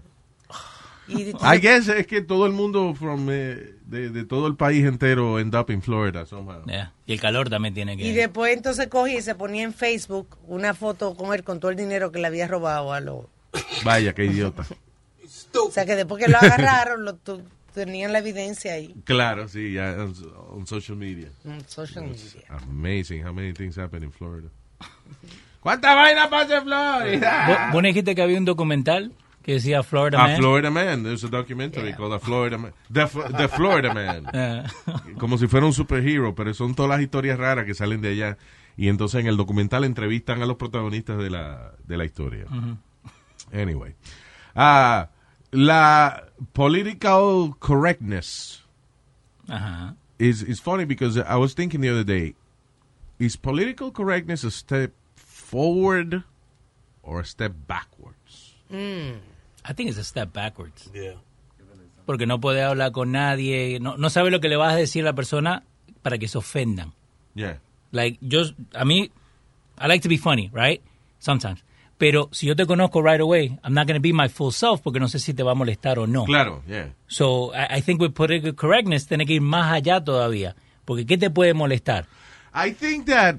I 1.08 1.58
guess 1.60 1.88
es 1.88 2.06
que 2.06 2.22
todo 2.22 2.46
el 2.46 2.52
mundo 2.52 2.94
from, 2.94 3.28
eh, 3.30 3.74
de, 3.86 4.10
de 4.10 4.24
todo 4.24 4.46
el 4.46 4.56
país 4.56 4.84
entero 4.84 5.38
end 5.38 5.54
up 5.54 5.70
in 5.70 5.82
Florida 5.82 6.24
somehow. 6.26 6.64
Yeah. 6.66 6.92
Y 7.06 7.12
el 7.12 7.20
calor 7.20 7.50
también 7.50 7.74
tiene 7.74 7.96
que... 7.96 8.04
Y 8.06 8.12
después 8.12 8.56
entonces 8.56 8.88
cogí 8.88 9.18
y 9.18 9.22
se 9.22 9.34
ponía 9.34 9.62
en 9.64 9.74
Facebook 9.74 10.38
una 10.46 10.74
foto 10.74 11.14
con 11.14 11.34
él 11.34 11.44
con 11.44 11.60
todo 11.60 11.70
el 11.70 11.76
dinero 11.76 12.10
que 12.10 12.18
le 12.18 12.26
había 12.26 12.48
robado 12.48 12.92
a 12.92 13.00
los... 13.00 13.26
Vaya, 13.84 14.14
qué 14.14 14.24
idiota. 14.24 14.64
O 15.54 15.70
sea 15.70 15.84
que 15.86 15.94
después 15.96 16.24
que 16.24 16.30
lo 16.30 16.38
agarraron, 16.38 17.04
lo 17.04 17.14
tu- 17.16 17.42
tenían 17.74 18.12
la 18.12 18.20
evidencia 18.20 18.72
ahí. 18.74 18.94
Claro, 19.04 19.48
sí, 19.48 19.72
ya 19.72 19.94
on, 19.98 20.14
on 20.50 20.66
social 20.66 20.96
media. 20.96 21.28
En 21.44 21.66
social 21.68 22.04
media. 22.04 22.46
amazing 22.48 23.24
how 23.26 23.32
many 23.32 23.52
things 23.52 23.76
happen 23.76 24.02
in 24.02 24.12
Florida. 24.12 24.48
¿Cuánta 25.60 25.94
vaina 25.94 26.28
pasa 26.28 26.58
en 26.58 26.62
Florida? 26.64 27.70
¿Vos, 27.72 27.82
dijiste 27.82 28.14
que 28.14 28.22
había 28.22 28.38
un 28.38 28.44
documental 28.44 29.12
que 29.44 29.52
decía 29.52 29.82
Florida 29.82 30.24
A 30.24 30.28
Man? 30.28 30.36
Florida 30.38 30.70
Man. 30.70 31.02
There's 31.02 31.22
a 31.22 31.28
documentary 31.28 31.92
called 31.92 32.14
A 32.14 32.18
Florida 32.18 32.56
Man. 32.56 32.72
The, 32.90 33.06
Florida 33.48 33.92
Man. 33.92 34.26
Como 35.18 35.36
si 35.36 35.46
fuera 35.46 35.66
un 35.66 35.74
superhero, 35.74 36.34
pero 36.34 36.54
son 36.54 36.74
todas 36.74 36.88
las 36.88 37.02
historias 37.02 37.38
raras 37.38 37.66
que 37.66 37.74
salen 37.74 38.00
de 38.00 38.08
allá. 38.08 38.38
Y 38.76 38.88
entonces 38.88 39.20
en 39.20 39.26
el 39.26 39.36
documental 39.36 39.84
entrevistan 39.84 40.40
a 40.42 40.46
los 40.46 40.56
protagonistas 40.56 41.18
de 41.18 41.28
la, 41.28 41.72
de 41.86 41.96
la 41.96 42.04
historia. 42.06 42.46
Anyway. 43.52 43.94
Ah, 44.54 45.10
la 45.52 46.24
political 46.54 47.54
correctness 47.58 48.64
Ajá. 49.46 49.94
is, 50.18 50.42
is 50.42 50.58
funny 50.58 50.86
because 50.86 51.18
I 51.18 51.36
was 51.36 51.54
thinking 51.54 51.82
the 51.82 51.90
other 51.90 52.04
day, 52.04 52.34
is 53.18 53.36
political 53.36 53.92
correctness 53.92 54.42
a 54.42 54.50
step 54.50 54.92
forward 55.14 56.24
or 57.02 57.20
a 57.20 57.26
step 57.26 57.52
backwards? 57.68 58.54
I 59.64 59.72
think 59.72 59.90
it's 59.90 59.98
a 59.98 60.04
step 60.04 60.32
backwards. 60.32 60.90
Porque 62.06 62.26
no 62.26 62.40
puede 62.40 62.62
hablar 62.62 62.92
con 62.92 63.12
nadie, 63.12 63.78
no, 63.80 63.96
no 63.96 64.10
sabe 64.10 64.30
lo 64.30 64.40
que 64.40 64.48
le 64.48 64.56
vas 64.56 64.74
a 64.74 64.76
decir 64.76 65.02
a 65.02 65.06
la 65.06 65.14
persona 65.14 65.62
para 66.02 66.18
que 66.18 66.28
se 66.28 66.36
ofendan. 66.36 66.92
Yeah. 67.34 67.60
Like, 67.92 68.18
yo, 68.20 68.42
a 68.74 68.84
mí, 68.84 69.10
I 69.78 69.86
like 69.86 70.02
to 70.02 70.08
be 70.08 70.18
funny, 70.18 70.50
right? 70.52 70.82
Sometimes. 71.18 71.64
Pero 71.96 72.28
si 72.32 72.46
yo 72.46 72.56
te 72.56 72.66
conozco 72.66 73.02
right 73.02 73.20
away, 73.20 73.58
I'm 73.62 73.72
not 73.72 73.86
going 73.86 73.96
to 73.96 74.02
be 74.02 74.12
my 74.12 74.28
full 74.28 74.52
self 74.52 74.82
porque 74.82 75.00
no 75.00 75.08
sé 75.08 75.18
si 75.18 75.32
te 75.32 75.42
va 75.42 75.52
a 75.52 75.54
molestar 75.54 75.98
o 75.98 76.06
no. 76.06 76.24
Claro, 76.24 76.62
yeah. 76.66 76.88
So, 77.06 77.52
I, 77.54 77.78
I 77.78 77.80
think 77.80 78.00
with 78.00 78.12
political 78.12 78.52
correctness 78.54 79.06
tiene 79.06 79.24
que 79.24 79.34
ir 79.34 79.40
más 79.40 79.72
allá 79.72 80.04
todavía. 80.04 80.54
Porque 80.84 81.06
¿qué 81.06 81.16
te 81.16 81.30
puede 81.30 81.54
molestar? 81.54 82.06
I 82.52 82.72
think 82.72 83.06
that 83.06 83.36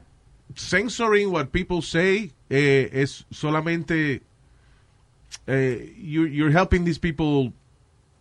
censoring 0.55 1.31
what 1.31 1.51
people 1.51 1.81
say 1.81 2.31
eh, 2.49 2.89
es 2.93 3.25
solamente 3.29 4.23
eh, 5.47 5.93
you, 5.97 6.25
you're 6.25 6.51
helping 6.51 6.83
these 6.85 6.97
people 6.99 7.53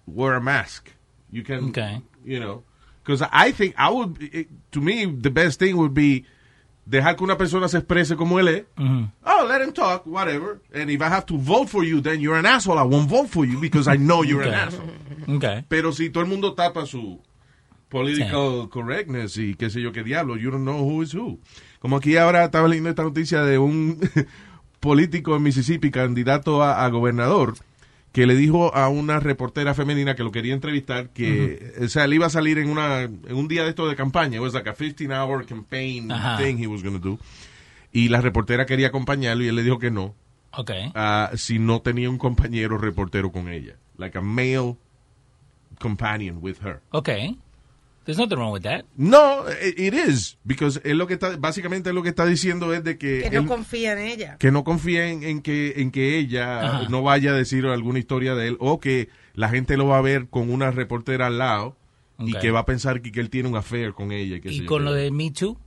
wear 0.07 0.35
a 0.35 0.41
mask. 0.41 0.91
You 1.31 1.43
can, 1.43 1.71
Okay. 1.71 2.01
you 2.25 2.39
know, 2.41 2.63
because 3.03 3.23
I 3.33 3.53
think 3.53 3.75
I 3.77 3.91
would, 3.91 4.17
it- 4.21 4.49
to 4.73 4.81
me, 4.81 5.05
the 5.07 5.31
best 5.31 5.59
thing 5.59 5.77
would 5.77 5.95
be 5.95 6.25
dejar 6.89 7.17
que 7.17 7.25
una 7.25 7.37
persona 7.37 7.67
se 7.69 7.79
exprese 7.79 8.15
como 8.17 8.39
él 8.39 8.49
es. 8.49 8.65
Ujú. 8.79 9.11
Oh, 9.25 9.47
let 9.49 9.63
him 9.63 9.73
talk, 9.73 10.05
whatever. 10.07 10.61
And 10.75 10.91
if 10.91 11.01
I 11.01 11.09
have 11.09 11.25
to 11.27 11.37
vote 11.39 11.69
for 11.71 11.83
you, 11.83 12.01
then 12.01 12.21
you're 12.21 12.37
an 12.39 12.45
asshole. 12.47 12.79
I 12.79 12.83
won't 12.83 13.09
vote 13.09 13.29
for 13.31 13.45
you 13.47 13.59
because 13.59 13.89
I 13.89 13.97
know 13.97 14.23
you're 14.23 14.43
an 14.43 14.55
asshole. 14.55 14.91
Okay. 15.37 15.65
Pero 15.69 15.93
si 15.93 16.11
todo 16.11 16.23
el 16.25 16.29
mundo 16.31 16.53
tapa 16.55 16.87
su 16.87 17.21
political 17.89 18.69
correctness 18.71 19.37
y 19.39 19.55
qué 19.55 19.71
sé 19.71 19.81
yo 19.81 19.93
qué 19.93 20.03
diablo, 20.05 20.37
you 20.37 20.51
don't 20.51 20.65
know 20.65 20.85
who 20.85 21.03
is 21.03 21.13
who. 21.15 21.39
Como 21.81 21.97
aquí 21.97 22.17
ahora 22.17 22.45
estaba 22.45 22.69
leyendo 22.69 22.91
esta 22.91 23.03
noticia 23.03 23.43
de 23.45 23.59
un 23.59 23.99
político 24.85 25.35
en 25.35 25.43
Mississippi, 25.43 25.91
candidato 25.91 26.63
a, 26.63 26.85
a 26.85 26.89
gobernador, 26.91 27.55
que 28.13 28.27
le 28.27 28.37
dijo 28.37 28.75
a 28.77 28.89
una 28.91 29.19
reportera 29.19 29.73
femenina 29.73 30.15
que 30.15 30.23
lo 30.23 30.31
quería 30.31 30.53
entrevistar 30.53 31.09
que, 31.09 31.73
o 31.83 31.89
sea, 31.89 32.05
él 32.05 32.13
iba 32.13 32.27
a 32.27 32.31
salir 32.31 32.59
en 32.59 32.69
una 32.69 33.01
en 33.01 33.35
un 33.35 33.49
día 33.49 33.63
de 33.65 33.71
esto 33.71 33.89
de 33.89 33.97
campaña, 33.97 34.37
it 34.37 34.43
was 34.43 34.53
like 34.53 34.69
a 34.69 34.75
15 34.75 35.11
hour 35.11 35.47
campaign 35.47 36.13
Ajá. 36.13 36.37
thing 36.37 36.59
he 36.59 36.67
was 36.67 36.83
going 36.83 36.93
to 36.93 37.01
do. 37.01 37.19
Y 37.93 38.11
la 38.11 38.21
reportera 38.21 38.67
quería 38.67 38.89
acompañarlo 38.89 39.43
y 39.43 39.49
él 39.49 39.57
le 39.57 39.63
dijo 39.63 39.79
que 39.79 39.91
no, 39.91 40.15
Okay. 40.53 40.93
ah, 40.95 41.31
si 41.35 41.59
no 41.59 41.81
tenía 41.81 42.09
un 42.11 42.19
compañero 42.19 42.77
reportero 42.79 43.33
con 43.33 43.49
ella, 43.49 43.77
like 43.97 44.17
a 44.19 44.21
male 44.21 44.77
companion 45.81 46.39
with 46.43 46.59
her. 46.63 46.81
Okay. 46.93 47.39
There's 48.05 48.19
nothing 48.19 48.37
wrong 48.39 48.53
with 48.53 48.63
that. 48.65 48.85
No, 48.97 49.45
it, 49.49 49.95
is, 49.95 50.37
because 50.45 50.79
es 50.85 50.95
lo 50.95 51.07
que 51.07 51.15
está, 51.15 51.37
básicamente 51.39 51.93
lo 51.93 52.03
que 52.03 52.11
está 52.11 52.27
diciendo 52.27 52.75
es 52.75 52.85
de 52.85 52.99
que, 52.99 53.23
Que 53.23 53.31
no 53.31 53.41
él- 53.41 53.47
confía 53.47 53.93
en 53.93 53.99
ella. 54.01 54.37
que 54.39 54.51
no 54.51 54.63
confía 54.63 55.09
en, 55.09 55.23
en 55.23 55.41
que, 55.41 55.75
en 55.77 55.91
que 55.91 56.19
ella 56.19 56.61
Ajá. 56.81 56.89
no 56.91 57.03
vaya 57.03 57.31
a 57.31 57.35
decir 57.35 57.65
alguna 57.67 57.99
historia 57.99 58.35
de 58.35 58.49
él 58.49 58.57
o 58.61 58.79
que 58.79 59.09
la 59.35 59.49
gente 59.49 59.77
lo 59.79 59.87
va 59.87 59.99
a 59.99 60.03
ver 60.03 60.29
con 60.29 60.51
una 60.51 60.71
reportera 60.71 61.29
al 61.29 61.39
lado 61.39 61.77
y 62.19 62.35
Ok. 62.35 62.41
que 62.43 62.51
va 62.51 62.61
a 62.61 62.67
pensar 62.67 63.01
que, 63.01 63.11
que 63.11 63.21
él 63.21 63.31
tiene 63.31 63.49
un 63.49 63.57
affair 63.57 63.95
con 63.95 64.13
ella. 64.13 64.37
sé 64.43 64.53
Y 64.53 64.65
con 64.67 64.85
lo 64.85 64.93
de 64.93 65.11
Me 65.11 65.31
Too, 65.31 65.59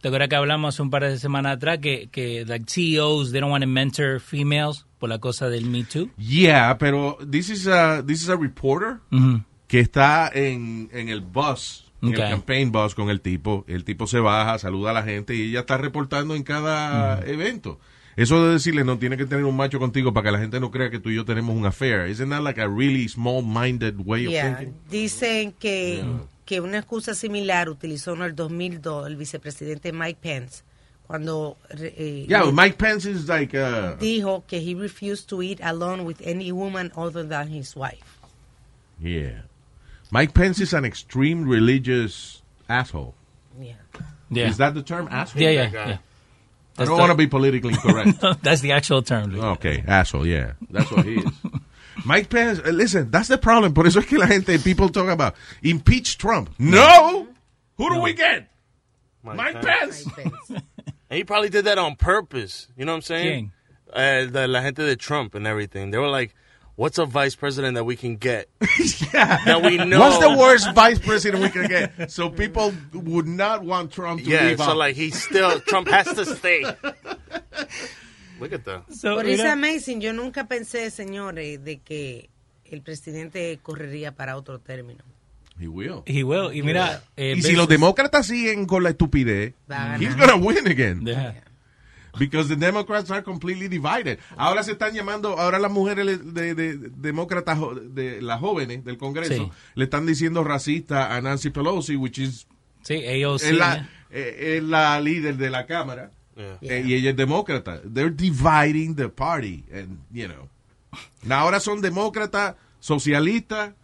¿te 0.00 0.08
acuerdas 0.08 0.28
que 0.28 0.36
hablamos 0.36 0.74
hace 0.76 0.82
un 0.82 0.90
par 0.90 1.02
de 1.02 1.18
semanas 1.18 1.56
atrás 1.56 1.78
que, 1.78 2.08
que 2.12 2.44
like 2.46 2.66
CEOs, 2.68 3.32
they 3.32 3.40
don't 3.40 3.50
want 3.50 3.64
to 3.64 3.68
mentor 3.68 4.20
females 4.20 4.86
por 5.00 5.08
la 5.08 5.18
cosa 5.18 5.48
del 5.48 5.66
Me 5.66 5.82
Too? 5.82 6.08
Yeah, 6.16 6.78
pero 6.78 7.18
this 7.28 7.50
is 7.50 7.66
a, 7.66 8.02
this 8.06 8.22
is 8.22 8.28
a 8.28 8.36
reporter 8.36 9.00
Ujú. 9.10 9.42
Que 9.68 9.78
está 9.80 10.28
en, 10.34 10.88
en 10.92 11.08
el 11.08 11.20
bus, 11.20 11.84
en 12.02 12.08
el 12.14 12.18
campaign 12.18 12.72
bus 12.72 12.94
con 12.94 13.10
el 13.10 13.20
tipo. 13.20 13.64
El 13.68 13.84
tipo 13.84 14.06
se 14.06 14.18
baja, 14.18 14.58
saluda 14.58 14.90
a 14.90 14.94
la 14.94 15.02
gente 15.04 15.34
y 15.34 15.50
ella 15.50 15.60
está 15.60 15.76
reportando 15.76 16.34
en 16.34 16.42
cada 16.42 17.20
evento. 17.26 17.78
Eso 18.16 18.44
de 18.44 18.54
decirle 18.54 18.82
no 18.82 18.98
tiene 18.98 19.16
que 19.16 19.26
tener 19.26 19.44
un 19.44 19.56
macho 19.56 19.78
contigo 19.78 20.12
para 20.12 20.24
que 20.24 20.32
la 20.32 20.38
gente 20.40 20.58
no 20.58 20.72
crea 20.72 20.90
que 20.90 20.98
tú 20.98 21.08
y 21.10 21.14
yo 21.14 21.24
tenemos 21.24 21.54
un 21.54 21.66
affair. 21.66 22.08
Isn't 22.10 22.30
that 22.30 22.42
like 22.42 22.60
a 22.60 22.66
really 22.66 23.06
small-minded 23.08 23.94
way 24.04 24.26
of 24.26 24.32
Yeah. 24.32 24.56
thinking? 24.56 24.74
Dicen 24.90 25.52
que, 25.52 26.02
que 26.44 26.60
una 26.60 26.78
excusa 26.78 27.14
similar 27.14 27.68
utilizó 27.68 28.14
en 28.14 28.22
el 28.22 28.34
2002 28.34 29.06
el 29.06 29.14
vicepresidente 29.16 29.92
Mike 29.92 30.18
Pence 30.20 30.64
cuando 31.06 31.56
eh, 31.78 32.26
Yeah, 32.28 32.44
Mike 32.50 32.76
Pence 32.76 33.08
is 33.08 33.28
like 33.28 33.56
uh, 33.56 33.96
dijo 34.00 34.42
que 34.48 34.58
he 34.58 34.74
refused 34.74 35.28
to 35.28 35.40
eat 35.42 35.60
alone 35.62 36.02
with 36.04 36.16
any 36.26 36.50
woman 36.50 36.90
other 36.96 37.22
than 37.26 37.48
his 37.54 37.76
wife. 37.76 38.18
yeah. 39.00 39.44
Mike 40.10 40.34
Pence 40.34 40.60
is 40.60 40.72
an 40.72 40.84
extreme 40.84 41.48
religious 41.48 42.42
asshole. 42.68 43.14
Yeah. 43.60 43.72
Yeah. 44.30 44.48
Is 44.48 44.58
that 44.58 44.74
the 44.74 44.82
term, 44.82 45.08
asshole? 45.10 45.42
Yeah, 45.42 45.50
yeah, 45.50 45.70
yeah. 45.72 45.98
I 46.78 46.84
don't 46.84 46.98
want 46.98 47.10
to 47.10 47.16
be 47.16 47.26
politically 47.26 47.74
correct. 47.74 48.20
That's 48.42 48.60
the 48.60 48.72
actual 48.72 49.02
term. 49.02 49.32
Luis. 49.32 49.44
Okay, 49.44 49.82
asshole, 49.86 50.26
yeah. 50.26 50.52
That's 50.70 50.90
what 50.90 51.04
he 51.04 51.16
is. 51.16 51.32
Mike 52.04 52.30
Pence, 52.30 52.60
uh, 52.60 52.70
listen, 52.70 53.10
that's 53.10 53.26
the 53.26 53.36
problem. 53.36 53.74
Por 53.74 53.84
eso 53.84 53.98
es 53.98 54.06
que 54.06 54.18
la 54.18 54.26
gente, 54.26 54.56
people 54.60 54.88
talk 54.88 55.08
about 55.08 55.34
impeach 55.62 56.16
Trump. 56.16 56.48
No! 56.56 57.26
Who 57.76 57.90
do 57.90 58.00
we 58.00 58.12
get? 58.12 58.48
Mike, 59.24 59.60
Pence. 59.60 60.06
And 60.16 60.62
he 61.10 61.24
probably 61.24 61.48
did 61.48 61.64
that 61.64 61.76
on 61.76 61.96
purpose. 61.96 62.68
You 62.76 62.84
know 62.84 62.92
what 62.92 62.96
I'm 62.98 63.02
saying? 63.02 63.52
Uh, 63.92 64.26
the, 64.26 64.46
la 64.46 64.60
gente 64.60 64.84
de 64.84 64.94
Trump 64.94 65.34
and 65.34 65.46
everything. 65.46 65.90
They 65.90 65.98
were 65.98 66.08
like, 66.08 66.34
what's 66.78 66.96
a 66.98 67.04
vice 67.04 67.34
president 67.34 67.74
that 67.74 67.84
we 67.84 67.96
can 67.96 68.16
get? 68.16 68.48
That 69.12 69.62
we 69.62 69.76
know. 69.76 69.98
What's 70.00 70.18
the 70.18 70.30
worst 70.38 70.72
vice 70.74 70.98
president 70.98 71.42
we 71.42 71.50
can 71.50 71.66
get? 71.66 72.10
So 72.10 72.30
people 72.30 72.72
would 72.94 73.26
not 73.26 73.64
want 73.64 73.90
Trump 73.92 74.22
to 74.22 74.30
Yeah, 74.30 74.46
leave 74.46 74.58
so 74.58 74.70
out. 74.70 74.76
like 74.76 74.94
he 74.96 75.10
still, 75.10 75.60
Trump 75.60 75.88
has 75.88 76.06
to 76.14 76.24
stay. 76.24 76.62
Look 78.40 78.52
at 78.52 78.64
that. 78.64 78.84
But 79.02 79.26
it's 79.26 79.42
amazing. 79.42 80.00
Yo 80.00 80.12
nunca 80.12 80.46
pensé, 80.46 80.90
señores, 80.90 81.64
de 81.64 81.78
que 81.78 82.28
el 82.64 82.82
presidente 82.82 83.58
correría 83.62 84.12
para 84.14 84.36
otro 84.36 84.60
término. 84.60 85.02
He 85.60 85.66
will. 85.66 86.04
He 86.06 86.22
will. 86.22 86.52
Y 86.54 86.62
mira, 86.62 87.02
eh, 87.16 87.34
y 87.36 87.42
si 87.42 87.56
los 87.56 87.66
demócratas 87.66 88.26
siguen 88.26 88.64
con 88.66 88.84
la 88.84 88.90
estupidez, 88.90 89.54
he's 89.98 90.14
gonna 90.14 90.36
win 90.36 90.68
again. 90.68 91.02
Deja. 91.02 91.34
Because 92.18 92.48
the 92.48 92.56
Democrats 92.56 93.10
are 93.10 93.22
completely 93.22 93.68
divided. 93.68 94.18
Ahora 94.36 94.62
se 94.62 94.72
están 94.72 94.92
llamando, 94.94 95.38
ahora 95.38 95.58
las 95.58 95.70
mujeres 95.70 96.34
de, 96.34 96.54
de- 96.54 96.76
demócratas, 96.96 97.58
de 97.94 98.22
las 98.22 98.40
jóvenes 98.40 98.84
del 98.84 98.96
Congreso, 98.98 99.34
Sí. 99.34 99.50
le 99.74 99.84
están 99.84 100.06
diciendo 100.06 100.44
racista 100.44 101.14
a 101.14 101.20
Nancy 101.20 101.50
Pelosi, 101.50 101.96
which 101.96 102.18
is 102.18 102.46
Sí, 102.82 103.02
AOC. 103.24 103.42
es, 103.42 103.52
la, 103.56 103.76
¿eh? 103.76 103.86
eh, 104.10 104.56
es 104.58 104.62
la 104.62 105.00
líder 105.00 105.36
de 105.36 105.50
la 105.50 105.66
Cámara 105.66 106.12
Yeah. 106.36 106.58
eh, 106.62 106.84
y 106.86 106.94
ella 106.94 107.10
es 107.10 107.16
demócrata. 107.16 107.80
They're 107.82 108.14
dividing 108.14 108.94
the 108.94 109.08
party, 109.08 109.64
and 109.72 109.98
you 110.12 110.28
know. 110.28 110.48
Ahora 111.28 111.58
son 111.60 111.80
demócratas, 111.80 112.54
socialistas, 112.78 113.74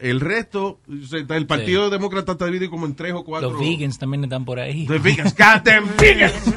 el 0.00 0.20
resto, 0.20 0.80
el 0.88 1.46
partido 1.46 1.88
demócrata 1.88 2.32
está 2.32 2.46
dividido 2.46 2.70
como 2.70 2.86
en 2.86 2.94
tres 2.94 3.12
o 3.12 3.24
cuatro. 3.24 3.50
Los 3.52 3.60
vegans 3.60 3.98
también 3.98 4.24
están 4.24 4.44
por 4.44 4.58
ahí. 4.58 4.86
The 4.86 4.98
vegans, 4.98 5.34
goddamn 5.38 5.88
vegans. 5.98 6.54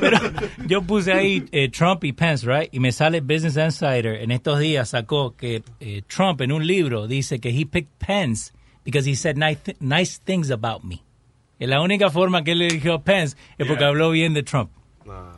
Pero 0.00 0.18
yo 0.66 0.82
puse 0.82 1.12
ahí 1.12 1.44
eh, 1.52 1.68
Trump 1.70 2.04
y 2.04 2.12
Pence, 2.12 2.46
right? 2.46 2.68
Y 2.72 2.80
me 2.80 2.92
sale 2.92 3.20
Business 3.20 3.56
Insider 3.56 4.16
en 4.22 4.30
estos 4.30 4.58
días 4.58 4.88
sacó 4.90 5.36
que 5.36 5.62
eh, 5.80 6.02
Trump 6.06 6.40
en 6.40 6.52
un 6.52 6.66
libro 6.66 7.06
dice 7.06 7.38
que 7.38 7.50
he 7.50 7.66
picked 7.66 7.90
Pence 7.98 8.52
because 8.84 9.08
he 9.08 9.14
said 9.14 9.36
nice, 9.36 9.60
nice 9.80 10.18
things 10.22 10.50
about 10.50 10.82
me. 10.84 11.02
Y 11.58 11.66
la 11.66 11.80
única 11.80 12.08
forma 12.10 12.42
que 12.42 12.52
él 12.52 12.58
le 12.58 12.68
dijo 12.68 12.92
a 12.94 13.02
Pence 13.02 13.36
es 13.58 13.66
porque 13.66 13.80
Yeah. 13.80 13.88
habló 13.88 14.10
bien 14.10 14.32
de 14.34 14.42
Trump. 14.42 14.70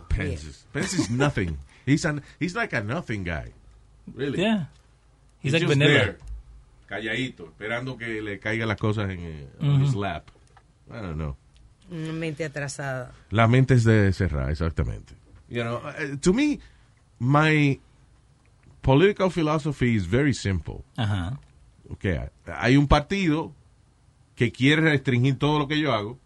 Pence 0.09 0.47
is, 0.47 0.67
Pence 0.73 0.95
is 0.97 1.11
nothing. 1.11 1.57
He's 1.87 2.05
an, 2.05 2.23
he's 2.39 2.55
like 2.55 2.75
a 2.77 2.81
nothing 2.83 3.25
guy. 3.25 3.53
Really. 4.15 4.39
Yeah. 4.41 4.69
He's, 5.43 5.53
like 5.53 5.67
vanilla. 5.67 5.89
there, 6.05 6.19
calladito, 6.87 7.47
esperando 7.47 7.97
que 7.97 8.21
le 8.23 8.39
caigan 8.39 8.69
las 8.69 8.77
cosas 8.79 9.11
en 9.11 9.21
eh, 9.21 9.49
on 9.61 9.79
Mhm. 9.81 9.85
his 9.85 9.95
lap. 9.95 10.29
I 10.89 10.95
don't 11.01 11.15
know. 11.17 11.37
Una 11.91 12.13
mente 12.13 12.45
atrasada. 12.45 13.13
La 13.31 13.47
mente 13.49 13.75
es 13.75 13.85
de 13.85 14.13
cerrar, 14.13 14.51
exactamente. 14.51 15.15
You 15.49 15.63
know, 15.63 15.77
uh, 15.79 16.17
to 16.21 16.33
me, 16.33 16.61
my 17.19 17.79
political 18.81 19.31
philosophy 19.31 19.95
is 19.95 20.07
very 20.07 20.33
simple. 20.35 20.85
Ajá. 20.97 21.39
Okay, 21.91 22.19
hay 22.47 22.77
un 22.77 22.87
partido 22.89 23.53
que 24.35 24.51
quiere 24.51 24.83
restringir 24.83 25.39
todo 25.39 25.59
lo 25.59 25.69
que 25.69 25.79
yo 25.79 25.93
hago, 25.93 26.19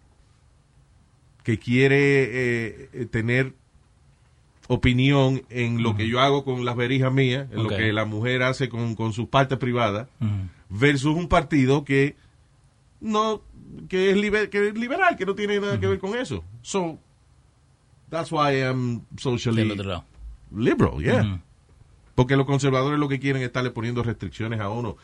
que 1.42 1.58
quiere 1.58 1.96
eh, 2.24 2.90
eh, 2.92 3.06
tener 3.06 3.54
opinión 4.68 5.42
en 5.50 5.82
lo 5.82 5.96
que 5.96 6.08
yo 6.08 6.20
hago 6.20 6.44
con 6.44 6.64
las 6.64 6.76
verijas 6.76 7.12
mías, 7.12 7.46
en 7.52 7.62
lo 7.62 7.68
que 7.68 7.92
la 7.92 8.04
mujer 8.04 8.42
hace 8.42 8.68
con, 8.68 8.94
con 8.94 9.12
sus 9.12 9.28
partes 9.28 9.58
privadas, 9.58 10.08
versus 10.68 11.14
un 11.16 11.28
partido 11.28 11.84
que 11.84 12.16
no 13.00 13.42
que 13.88 14.10
es, 14.10 14.16
liber- 14.16 14.48
que 14.48 14.68
es 14.68 14.74
liberal, 14.74 15.16
que 15.16 15.26
no 15.26 15.34
tiene 15.34 15.60
nada 15.60 15.78
que 15.78 15.86
ver 15.86 15.98
con 15.98 16.16
eso. 16.16 16.42
So, 16.62 16.98
that's 18.10 18.30
why 18.32 18.60
I'm 18.62 19.02
socially 19.18 19.64
liberal, 20.50 21.02
yeah. 21.02 21.40
Porque 22.14 22.36
los 22.36 22.46
conservadores 22.46 22.98
lo 22.98 23.08
que 23.08 23.18
quieren 23.18 23.42
es 23.42 23.46
estarle 23.48 23.70
poniendo 23.70 24.02
restricciones 24.02 24.60
a 24.60 24.70
uno 24.70 24.96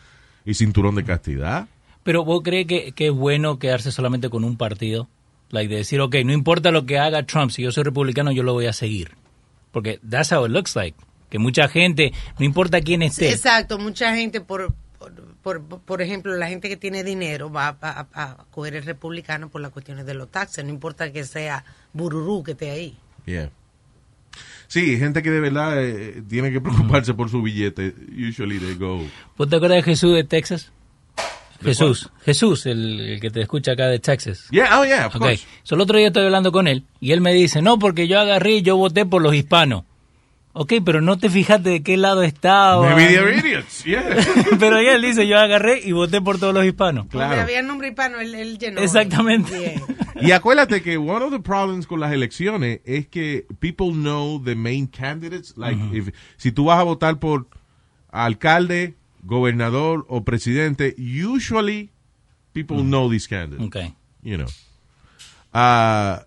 y 0.45 0.55
cinturón 0.55 0.95
de 0.95 1.05
castidad. 1.05 1.69
Pero 2.05 2.25
vos 2.25 2.41
crees 2.43 2.67
que, 2.67 2.93
que 2.93 3.09
es 3.09 3.13
bueno 3.13 3.59
quedarse 3.59 3.93
solamente 3.93 4.31
con 4.31 4.45
un 4.45 4.57
partido? 4.57 5.09
Like 5.51 5.69
de 5.71 5.77
decir, 5.79 6.01
ok, 6.01 6.17
no 6.25 6.33
importa 6.33 6.71
lo 6.71 6.87
que 6.87 6.99
haga 6.99 7.25
Trump, 7.25 7.51
si 7.51 7.63
yo 7.63 7.71
soy 7.73 7.85
republicano, 7.85 8.33
yo 8.33 8.43
lo 8.43 8.55
voy 8.55 8.67
a 8.67 8.73
seguir. 8.73 9.13
Porque 9.73 9.99
that's 10.09 10.31
how 10.33 10.45
it 10.47 10.53
looks 10.53 10.77
like. 10.77 10.97
Que 11.31 11.39
mucha 11.39 11.67
gente, 11.69 12.13
no 12.39 12.45
importa 12.45 12.81
quién 12.81 13.03
esté. 13.03 13.31
Exacto, 13.31 13.79
mucha 13.79 14.15
gente, 14.15 14.41
por, 14.41 14.75
por, 15.43 15.63
por, 15.63 15.81
por 15.81 16.03
ejemplo, 16.03 16.37
la 16.37 16.49
gente 16.49 16.69
que 16.69 16.77
tiene 16.77 17.03
dinero 17.03 17.51
va 17.51 17.69
a, 17.69 17.77
a, 17.81 18.07
a 18.23 18.45
coger 18.51 18.77
el 18.77 18.85
republicano 18.85 19.49
por 19.49 19.61
las 19.61 19.73
cuestiones 19.73 20.07
de 20.07 20.15
los 20.15 20.31
taxes, 20.31 20.65
no 20.65 20.71
importa 20.71 21.11
que 21.11 21.25
sea 21.25 21.65
Bururú 21.93 22.43
que 22.45 22.53
esté 22.53 22.71
ahí. 22.71 22.99
Yeah. 23.25 23.51
Sí, 24.69 24.97
gente 24.99 25.23
que 25.23 25.31
de 25.31 25.41
verdad 25.41 25.85
eh, 25.85 26.23
tiene 26.29 26.51
que 26.51 26.61
preocuparse 26.61 27.15
por 27.15 27.29
su 27.29 27.43
billete. 27.43 27.95
Usually 28.29 28.59
they 28.59 28.75
go. 28.75 29.03
¿Vos 29.37 29.49
te 29.49 29.57
acuerdas 29.57 29.77
de 29.77 29.83
Jesús 29.83 30.15
de 30.15 30.25
Texas? 30.25 30.73
¿De 31.63 31.71
Jesús, 31.71 32.11
Jesús, 32.25 32.67
el, 32.67 33.01
el 33.01 33.21
que 33.21 33.31
te 33.31 33.41
escucha 33.41 33.73
acá 33.73 33.87
de 33.89 33.99
Texas. 33.99 34.49
Yeah, 34.51 34.81
oh 34.81 34.85
yeah, 34.85 35.07
of 35.07 35.17
Okay. 35.17 35.39
So, 35.63 35.75
el 35.77 35.81
otro 35.81 35.97
día 35.99 36.09
estoy 36.09 36.25
hablando 36.25 36.51
con 36.53 36.67
él 36.69 36.85
y 37.01 37.13
él 37.13 37.21
me 37.21 37.33
dice, 37.33 37.63
no, 37.63 37.79
porque 37.79 38.09
yo 38.09 38.19
agarré 38.21 38.57
y 38.57 38.63
yo 38.63 38.77
voté 38.77 39.07
por 39.07 39.23
los 39.23 39.35
hispanos. 39.35 39.85
Ok, 40.55 40.75
pero 40.85 41.01
no 41.01 41.17
te 41.17 41.31
fijaste 41.31 41.71
de 41.71 41.83
qué 41.83 41.97
lado 41.97 42.23
estaba. 42.23 42.95
Maybe 42.95 43.15
they're 43.15 43.39
idiots, 43.39 43.85
yeah. 43.85 44.05
pero 44.61 44.77
él 44.77 45.01
dice, 45.01 45.27
yo 45.27 45.39
agarré 45.39 45.81
y 45.83 45.93
voté 45.93 46.21
por 46.21 46.39
todos 46.39 46.53
los 46.53 46.67
hispanos. 46.67 47.09
Donde 47.09 47.41
había 47.41 47.63
nombre 47.63 47.89
hispano, 47.89 48.21
él, 48.21 48.35
él 48.35 48.59
llenó. 48.59 48.83
Exactamente. 48.83 49.81
Y 50.21 50.33
acuérdate 50.33 50.83
que 50.83 50.99
one 50.99 51.25
of 51.25 51.33
the 51.33 51.41
problems 51.41 51.87
con 51.87 52.01
las 52.01 52.13
elecciones 52.13 52.81
es 52.85 53.07
que 53.09 53.47
people 53.61 53.93
know 53.93 54.43
the 54.45 54.55
main 54.55 54.87
candidates. 54.87 55.55
Like, 55.57 55.81
if- 55.91 56.11
si 56.37 56.53
tú 56.53 56.67
vas 56.67 56.79
a 56.79 56.83
votar 56.83 57.19
por 57.19 57.47
alcalde, 58.11 58.95
gobernador 59.23 60.05
o 60.09 60.25
presidente, 60.25 60.95
usually 60.99 61.91
people 62.53 62.79
know 62.83 63.09
these 63.11 63.27
candidates. 63.29 63.67
Okay. 63.67 63.95
You 64.23 64.37
know. 64.39 64.47
Ah, 65.53 66.27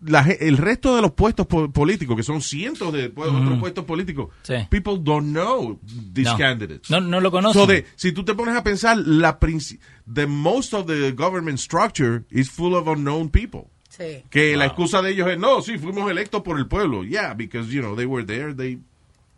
la 0.00 0.20
el 0.22 0.56
resto 0.58 0.94
de 0.94 1.02
los 1.02 1.12
puestos 1.12 1.46
po- 1.46 1.72
políticos, 1.72 2.16
que 2.16 2.22
son 2.22 2.40
cientos 2.40 2.92
de 2.92 3.12
pu- 3.12 3.22
otros 3.24 3.50
Ujú. 3.50 3.58
puestos 3.60 3.84
políticos, 3.84 4.28
Sí. 4.42 4.54
people 4.70 4.98
don't 5.00 5.32
know 5.32 5.78
these 6.14 6.30
No. 6.30 6.36
candidates. 6.38 6.88
No, 6.88 7.00
no 7.00 7.20
lo 7.20 7.30
conocen. 7.32 7.60
So 7.60 7.66
de- 7.66 7.84
si 7.96 8.12
tú 8.12 8.24
te 8.24 8.34
pones 8.34 8.54
a 8.56 8.62
pensar, 8.62 8.96
la 8.96 9.40
princi- 9.40 9.80
the 10.12 10.26
most 10.26 10.72
of 10.72 10.86
the 10.86 11.10
government 11.12 11.58
structure 11.58 12.24
is 12.30 12.48
full 12.48 12.74
of 12.74 12.86
unknown 12.86 13.28
people. 13.28 13.70
Sí. 13.88 14.22
Que 14.30 14.56
la 14.56 14.66
excusa 14.66 15.02
de 15.02 15.10
ellos 15.10 15.28
es, 15.28 15.38
no, 15.38 15.60
sí, 15.62 15.76
fuimos 15.78 16.08
electos 16.08 16.42
por 16.42 16.58
el 16.58 16.68
pueblo. 16.68 17.02
Yeah, 17.02 17.34
because, 17.34 17.68
you 17.72 17.80
know, 17.80 17.96
they 17.96 18.06
were 18.06 18.24
there. 18.24 18.54
They, 18.54 18.78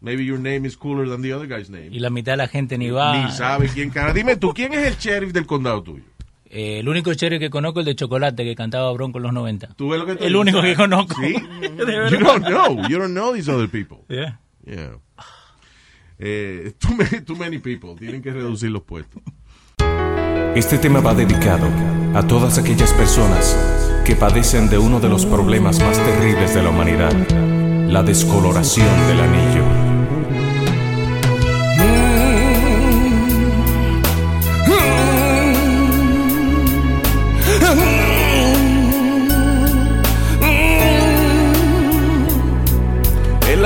maybe 0.01 0.25
your 0.25 0.39
name 0.39 0.67
is 0.67 0.77
cooler 0.77 1.09
than 1.09 1.23
the 1.23 1.33
other 1.33 1.47
guy's 1.47 1.71
name. 1.71 1.89
Y 1.91 1.99
la 2.01 2.11
mitad 2.11 2.33
de 2.33 2.37
la 2.39 2.49
gente 2.49 2.79
ni 2.79 2.91
va. 2.91 3.25
Ni 3.25 3.31
sabe 3.33 3.69
quién 3.69 3.91
cara. 3.91 4.13
Dime 4.13 4.37
tú, 4.37 4.53
¿quién 4.55 4.73
es 4.73 4.87
el 4.87 4.97
sheriff 4.97 5.33
del 5.33 5.47
condado 5.47 5.83
tuyo? 5.83 6.05
Eh, 6.53 6.81
el 6.81 6.89
único 6.89 7.13
sheriff 7.13 7.39
que 7.39 7.49
conozco 7.49 7.81
es 7.81 7.87
el 7.87 7.93
de 7.93 7.97
chocolate 7.97 8.43
que 8.43 8.57
cantaba 8.57 8.93
Bronco 8.93 9.19
en 9.19 9.23
los 9.23 9.33
90. 9.33 9.69
¿Tú 9.77 9.91
ves 9.91 10.01
lo 10.01 10.07
que 10.07 10.17
te 10.17 10.27
El 10.27 10.35
único 10.35 10.61
que 10.61 10.75
conozco. 10.75 11.15
¿Sí? 11.21 11.35
You 12.11 12.19
don't 12.19 12.45
know. 12.45 12.89
You 12.89 12.99
don't 12.99 13.13
know 13.13 13.33
these 13.33 13.49
other 13.49 13.69
people. 13.69 13.99
Yeah. 14.09 14.41
Yeah. 14.67 14.99
Eh, 16.19 16.73
too, 16.79 16.95
many, 16.95 17.21
too 17.25 17.37
many 17.37 17.59
people. 17.59 17.95
Tienen 17.97 18.21
que 18.21 18.33
reducir 18.33 18.71
los 18.71 18.83
puestos. 18.83 19.23
Este 20.55 20.79
tema 20.79 21.01
va 21.01 21.15
dedicado 21.15 21.69
a 22.15 22.27
todas 22.27 22.59
aquellas 22.59 22.93
personas 22.93 23.57
que 24.05 24.17
padecen 24.17 24.69
de 24.69 24.77
uno 24.77 24.99
de 24.99 25.09
los 25.09 25.25
problemas 25.25 25.81
más 25.81 25.97
terribles 25.99 26.53
de 26.55 26.63
la 26.63 26.71
humanidad, 26.71 27.13
la 27.89 28.03
descoloración 28.03 28.89
del 29.07 29.21
anillo. 29.21 29.80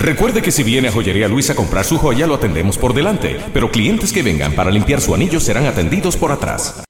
Recuerde 0.00 0.40
que 0.40 0.50
si 0.50 0.62
viene 0.62 0.88
a 0.88 0.92
Joyería 0.92 1.28
Luis 1.28 1.50
a 1.50 1.54
comprar 1.54 1.84
su 1.84 1.98
joya, 1.98 2.26
lo 2.26 2.36
atendemos 2.36 2.78
por 2.78 2.94
delante, 2.94 3.38
pero 3.52 3.70
clientes 3.70 4.14
que 4.14 4.22
vengan 4.22 4.54
para 4.54 4.70
limpiar 4.70 5.02
su 5.02 5.14
anillo 5.14 5.38
serán 5.40 5.66
atendidos 5.66 6.16
por 6.16 6.32
atrás. 6.32 6.82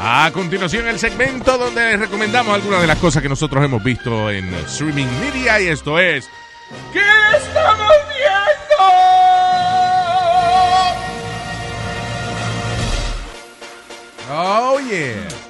A 0.00 0.30
continuación, 0.32 0.88
el 0.88 0.98
segmento 0.98 1.58
donde 1.58 1.90
les 1.90 2.00
recomendamos 2.00 2.54
algunas 2.54 2.80
de 2.80 2.86
las 2.86 2.96
cosas 2.96 3.22
que 3.22 3.28
nosotros 3.28 3.62
hemos 3.62 3.84
visto 3.84 4.30
en 4.30 4.46
streaming 4.54 5.06
media 5.20 5.60
y 5.60 5.66
esto 5.66 5.98
es 5.98 6.26
¿Qué 6.90 7.00
estamos 7.36 7.92
viendo? 8.08 8.76
Oh, 14.30 14.80
yeah. 14.88 15.45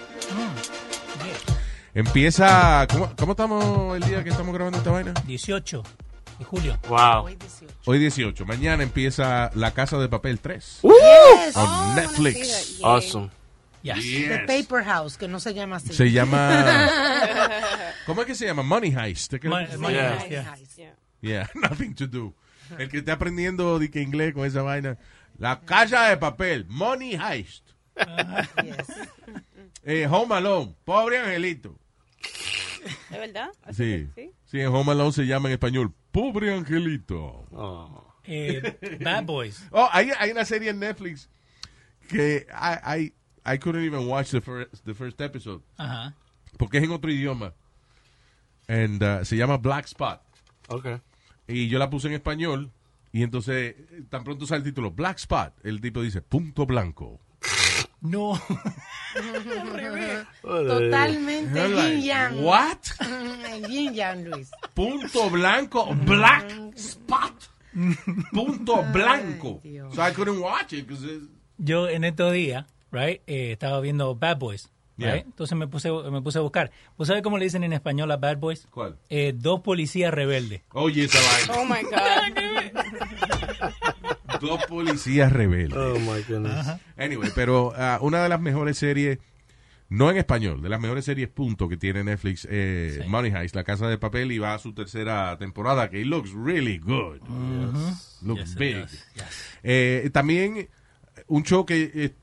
Empieza. 2.06 2.86
¿cómo, 2.92 3.10
cómo 3.16 3.32
estamos 3.32 3.96
el 3.96 4.02
día 4.02 4.22
que 4.22 4.28
estamos 4.28 4.52
grabando 4.54 4.76
esta 4.76 4.90
vaina? 4.90 5.14
18 5.26 5.82
de 6.38 6.44
julio. 6.44 6.78
Wow. 6.88 7.26
Hoy 7.86 7.98
18. 7.98 8.44
Mañana 8.44 8.82
empieza 8.82 9.50
La 9.54 9.70
Casa 9.72 9.96
de 9.98 10.06
Papel 10.06 10.38
3. 10.38 10.80
Yes. 10.82 11.56
On 11.56 11.64
Oh, 11.66 11.92
Netflix. 11.96 12.80
Awesome. 12.84 13.30
The 13.82 14.44
Paper 14.46 14.84
House, 14.84 15.16
que 15.16 15.26
no 15.26 15.40
se 15.40 15.54
llama 15.54 15.76
así. 15.76 15.94
Se 15.94 16.10
llama. 16.12 16.90
¿Cómo 18.06 18.20
es 18.20 18.26
que 18.26 18.34
se 18.34 18.44
llama? 18.44 18.62
Money 18.62 18.94
Heist. 18.94 19.32
¿Es 19.32 19.40
que- 19.40 19.48
Money- 19.48 19.78
Money 19.78 19.94
Yeah. 19.96 20.12
Heist, 20.18 20.28
yeah. 20.28 20.42
Yeah. 20.76 20.94
Yeah, 21.22 21.50
nothing 21.70 21.94
to 21.94 22.06
do. 22.06 22.34
El 22.78 22.90
que 22.90 22.98
esté 22.98 23.10
aprendiendo 23.12 23.78
de 23.78 23.90
que 23.90 24.02
inglés 24.02 24.34
con 24.34 24.44
esa 24.44 24.60
vaina. 24.60 24.98
La 25.38 25.60
casa 25.60 26.10
de 26.10 26.18
papel, 26.18 26.66
Money 26.68 27.14
Heist. 27.14 27.64
Eh, 29.82 30.06
Home 30.10 30.34
Alone, 30.34 30.74
pobre 30.84 31.18
angelito. 31.20 31.78
¿Es 32.22 33.18
verdad? 33.18 33.48
¿Así 33.62 33.76
Sí. 33.84 34.08
que- 34.14 34.22
sí? 34.26 34.30
Sí, 34.46 34.60
en 34.60 34.68
Home 34.68 34.92
Alone 34.92 35.12
se 35.12 35.26
llama 35.26 35.48
en 35.48 35.54
español, 35.54 35.92
pobre 36.12 36.52
angelito. 36.54 37.46
Eh, 38.24 38.98
Bad 39.02 39.24
Boys. 39.24 39.64
Oh, 39.70 39.88
hay, 39.92 40.10
hay 40.18 40.30
una 40.30 40.44
serie 40.44 40.70
en 40.70 40.78
Netflix 40.80 41.28
que 42.08 42.46
I, 42.50 43.00
I, 43.46 43.52
I 43.54 43.58
couldn't 43.58 43.84
even 43.84 44.06
watch 44.08 44.30
the 44.30 44.40
first, 44.40 44.84
the 44.84 44.94
first 44.94 45.20
episode. 45.20 45.62
Ajá. 45.76 46.14
Porque 46.58 46.78
es 46.78 46.84
en 46.84 46.90
otro 46.92 47.10
idioma. 47.10 47.54
And, 48.68 49.02
uh, 49.02 49.24
se 49.24 49.36
llama 49.36 49.56
Black 49.58 49.84
Spot. 49.86 50.20
Okay. 50.68 50.98
Y 51.46 51.68
yo 51.68 51.78
la 51.78 51.88
puse 51.90 52.08
en 52.08 52.14
español. 52.14 52.72
Y 53.12 53.22
entonces, 53.22 53.76
tan 54.10 54.24
pronto 54.24 54.46
sale 54.46 54.58
el 54.58 54.64
título, 54.64 54.90
Black 54.90 55.18
Spot. 55.18 55.52
El 55.64 55.80
tipo 55.80 56.02
dice, 56.02 56.20
punto 56.22 56.66
blanco. 56.66 57.20
No. 58.00 58.38
Totalmente 60.42 61.68
yin 61.68 62.02
yang. 62.02 62.44
what? 62.44 62.92
yin 63.68 63.94
yang, 63.94 64.24
Luis. 64.24 64.50
Punto 64.74 65.30
blanco, 65.30 65.94
black 66.04 66.50
spot. 66.76 67.32
Punto 68.32 68.82
blanco. 68.92 69.60
So 69.92 70.02
I 70.02 70.12
couldn't 70.12 70.40
watch 70.40 70.72
it 70.72 70.86
because 70.86 71.04
Yo 71.58 71.88
en 71.88 72.04
estos 72.04 72.32
días, 72.32 72.66
right, 72.90 73.22
eh, 73.26 73.52
estaba 73.52 73.80
viendo 73.80 74.14
Bad 74.14 74.38
Boys. 74.38 74.70
Right? 74.98 75.06
Yeah. 75.06 75.24
Entonces 75.26 75.58
me 75.58 75.66
puse, 75.68 75.90
me 75.90 76.22
puse 76.22 76.38
a 76.38 76.42
buscar. 76.42 76.70
¿Vos 76.96 77.08
sabés 77.08 77.22
cómo 77.22 77.36
le 77.36 77.44
dicen 77.44 77.64
en 77.64 77.74
español 77.74 78.10
a 78.12 78.16
Bad 78.16 78.38
Boys? 78.38 78.66
¿Cuál? 78.70 78.96
Eh, 79.10 79.34
dos 79.34 79.60
policías 79.60 80.12
rebeldes. 80.12 80.62
Oye, 80.72 81.04
esa 81.04 81.18
vaina. 81.20 81.54
Oh 81.60 81.66
my 81.66 81.82
God. 81.82 82.02
Dos 84.40 84.64
policías 84.66 85.32
rebeldes. 85.32 85.76
Oh 85.78 85.98
my 85.98 86.22
goodness. 86.28 86.66
Anyway, 86.96 87.30
pero 87.34 87.72
ah, 87.76 87.98
una 88.00 88.22
de 88.22 88.28
las 88.28 88.40
mejores 88.40 88.78
series, 88.78 89.18
no 89.88 90.10
en 90.10 90.16
español, 90.16 90.62
de 90.62 90.68
las 90.68 90.80
mejores 90.80 91.04
series 91.04 91.28
punto 91.28 91.68
que 91.68 91.76
tiene 91.76 92.02
Netflix, 92.04 92.46
eh, 92.50 93.04
Money 93.08 93.32
Heist, 93.32 93.54
La 93.54 93.64
Casa 93.64 93.88
de 93.88 93.98
Papel, 93.98 94.32
y 94.32 94.38
va 94.38 94.54
a 94.54 94.58
su 94.58 94.72
tercera 94.72 95.36
temporada, 95.38 95.88
que 95.90 96.00
it 96.00 96.06
looks 96.06 96.32
really 96.32 96.78
good. 96.78 97.20
Looks 98.22 98.50
Yes, 98.50 98.54
big. 98.56 98.76
does. 98.76 99.04
Eh, 99.62 100.10
también 100.12 100.68
un 101.28 101.42
show 101.42 101.64
que 101.64 101.90
eh, 101.94 102.14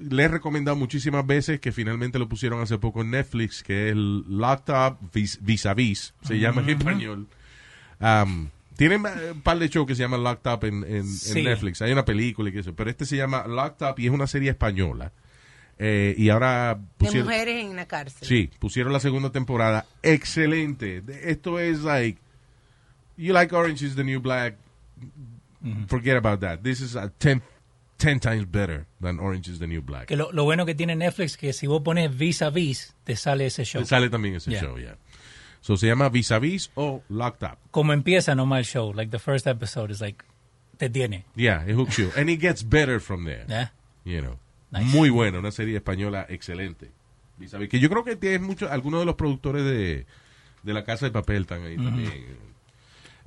le 0.00 0.22
he 0.24 0.28
recomendado 0.28 0.76
muchísimas 0.76 1.26
veces, 1.26 1.60
que 1.60 1.72
finalmente 1.72 2.18
lo 2.18 2.28
pusieron 2.28 2.60
hace 2.60 2.78
poco 2.78 3.02
en 3.02 3.10
Netflix, 3.10 3.62
que 3.62 3.86
es 3.88 3.92
el 3.92 4.24
Locked 4.28 4.72
Up 4.72 4.98
Vis, 5.12 5.38
Vis 5.42 5.66
a 5.66 5.74
Vis, 5.74 6.14
se 6.22 6.38
llama 6.38 6.62
en 6.62 6.70
español. 6.70 7.26
Um, 8.00 8.48
Tienen 8.78 9.04
eh, 9.06 9.32
un 9.32 9.40
par 9.42 9.58
de 9.58 9.68
shows 9.68 9.86
que 9.88 9.94
se 9.96 10.02
llaman 10.02 10.22
Locked 10.22 10.50
Up 10.50 10.64
en, 10.64 10.84
en- 10.84 10.96
en 10.98 11.06
Sí. 11.06 11.42
Netflix. 11.42 11.82
Hay 11.82 11.90
una 11.92 12.04
película 12.04 12.48
y 12.48 12.52
que 12.52 12.60
eso. 12.60 12.74
Pero 12.74 12.88
este 12.88 13.04
se 13.04 13.16
llama 13.16 13.44
Locked 13.46 13.84
Up 13.84 13.94
y 13.98 14.06
es 14.06 14.12
una 14.12 14.26
serie 14.28 14.50
española. 14.50 15.12
Eh, 15.80 16.14
y 16.16 16.28
ahora 16.30 16.74
De 16.76 16.80
pusieron... 16.96 17.26
mujeres 17.28 17.64
en 17.64 17.74
la 17.76 17.86
cárcel. 17.86 18.26
Sí, 18.26 18.50
pusieron 18.60 18.92
la 18.92 19.00
segunda 19.00 19.30
temporada. 19.30 19.84
Excelente. 20.02 21.00
De- 21.02 21.30
Esto 21.30 21.58
es 21.58 21.80
like... 21.80 22.20
You 23.16 23.32
like 23.34 23.52
Orange 23.54 23.84
is 23.84 23.96
the 23.96 24.04
New 24.04 24.20
Black. 24.20 24.54
Forget 25.88 26.16
about 26.16 26.40
that. 26.40 26.60
This 26.62 26.80
is 26.80 26.94
a 26.94 27.10
10 27.18 27.42
10 27.98 28.20
times 28.20 28.48
better 28.48 28.86
than 29.00 29.18
Orange 29.18 29.50
is 29.50 29.58
the 29.58 29.66
New 29.66 29.82
Black. 29.82 30.06
Que 30.06 30.14
lo, 30.16 30.30
lo 30.30 30.44
bueno 30.44 30.64
que 30.64 30.76
tiene 30.76 30.94
Netflix 30.94 31.36
que 31.36 31.52
si 31.52 31.66
vos 31.66 31.82
pones 31.82 32.16
vis 32.16 32.42
a 32.42 32.50
vis, 32.50 32.94
te 33.02 33.16
sale 33.16 33.46
ese 33.46 33.64
show. 33.64 33.82
Te 33.82 33.88
sale 33.88 34.08
también 34.08 34.36
ese 34.36 34.52
Yeah. 34.52 34.60
show, 34.60 34.78
ya. 34.78 34.96
So 35.60 35.76
se 35.76 35.86
llama 35.86 36.08
Vis 36.08 36.30
a 36.32 36.38
Vis 36.38 36.70
o 36.74 37.02
Locked 37.08 37.42
Up. 37.42 37.58
Como 37.70 37.92
empieza 37.92 38.34
nomás 38.34 38.60
el 38.60 38.64
show, 38.64 38.92
like 38.94 39.10
the 39.10 39.18
first 39.18 39.46
episode 39.46 39.92
is 39.92 40.00
like, 40.00 40.24
te 40.76 40.88
tiene. 40.88 41.24
Yeah, 41.34 41.68
it 41.68 41.74
hooks 41.76 41.96
you. 41.96 42.10
And 42.16 42.30
it 42.30 42.40
gets 42.40 42.66
better 42.66 43.00
from 43.00 43.24
there. 43.24 43.44
Yeah. 43.48 43.72
You 44.04 44.20
know. 44.22 44.38
Nice. 44.70 44.84
Muy 44.94 45.10
buena, 45.10 45.38
una 45.38 45.50
serie 45.50 45.76
española 45.76 46.26
excelente. 46.28 46.90
Vis 47.38 47.54
a 47.54 47.58
Vis, 47.58 47.68
Que 47.68 47.80
yo 47.80 47.88
creo 47.88 48.04
que 48.04 48.16
tiene 48.16 48.38
mucho, 48.38 48.70
algunos 48.70 49.00
de 49.00 49.06
los 49.06 49.14
productores 49.14 49.64
de, 49.64 50.06
de 50.62 50.72
La 50.72 50.84
Casa 50.84 51.06
de 51.06 51.12
Papel 51.12 51.42
están 51.42 51.62
ahí 51.62 51.76
también. 51.76 52.12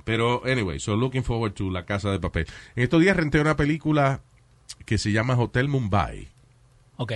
Pero, 0.04 0.42
anyway, 0.44 0.80
so 0.80 0.96
looking 0.96 1.22
forward 1.22 1.52
to 1.54 1.70
La 1.70 1.84
Casa 1.84 2.10
de 2.10 2.18
Papel. 2.18 2.46
En 2.76 2.84
estos 2.84 3.00
días 3.00 3.16
renté 3.16 3.40
una 3.40 3.56
película 3.56 4.20
que 4.84 4.98
se 4.98 5.12
llama 5.12 5.38
Hotel 5.38 5.68
Mumbai. 5.68 6.28
Ok. 6.96 7.12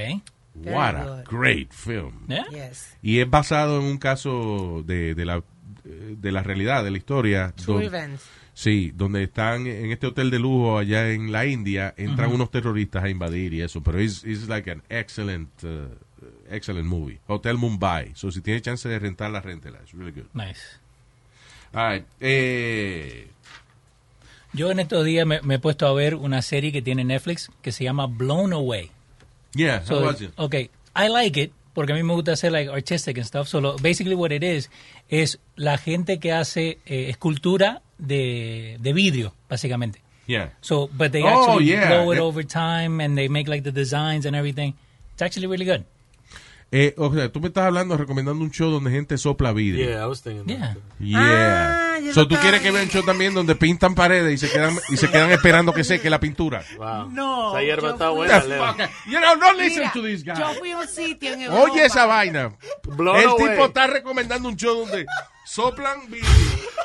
What 0.64 0.94
a 0.96 1.22
great 1.28 1.72
film. 1.72 2.26
Yeah? 2.28 2.46
Yes. 2.50 2.96
Y 3.02 3.20
es 3.20 3.28
basado 3.30 3.78
en 3.80 3.86
un 3.86 3.98
caso 3.98 4.82
de, 4.86 5.14
de 5.14 5.24
la 5.24 5.42
de 5.84 6.32
la 6.32 6.42
realidad, 6.42 6.82
de 6.82 6.90
la 6.90 6.96
historia. 6.98 7.52
True 7.56 7.84
donde- 7.84 7.86
events. 7.86 8.24
Sí, 8.54 8.90
donde 8.94 9.22
están 9.24 9.66
en 9.66 9.92
este 9.92 10.06
hotel 10.06 10.30
de 10.30 10.38
lujo 10.38 10.78
allá 10.78 11.10
en 11.10 11.30
la 11.30 11.44
India, 11.44 11.92
entran 11.98 12.32
unos 12.32 12.50
terroristas 12.50 13.04
a 13.04 13.10
invadir 13.10 13.52
y 13.52 13.60
eso, 13.60 13.82
pero 13.82 13.98
es 13.98 14.24
it's 14.24 14.48
like 14.48 14.70
an 14.70 14.82
excellent, 14.88 15.50
uh, 15.62 15.88
excellent 16.48 16.88
movie. 16.88 17.20
Hotel 17.26 17.58
Mumbai. 17.58 18.12
So 18.14 18.30
si 18.32 18.40
tiene 18.40 18.62
chance 18.62 18.88
de 18.88 18.98
rentarla, 18.98 19.42
rentela. 19.42 19.78
It's 19.82 19.92
really 19.92 20.10
good. 20.10 20.24
Nice. 20.32 20.58
All 21.74 21.92
right. 21.96 22.06
Eh, 22.18 23.28
Yo 24.54 24.70
en 24.70 24.80
estos 24.80 25.04
días 25.04 25.26
me, 25.26 25.42
me 25.42 25.56
he 25.56 25.58
puesto 25.58 25.86
a 25.86 25.92
ver 25.92 26.14
una 26.14 26.40
serie 26.40 26.72
que 26.72 26.80
tiene 26.80 27.04
Netflix 27.04 27.50
que 27.60 27.72
se 27.72 27.84
llama 27.84 28.06
Blown 28.06 28.54
Away. 28.54 28.90
Yeah, 29.56 29.82
So, 29.84 30.00
how 30.00 30.06
was 30.06 30.20
it? 30.20 30.30
Okay, 30.38 30.70
I 30.94 31.08
like 31.08 31.36
it 31.40 31.52
porque 31.74 31.92
a 31.92 31.94
mí 31.96 32.02
me 32.02 32.14
gusta 32.14 32.32
hacer 32.32 32.50
like 32.52 32.70
artistic 32.70 33.18
and 33.18 33.26
stuff. 33.26 33.48
So 33.48 33.76
basically 33.78 34.14
what 34.14 34.32
it 34.32 34.42
is 34.42 34.70
es 35.10 35.38
la 35.56 35.76
gente 35.78 36.18
que 36.18 36.32
hace 36.32 36.78
eh, 36.86 37.08
escultura 37.10 37.82
de, 37.98 38.76
de 38.80 38.92
vidrio, 38.92 39.34
básicamente. 39.48 40.00
Yeah. 40.26 40.50
So, 40.60 40.88
but 40.96 41.12
they 41.12 41.22
Oh, 41.22 41.28
actually 41.28 41.66
yeah. 41.66 41.88
blow 42.02 42.12
it 42.12 42.18
Eh, 42.18 42.22
over 42.22 42.44
time 42.46 43.00
and 43.00 43.16
they 43.16 43.28
make 43.28 43.46
like 43.48 43.62
the 43.62 43.72
designs 43.72 44.24
and 44.26 44.34
everything. 44.34 44.74
It's 45.12 45.22
actually 45.22 45.46
really 45.46 45.64
good. 45.66 45.84
Eh, 46.72 46.94
o 46.98 47.12
sea, 47.14 47.30
tú 47.30 47.40
me 47.40 47.46
estás 47.48 47.64
hablando, 47.66 47.96
recomendando 47.96 48.42
un 48.42 48.50
show 48.50 48.70
donde 48.70 48.90
gente 48.90 49.16
sopla 49.18 49.52
vidrio. 49.52 49.86
Yeah, 49.88 50.02
I 50.02 50.06
was 50.06 50.20
thinking. 50.22 50.48
Yeah. 50.48 50.74
Yeah. 50.98 51.20
Ah, 51.20 51.85
yo 51.98 52.12
so 52.14 52.22
lo 52.22 52.28
tú 52.28 52.36
quieres 52.36 52.60
que 52.60 52.70
vea 52.70 52.82
un 52.82 52.88
show 52.88 53.02
también 53.04 53.34
donde 53.34 53.54
pintan 53.54 53.94
paredes 53.94 54.32
y 54.34 54.38
se 54.46 54.52
quedan 54.52 54.76
y 54.88 54.96
se 54.96 55.08
quedan 55.10 55.30
esperando 55.30 55.72
que 55.72 55.84
seque 55.84 56.08
la 56.10 56.20
pintura. 56.20 56.62
Wow. 56.76 57.10
No. 57.10 57.50
Esa 57.50 57.62
hierba 57.62 57.90
está 57.90 58.08
buena, 58.10 58.42
Leo. 58.44 58.66
fuck? 58.66 58.80
You 59.06 59.18
know, 59.20 59.36
don't 59.38 59.58
listen 59.58 59.80
Mira, 59.82 59.92
to 59.92 60.02
this 60.02 60.24
guy. 60.24 60.34
Yo 60.38 60.54
fui 60.54 60.72
a 60.72 60.78
un 60.78 60.88
sitio 60.88 61.32
en 61.32 61.42
Europa. 61.42 61.62
Oye 61.72 61.84
esa 61.84 62.06
vaina. 62.06 62.56
Blown 62.84 63.16
El 63.16 63.26
away. 63.28 63.50
tipo 63.50 63.66
está 63.66 63.86
recomendando 63.86 64.48
un 64.48 64.56
show 64.56 64.74
donde 64.86 65.06
soplan 65.44 66.08
vidrio. 66.10 66.26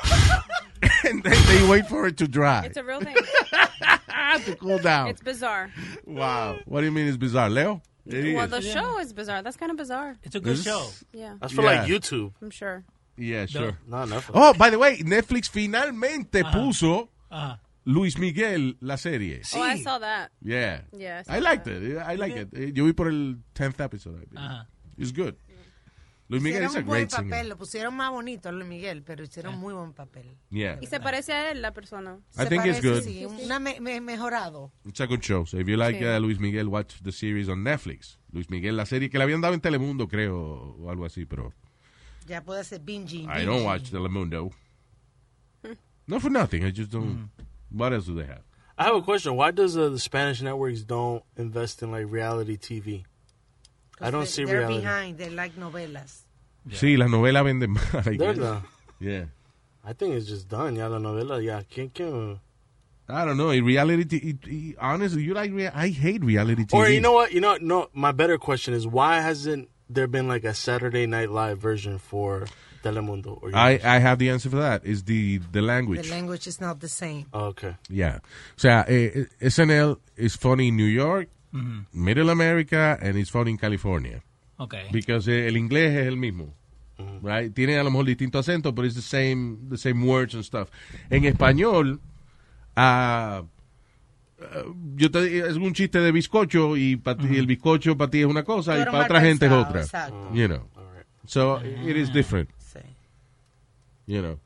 And 1.04 1.22
then 1.22 1.36
they 1.46 1.66
wait 1.68 1.86
for 1.88 2.06
it 2.06 2.16
to 2.18 2.26
dry. 2.28 2.64
It's 2.66 2.76
a 2.76 2.82
real 2.82 3.00
thing. 3.00 3.14
to 4.46 4.56
cool 4.56 4.78
down. 4.78 5.08
It's 5.08 5.20
bizarre. 5.22 5.70
Wow. 6.06 6.56
What 6.66 6.80
do 6.80 6.86
you 6.86 6.92
mean 6.92 7.06
it's 7.08 7.16
bizarre, 7.16 7.50
Leo? 7.50 7.82
It 8.06 8.34
Well, 8.34 8.44
is. 8.44 8.50
the 8.50 8.60
show 8.62 8.98
is 8.98 9.12
bizarre. 9.12 9.42
That's 9.42 9.56
kind 9.56 9.70
of 9.70 9.76
bizarre. 9.76 10.16
It's 10.22 10.34
a 10.34 10.40
good 10.40 10.56
This- 10.56 10.64
show. 10.64 10.86
Yeah, 11.12 11.34
That's 11.40 11.52
for 11.52 11.62
Yeah. 11.62 11.82
like 11.82 11.88
YouTube. 11.90 12.32
I'm 12.42 12.50
sure. 12.50 12.84
Yeah, 13.24 13.46
sure. 13.46 13.78
No, 13.86 14.04
Netflix. 14.06 14.30
Oh, 14.34 14.52
by 14.54 14.70
the 14.70 14.76
way, 14.76 14.98
Netflix 15.04 15.48
finalmente 15.50 16.40
Ajá. 16.42 16.50
puso 16.52 17.10
Ajá. 17.30 17.60
Luis 17.84 18.18
Miguel 18.18 18.76
la 18.80 18.96
serie. 18.96 19.42
Oh, 19.54 19.64
I 19.66 19.82
saw 19.82 19.98
that. 20.00 20.30
Yeah. 20.40 20.84
Yeah, 20.92 21.22
I 21.28 21.40
liked 21.40 21.64
that. 21.64 21.82
it. 21.82 21.98
I 21.98 22.16
like 22.16 22.36
it. 22.40 22.48
Eh, 22.54 22.72
Yo 22.74 22.84
vi 22.84 22.92
por 22.92 23.08
el 23.08 23.38
10th 23.54 23.80
episode. 23.84 24.26
Ajá. 24.34 24.68
It's 24.96 25.12
good. 25.12 25.34
Luis 26.28 26.42
Miguel 26.42 26.62
Hicieron 26.64 26.76
a 26.76 26.80
un 26.80 26.86
buen 26.86 27.08
papel, 27.08 27.24
singer. 27.28 27.46
lo 27.46 27.56
pusieron 27.58 27.94
más 27.94 28.10
bonito 28.10 28.48
a 28.48 28.52
Luis 28.52 28.66
Miguel, 28.66 29.02
pero 29.02 29.22
hicieron 29.22 29.58
muy 29.58 29.74
buen 29.74 29.92
papel. 29.92 30.34
Yeah. 30.50 30.78
Y 30.80 30.86
se 30.86 30.98
parece 30.98 31.32
a 31.34 31.50
él, 31.50 31.60
la 31.60 31.72
persona. 31.74 32.20
I 32.36 32.44
Se 32.44 32.46
think 32.46 32.64
it's 32.64 32.80
good. 32.82 33.02
Sí, 33.02 33.26
una 33.26 33.58
me- 33.58 33.80
me- 33.80 34.00
mejorado. 34.00 34.72
It's 34.86 35.00
a 35.02 35.06
good 35.06 35.20
show. 35.20 35.44
So 35.44 35.58
if 35.60 35.66
you 35.68 35.76
like 35.76 35.98
Sí. 35.98 36.04
uh, 36.06 36.18
Luis 36.20 36.38
Miguel, 36.40 36.68
watch 36.68 36.94
the 37.02 37.12
series 37.12 37.48
on 37.50 37.62
Netflix. 37.62 38.18
Luis 38.32 38.48
Miguel, 38.48 38.76
la 38.78 38.86
serie 38.86 39.10
que 39.10 39.18
le 39.18 39.24
habían 39.24 39.42
dado 39.42 39.52
en 39.52 39.60
Telemundo, 39.60 40.08
creo, 40.08 40.38
o 40.78 40.90
algo 40.90 41.04
así, 41.04 41.26
pero 41.26 41.52
Ya 42.28 42.40
puede 42.40 42.60
hacer 42.60 42.78
binging. 42.78 43.28
I 43.28 43.44
don't 43.44 43.64
watch 43.64 43.90
Telemundo. 43.90 44.52
Not 46.06 46.22
for 46.22 46.30
nothing. 46.30 46.64
I 46.64 46.70
just 46.70 46.90
don't. 46.90 47.30
What 47.70 47.92
else 47.92 48.06
do 48.06 48.14
they 48.14 48.26
have? 48.26 48.42
I 48.78 48.84
have 48.84 48.96
a 48.96 49.02
question. 49.02 49.36
Why 49.36 49.50
does 49.50 49.76
uh, 49.76 49.88
the 49.88 49.98
Spanish 49.98 50.42
networks 50.42 50.82
don't 50.82 51.22
invest 51.36 51.82
in 51.82 51.90
like 51.90 52.06
reality 52.10 52.56
TV? 52.56 53.04
I 54.00 54.10
don't 54.10 54.26
see 54.26 54.44
reality. 54.44 54.44
They're 54.44 54.68
reality. 54.68 54.80
behind, 54.80 55.18
they 55.18 55.30
like 55.30 55.56
novelas. 55.56 56.22
Sí, 56.70 56.96
las 56.96 57.10
novelas 57.10 57.44
venden 57.44 57.74
más. 57.74 57.94
I 58.06 58.16
guess. 58.16 58.36
¿Verdad? 58.36 58.62
Yeah. 59.00 59.24
I 59.84 59.92
think 59.92 60.14
it's 60.14 60.26
just 60.26 60.48
done. 60.48 60.76
Ya 60.76 60.86
la 60.86 60.98
novela, 60.98 61.42
ya. 61.42 61.62
¿Quién, 61.62 61.90
quién? 61.92 62.38
I 63.08 63.24
don't 63.24 63.36
know. 63.36 63.50
In 63.50 63.64
reality, 63.64 64.04
t- 64.04 64.16
it- 64.30 64.46
it- 64.46 64.76
honestly, 64.80 65.22
you 65.22 65.34
like? 65.34 65.52
Rea- 65.52 65.72
I 65.74 65.88
hate 65.88 66.24
reality 66.24 66.64
TV. 66.64 66.74
Or 66.74 66.88
you 66.88 67.00
know 67.00 67.12
what? 67.12 67.32
You 67.32 67.40
know, 67.40 67.58
no. 67.60 67.88
My 67.92 68.12
better 68.12 68.38
question 68.38 68.74
is 68.74 68.86
why 68.86 69.20
hasn't 69.20 69.68
there 69.94 70.06
been 70.06 70.28
like 70.28 70.44
a 70.44 70.54
Saturday 70.54 71.06
Night 71.06 71.30
Live 71.30 71.58
version 71.58 71.98
for 71.98 72.46
Telemundo? 72.82 73.38
Or 73.42 73.54
I 73.54 73.80
I 73.84 73.98
have 73.98 74.18
the 74.18 74.30
answer 74.30 74.50
for 74.50 74.56
that. 74.56 74.84
Is 74.84 75.04
the 75.04 75.38
the 75.52 75.62
language. 75.62 76.02
The 76.08 76.10
language 76.14 76.46
is 76.46 76.60
not 76.60 76.80
the 76.80 76.88
same. 76.88 77.26
Oh, 77.32 77.46
okay. 77.46 77.76
Yeah. 77.88 78.18
So 78.56 78.68
sea, 78.68 78.94
eh, 78.94 79.10
eh, 79.14 79.48
SNL 79.48 79.98
is 80.16 80.36
funny 80.36 80.68
in 80.68 80.76
New 80.76 80.90
York, 80.90 81.28
Ujú. 81.54 81.86
Middle 81.92 82.30
America, 82.30 82.98
and 83.00 83.16
it's 83.16 83.30
funny 83.30 83.52
in 83.52 83.58
California. 83.58 84.22
Okay. 84.58 84.88
Because 84.92 85.28
eh, 85.28 85.46
el 85.48 85.56
inglés 85.56 85.96
es 85.96 86.06
el 86.06 86.16
mismo. 86.16 86.54
Right? 87.20 87.52
Tiene 87.52 87.78
a 87.78 87.82
lo 87.82 87.90
mejor 87.90 88.06
distinto 88.06 88.38
acento, 88.38 88.72
pero 88.74 88.86
es 88.86 88.94
the 88.94 89.02
same, 89.02 89.58
the 89.68 89.76
same 89.76 90.04
words 90.06 90.34
and 90.34 90.44
stuff. 90.44 90.68
En 91.10 91.24
español, 91.24 92.00
ah, 92.76 93.42
yo 94.96 95.10
te 95.10 95.22
digo, 95.22 95.46
es 95.46 95.56
un 95.56 95.72
chiste 95.74 96.00
de 96.00 96.12
bizcocho 96.12 96.76
y, 96.76 96.96
pa 96.96 97.16
ti- 97.16 97.36
el 97.36 97.46
bizcocho 97.46 97.96
para 97.96 98.10
ti 98.10 98.20
es 98.20 98.26
una 98.26 98.42
cosa 98.44 98.78
y 98.80 98.84
para 98.84 99.04
otra 99.04 99.20
gente 99.20 99.46
es 99.46 99.52
otra. 99.52 99.82
exacto. 99.82 100.30
You 100.34 100.46
know. 100.48 100.68
So 101.26 101.60
it 101.64 101.96
is 101.96 102.12
different. 102.12 102.50
Sí. 102.58 102.80
You 104.06 104.20
know. 104.20 104.38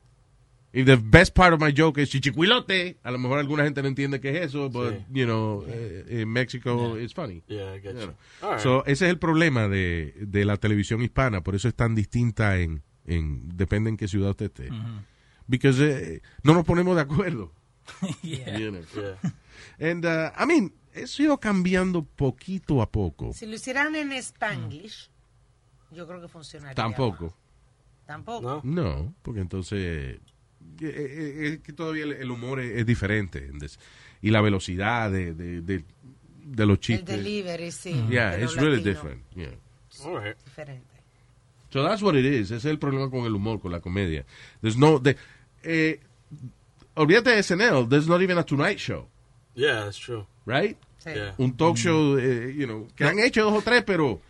If 0.73 0.85
the 0.85 0.97
best 0.97 1.33
part 1.33 1.53
of 1.53 1.59
my 1.61 1.71
joke 1.75 1.99
is 1.99 2.09
chichicuilote, 2.09 2.97
a 3.01 3.09
lo 3.11 3.17
mejor 3.17 3.39
alguna 3.39 3.63
gente 3.63 3.81
no 3.81 3.87
entiende 3.87 4.19
qué 4.19 4.29
es 4.37 4.47
eso, 4.49 4.69
but, 4.69 4.93
Sí. 4.93 5.05
you 5.13 5.25
know, 5.25 5.63
eh, 5.67 6.05
in 6.21 6.29
Mexico 6.29 6.99
it's 6.99 7.13
funny. 7.13 7.41
Yeah, 7.47 7.73
I 7.75 7.79
get 7.79 7.93
You 7.95 8.01
you. 8.01 8.05
know. 8.07 8.51
Right. 8.51 8.59
So, 8.59 8.83
ese 8.85 9.05
es 9.05 9.09
el 9.11 9.17
problema 9.17 9.67
de, 9.69 10.13
de 10.19 10.45
la 10.45 10.57
televisión 10.57 11.01
hispana, 11.01 11.41
por 11.41 11.55
eso 11.55 11.67
es 11.67 11.73
tan 11.73 11.95
distinta 11.95 12.57
en, 12.59 12.83
en 13.05 13.49
depende 13.57 13.89
en 13.89 13.97
qué 13.97 14.07
ciudad 14.07 14.31
usted 14.31 14.47
esté. 14.47 14.69
Because 15.47 15.79
eh, 15.81 16.21
no 16.43 16.53
nos 16.53 16.65
ponemos 16.65 16.95
de 16.95 17.01
acuerdo. 17.01 17.51
Yeah. 18.21 18.59
You 18.59 18.69
know. 18.71 18.81
And, 19.79 20.05
uh, 20.05 20.31
I 20.37 20.45
mean, 20.45 20.73
eso 20.93 21.21
ido 21.23 21.37
cambiando 21.39 22.03
poquito 22.03 22.81
a 22.81 22.89
poco. 22.89 23.33
Si 23.33 23.45
lo 23.45 23.55
hicieran 23.55 23.95
en 23.95 24.11
Spanglish, 24.13 25.09
yo 25.91 26.07
creo 26.07 26.21
que 26.21 26.27
funcionaría. 26.27 26.75
Tampoco. 26.75 27.25
más. 27.25 27.33
Tampoco. 28.05 28.61
No. 28.63 28.83
No, 28.83 29.13
porque 29.21 29.41
entonces 29.41 29.79
eh, 29.79 30.19
eh, 30.81 30.85
eh, 30.87 31.47
es 31.53 31.59
que 31.59 31.73
todavía 31.73 32.05
el, 32.05 32.13
el 32.13 32.31
humor 32.31 32.59
es, 32.59 32.77
es 32.79 32.85
diferente. 32.85 33.51
Y 34.21 34.31
la 34.31 34.41
velocidad 34.41 35.11
de, 35.11 35.33
de, 35.33 35.61
de, 35.61 35.83
de 36.43 36.65
los 36.65 36.77
El 36.77 36.79
chistes. 36.79 37.05
delivery, 37.17 37.71
sí. 37.71 37.93
Yeah, 38.09 38.41
it's 38.41 38.55
really 38.55 38.77
latino. 38.77 38.93
different. 38.93 39.23
Yeah. 39.35 39.51
All 40.05 40.23
right. 40.23 40.37
Diferente. 40.45 40.87
So 41.69 41.83
that's 41.83 42.01
what 42.01 42.15
it 42.15 42.23
is. 42.25 42.49
Ese 42.49 42.55
es 42.57 42.65
el 42.65 42.79
problema 42.79 43.09
con 43.09 43.25
el 43.25 43.33
humor, 43.35 43.59
con 43.59 43.71
la 43.73 43.81
comedia. 43.81 44.25
There's 44.61 44.77
no, 44.77 44.99
de, 44.99 45.17
eh, 45.63 45.99
olvídate 46.95 47.31
de 47.31 47.43
SNL. 47.43 47.89
There's 47.89 48.07
not 48.07 48.21
even 48.21 48.37
a 48.37 48.43
Tonight 48.45 48.79
Show, 48.79 49.09
Yeah, 49.57 49.83
that's 49.83 49.97
true. 49.99 50.25
right? 50.45 50.77
Sí. 50.99 51.09
Yeah. 51.13 51.33
Un 51.37 51.57
talk 51.57 51.75
show, 51.77 52.17
eh, 52.17 52.53
you 52.55 52.65
know, 52.67 52.87
que 52.95 53.03
han 53.05 53.19
hecho 53.19 53.43
dos 53.43 53.53
o 53.57 53.61
tres, 53.61 53.83
pero 53.83 54.21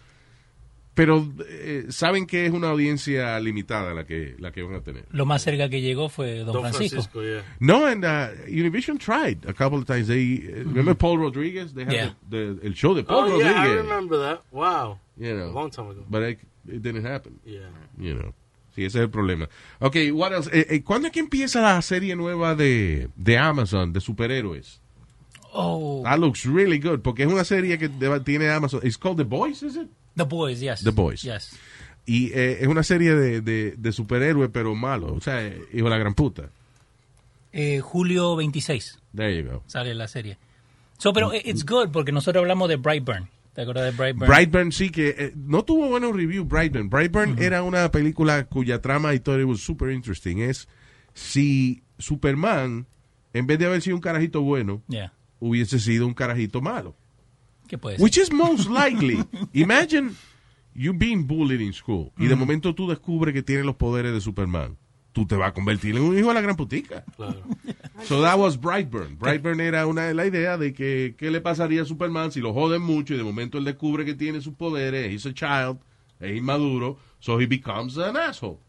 pero 0.94 1.28
eh, 1.48 1.86
saben 1.90 2.26
que 2.26 2.48
es 2.48 2.52
una 2.52 2.70
audiencia 2.70 3.40
limitada 3.40 3.94
la 3.94 4.04
que 4.06 4.36
la 4.40 4.52
que 4.52 4.64
van 4.64 4.76
a 4.76 4.82
tener. 4.82 5.06
Lo 5.12 5.28
más 5.28 5.44
cerca 5.44 5.70
que 5.70 5.80
llegó 5.82 6.10
fue 6.10 6.40
Don, 6.40 6.54
Don 6.54 6.62
Francisco. 6.64 7.02
Francisco, 7.04 7.22
yeah. 7.22 7.44
No, 7.60 7.86
and 7.86 8.04
uh, 8.04 8.30
Univision 8.48 8.98
tried 8.98 9.46
a 9.48 9.54
couple 9.54 9.78
of 9.78 9.86
times. 9.86 10.08
They 10.08 10.40
uh, 10.48 10.64
remember 10.66 10.96
Paul 10.96 11.20
Rodriguez. 11.20 11.74
They 11.76 11.84
had 11.86 11.94
Yeah. 11.94 12.14
the, 12.30 12.56
the 12.62 12.68
el 12.68 12.74
show 12.74 12.96
de 12.96 13.04
Paul 13.04 13.32
Oh, 13.34 13.40
yeah, 13.40 13.52
I 13.52 13.54
Rodriguez. 13.68 13.84
remember 13.84 14.18
that. 14.20 14.42
Wow. 14.52 14.98
You 15.18 15.36
know, 15.36 15.50
A 15.52 15.54
long 15.54 15.70
time 15.70 15.92
ago. 15.92 16.04
but 16.10 16.24
it, 16.24 16.40
it 16.68 16.82
didn't 16.82 17.06
happen. 17.06 17.40
Yeah. 17.46 17.70
You 18.00 18.16
know, 18.16 18.34
Sí, 18.76 18.84
ese 18.86 18.96
es 18.98 19.02
el 19.04 19.10
problema. 19.10 19.50
Ok, 19.80 19.96
what 20.14 20.32
else? 20.34 20.50
Eh, 20.54 20.66
eh, 20.70 20.84
¿cuándo 20.84 21.08
es 21.08 21.12
que 21.14 21.20
empieza 21.20 21.62
la 21.62 21.82
serie 21.82 22.16
nueva 22.16 22.54
de, 22.56 23.10
de 23.16 23.38
Amazon, 23.38 23.92
de 23.94 24.00
superhéroes? 24.02 24.82
Oh. 25.60 26.04
That 26.04 26.20
looks 26.20 26.46
really 26.46 26.78
good, 26.80 27.00
porque 27.02 27.24
es 27.24 27.30
una 27.32 27.44
serie 27.44 27.80
que 27.80 27.90
tiene 28.24 28.50
Amazon. 28.50 28.82
It's 28.84 28.98
called 28.98 29.18
The 29.18 29.24
Boys, 29.24 29.64
is 29.64 29.76
it? 29.76 29.88
The 30.16 30.24
Boys, 30.26 30.60
yes. 30.60 30.84
The 30.84 30.92
Boys. 30.92 31.24
Yes. 31.24 31.58
Y 32.06 32.32
eh, 32.34 32.60
es 32.62 32.68
una 32.68 32.84
serie 32.84 33.16
de, 33.16 33.42
de, 33.42 33.74
de 33.78 33.92
superhéroes, 33.92 34.50
pero 34.54 34.76
malo. 34.76 35.14
O 35.16 35.20
sea, 35.20 35.46
hijo 35.48 35.86
de 35.86 35.90
la 35.90 35.98
gran 35.98 36.14
puta. 36.14 36.50
Eh, 37.52 37.80
julio 37.80 38.36
26 38.36 39.00
There 39.16 39.36
you 39.36 39.50
go. 39.50 39.64
sale 39.66 39.96
la 39.96 40.08
serie. 40.08 40.38
So, 41.00 41.12
pero 41.12 41.34
eh, 41.34 41.42
it's 41.44 41.66
good 41.66 41.90
porque 41.92 42.12
nosotros 42.12 42.42
hablamos 42.44 42.70
de 42.70 42.76
Brightburn. 42.76 43.28
¿Te 43.56 43.62
acuerdas 43.64 43.86
de 43.86 43.92
Brightburn? 43.98 44.30
Brightburn 44.30 44.72
sí 44.72 44.92
que 44.92 45.16
eh, 45.18 45.34
no 45.36 45.66
tuvo 45.66 45.88
buenos 45.88 46.16
reviews 46.16 46.48
Brightburn. 46.48 46.90
Brightburn 46.90 47.42
era 47.42 47.64
una 47.64 47.90
película 47.90 48.46
cuya 48.46 48.80
trama 48.82 49.16
y 49.16 49.20
todo 49.20 49.44
was 49.48 49.62
super 49.62 49.92
interesting. 49.92 50.38
Es 50.38 50.68
si 51.16 51.82
Superman, 51.98 52.86
en 53.34 53.48
vez 53.48 53.58
de 53.58 53.66
haber 53.66 53.82
sido 53.82 53.96
un 53.96 54.02
carajito 54.02 54.42
bueno, 54.42 54.84
Yeah. 54.88 55.12
Hubiese 55.40 55.80
sido 55.80 56.06
un 56.08 56.14
carajito 56.14 56.62
malo. 56.62 56.96
¿Qué 57.68 57.78
puede 57.78 57.98
Which 57.98 58.16
ser? 58.16 58.24
is 58.24 58.32
most 58.32 58.70
likely. 58.70 59.24
Imagine 59.54 60.12
you 60.74 60.94
being 60.94 61.26
bullied 61.28 61.60
in 61.62 61.74
school 61.74 62.12
y 62.18 62.28
de 62.28 62.34
Ujú. 62.34 62.40
momento 62.40 62.74
tú 62.74 62.88
descubres 62.88 63.34
que 63.34 63.44
tiene 63.44 63.64
los 63.64 63.76
poderes 63.76 64.14
de 64.14 64.22
Superman. 64.22 64.78
Tú 65.12 65.26
te 65.26 65.36
vas 65.36 65.50
a 65.50 65.54
convertir 65.54 65.96
en 65.98 66.04
un 66.04 66.18
hijo 66.18 66.28
de 66.28 66.34
la 66.36 66.42
gran 66.42 66.56
putica. 66.56 67.04
So 68.04 68.22
that 68.22 68.38
was 68.38 68.56
Brightburn. 68.60 69.18
Brightburn 69.18 69.60
era 69.60 69.88
una 69.88 70.14
la 70.14 70.28
idea 70.28 70.58
de 70.58 70.74
que 70.74 71.16
qué 71.18 71.32
le 71.32 71.42
pasaría 71.42 71.82
a 71.82 71.86
Superman 71.86 72.32
si 72.32 72.40
lo 72.40 72.54
joden 72.54 72.84
mucho 72.84 73.16
y 73.16 73.18
de 73.18 73.24
momento 73.24 73.58
él 73.58 73.66
descubre 73.66 74.06
que 74.06 74.14
tiene 74.14 74.42
sus 74.42 74.54
poderes, 74.54 75.12
he's 75.12 75.26
a 75.26 75.34
child, 75.34 75.80
es 76.20 76.38
inmaduro, 76.38 77.00
so 77.20 77.40
he 77.42 77.48
becomes 77.48 77.98
an 77.98 78.16
asshole. 78.16 78.60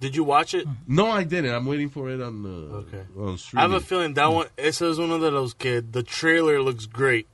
Did 0.00 0.14
you 0.14 0.22
watch 0.24 0.54
it? 0.54 0.64
No, 0.86 1.10
I 1.10 1.24
didn't. 1.24 1.52
I'm 1.52 1.66
waiting 1.66 1.90
for 1.90 2.08
it 2.10 2.20
on, 2.20 2.44
uh, 2.46 2.76
on 2.76 2.86
I 2.92 3.30
have 3.30 3.38
streaming. 3.40 3.72
a 3.74 3.80
feeling 3.80 4.14
that 4.14 4.28
one, 4.30 4.46
ese 4.56 4.82
es 4.82 4.98
uno 4.98 5.18
de 5.18 5.30
los 5.30 5.54
que 5.54 5.82
the 5.82 6.04
trailer 6.04 6.60
looks 6.62 6.86
great, 6.86 7.26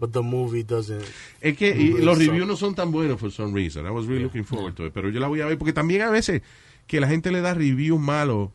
but 0.00 0.12
the 0.12 0.22
movie 0.22 0.64
doesn't. 0.64 1.04
Es 1.40 1.56
que 1.56 1.72
really 1.72 2.02
los 2.02 2.18
reviews 2.18 2.46
no 2.46 2.56
son 2.56 2.74
tan 2.74 2.90
buenos 2.90 3.20
for 3.20 3.30
some 3.30 3.54
reason. 3.54 3.86
I 3.86 3.90
was 3.90 4.06
really 4.06 4.24
looking 4.24 4.44
forward 4.44 4.74
to 4.74 4.86
it. 4.86 4.92
Pero 4.92 5.10
yo 5.10 5.20
la 5.20 5.28
voy 5.28 5.40
a 5.42 5.46
ver 5.46 5.58
porque 5.58 5.72
también 5.72 6.02
a 6.02 6.10
veces 6.10 6.42
que 6.88 7.00
la 7.00 7.06
gente 7.06 7.30
le 7.30 7.40
da 7.40 7.54
reviews 7.54 8.00
malos 8.00 8.50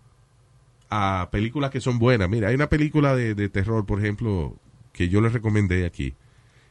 a 0.89 1.29
películas 1.31 1.71
que 1.71 1.79
son 1.79 1.99
buenas. 1.99 2.29
Mira, 2.29 2.49
hay 2.49 2.55
una 2.55 2.67
película 2.67 3.15
de, 3.15 3.33
de 3.33 3.47
terror, 3.47 3.85
por 3.85 3.99
ejemplo, 3.99 4.57
que 4.91 5.07
yo 5.07 5.21
les 5.21 5.31
recomendé 5.31 5.85
aquí, 5.85 6.15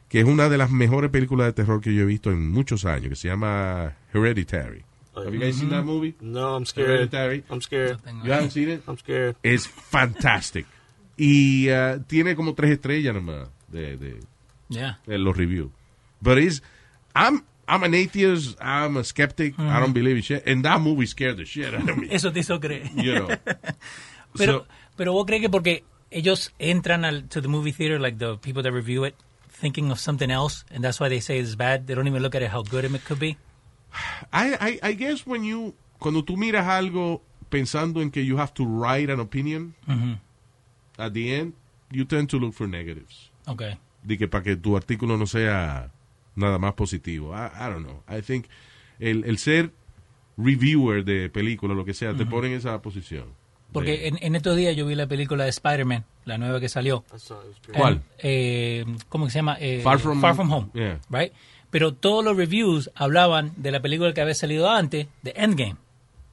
que 0.09 0.19
es 0.19 0.25
una 0.25 0.47
de 0.47 0.59
las 0.59 0.69
mejores 0.69 1.09
películas 1.09 1.47
de 1.47 1.53
terror 1.53 1.81
que 1.81 1.93
yo 1.93 2.03
he 2.03 2.05
visto 2.05 2.29
en 2.31 2.51
muchos 2.51 2.85
años, 2.85 3.09
que 3.09 3.15
se 3.15 3.29
llama 3.29 3.95
Hereditary. 4.13 4.85
Have 5.15 5.33
you 5.33 5.39
guys 5.39 5.57
seen 5.57 5.69
that 5.69 5.83
movie? 5.83 6.15
No, 6.21 6.55
I'm 6.55 6.65
scared. 6.65 6.89
Hereditary. 6.89 7.43
I'm 7.49 7.61
scared. 7.61 7.99
You 8.23 8.31
haven't 8.31 8.51
seen 8.51 8.69
it? 8.69 8.83
I'm 8.87 8.97
scared. 8.97 9.35
It's 9.43 9.65
fantastic. 9.67 10.65
Y 11.17 11.69
uh, 11.69 11.99
tiene 12.07 12.35
como 12.35 12.53
tres 12.55 12.71
estrellas 12.71 13.13
nomás 13.13 13.47
de, 13.71 13.97
de, 13.97 14.19
Yeah. 14.69 14.97
en 15.07 15.23
los 15.23 15.37
reviews. 15.37 15.69
But 16.21 16.39
it's, 16.39 16.61
I'm, 17.15 17.45
I'm 17.67 17.83
an 17.83 17.93
atheist, 17.93 18.57
I'm 18.59 18.97
a 18.97 19.03
skeptic, 19.03 19.53
I 19.59 19.79
don't 19.79 19.93
believe 19.93 20.15
in 20.15 20.23
shit, 20.23 20.43
and 20.47 20.63
that 20.65 20.81
movie 20.81 21.05
scared 21.05 21.37
the 21.37 21.45
shit 21.45 21.73
out 21.73 21.87
of 21.87 21.97
me. 21.97 22.07
Eso 22.11 22.31
te 22.31 22.39
hizo 22.39 22.59
creer. 22.59 22.89
You 22.95 23.13
know. 23.19 23.27
Pero, 24.35 24.53
So- 24.61 24.65
pero 24.97 25.13
vos 25.13 25.25
crees 25.27 25.41
que 25.41 25.49
porque 25.49 25.83
ellos 26.09 26.51
entran 26.57 27.05
al 27.05 27.27
to 27.29 27.39
the 27.41 27.47
movie 27.47 27.71
theater, 27.71 27.99
like 27.99 28.17
the 28.17 28.37
people 28.37 28.63
that 28.63 28.71
review 28.71 29.03
it, 29.05 29.13
thinking 29.51 29.91
of 29.91 29.99
something 29.99 30.31
else, 30.31 30.65
and 30.71 30.83
that's 30.83 30.99
why 30.99 31.07
they 31.09 31.19
say 31.21 31.37
it's 31.37 31.55
bad. 31.55 31.85
They 31.85 31.93
don't 31.93 32.07
even 32.07 32.23
look 32.23 32.33
at 32.33 32.41
it 32.41 32.49
how 32.49 32.63
good 32.63 32.83
it 32.85 33.05
could 33.05 33.19
be. 33.19 33.37
I, 34.31 34.55
I, 34.59 34.79
I 34.89 34.93
guess 34.95 35.25
when 35.27 35.43
you, 35.43 35.73
cuando 35.99 36.23
tú 36.23 36.37
miras 36.37 36.67
algo 36.67 37.21
pensando 37.49 38.01
en 38.01 38.09
que 38.11 38.25
you 38.25 38.37
have 38.39 38.53
to 38.53 38.65
write 38.65 39.11
an 39.11 39.19
opinion, 39.19 39.75
Ujú. 39.87 40.17
at 40.97 41.13
the 41.13 41.35
end, 41.39 41.53
you 41.91 42.05
tend 42.05 42.29
to 42.29 42.37
look 42.39 42.53
for 42.53 42.67
negatives. 42.67 43.31
Okay. 43.47 43.77
De 44.03 44.17
que 44.17 44.27
para 44.27 44.43
que 44.43 44.55
tu 44.55 44.75
artículo 44.75 45.17
no 45.17 45.25
sea 45.27 45.91
nada 46.35 46.57
más 46.57 46.73
positivo. 46.73 47.33
I, 47.33 47.51
I 47.55 47.69
don't 47.69 47.85
know. 47.85 48.01
I 48.09 48.21
think 48.21 48.47
el, 48.99 49.23
el 49.25 49.37
ser 49.37 49.71
reviewer 50.37 51.03
de 51.05 51.29
película, 51.29 51.73
lo 51.75 51.85
que 51.85 51.93
sea, 51.93 52.13
te 52.15 52.23
Ujú. 52.23 52.31
pone 52.31 52.47
en 52.47 52.53
esa 52.53 52.81
posición. 52.81 53.25
Porque 53.71 54.07
en, 54.07 54.17
en 54.21 54.35
estos 54.35 54.55
días 54.55 54.75
yo 54.75 54.85
vi 54.85 54.93
la 54.95 55.07
película 55.07 55.43
de 55.45 55.49
Spider-Man, 55.49 56.05
la 56.25 56.37
nueva 56.37 56.59
que 56.59 56.69
salió. 56.69 57.03
¿Cuál? 57.73 58.03
Eh, 58.19 58.85
¿Cómo 59.09 59.25
que 59.25 59.31
se 59.31 59.39
llama? 59.39 59.57
Eh, 59.59 59.81
Far 59.83 59.99
From- 59.99 60.23
Home. 60.51 60.69
Yeah. 60.73 60.99
Right? 61.09 61.33
Pero 61.73 61.91
todos 61.95 62.23
los 62.23 62.37
reviews 62.37 62.91
hablaban 62.93 63.51
de 63.57 63.71
la 63.71 63.81
película 63.81 64.13
que 64.13 64.21
había 64.21 64.35
salido 64.35 64.69
antes, 64.69 65.07
de 65.23 65.33
Endgame. 65.35 65.77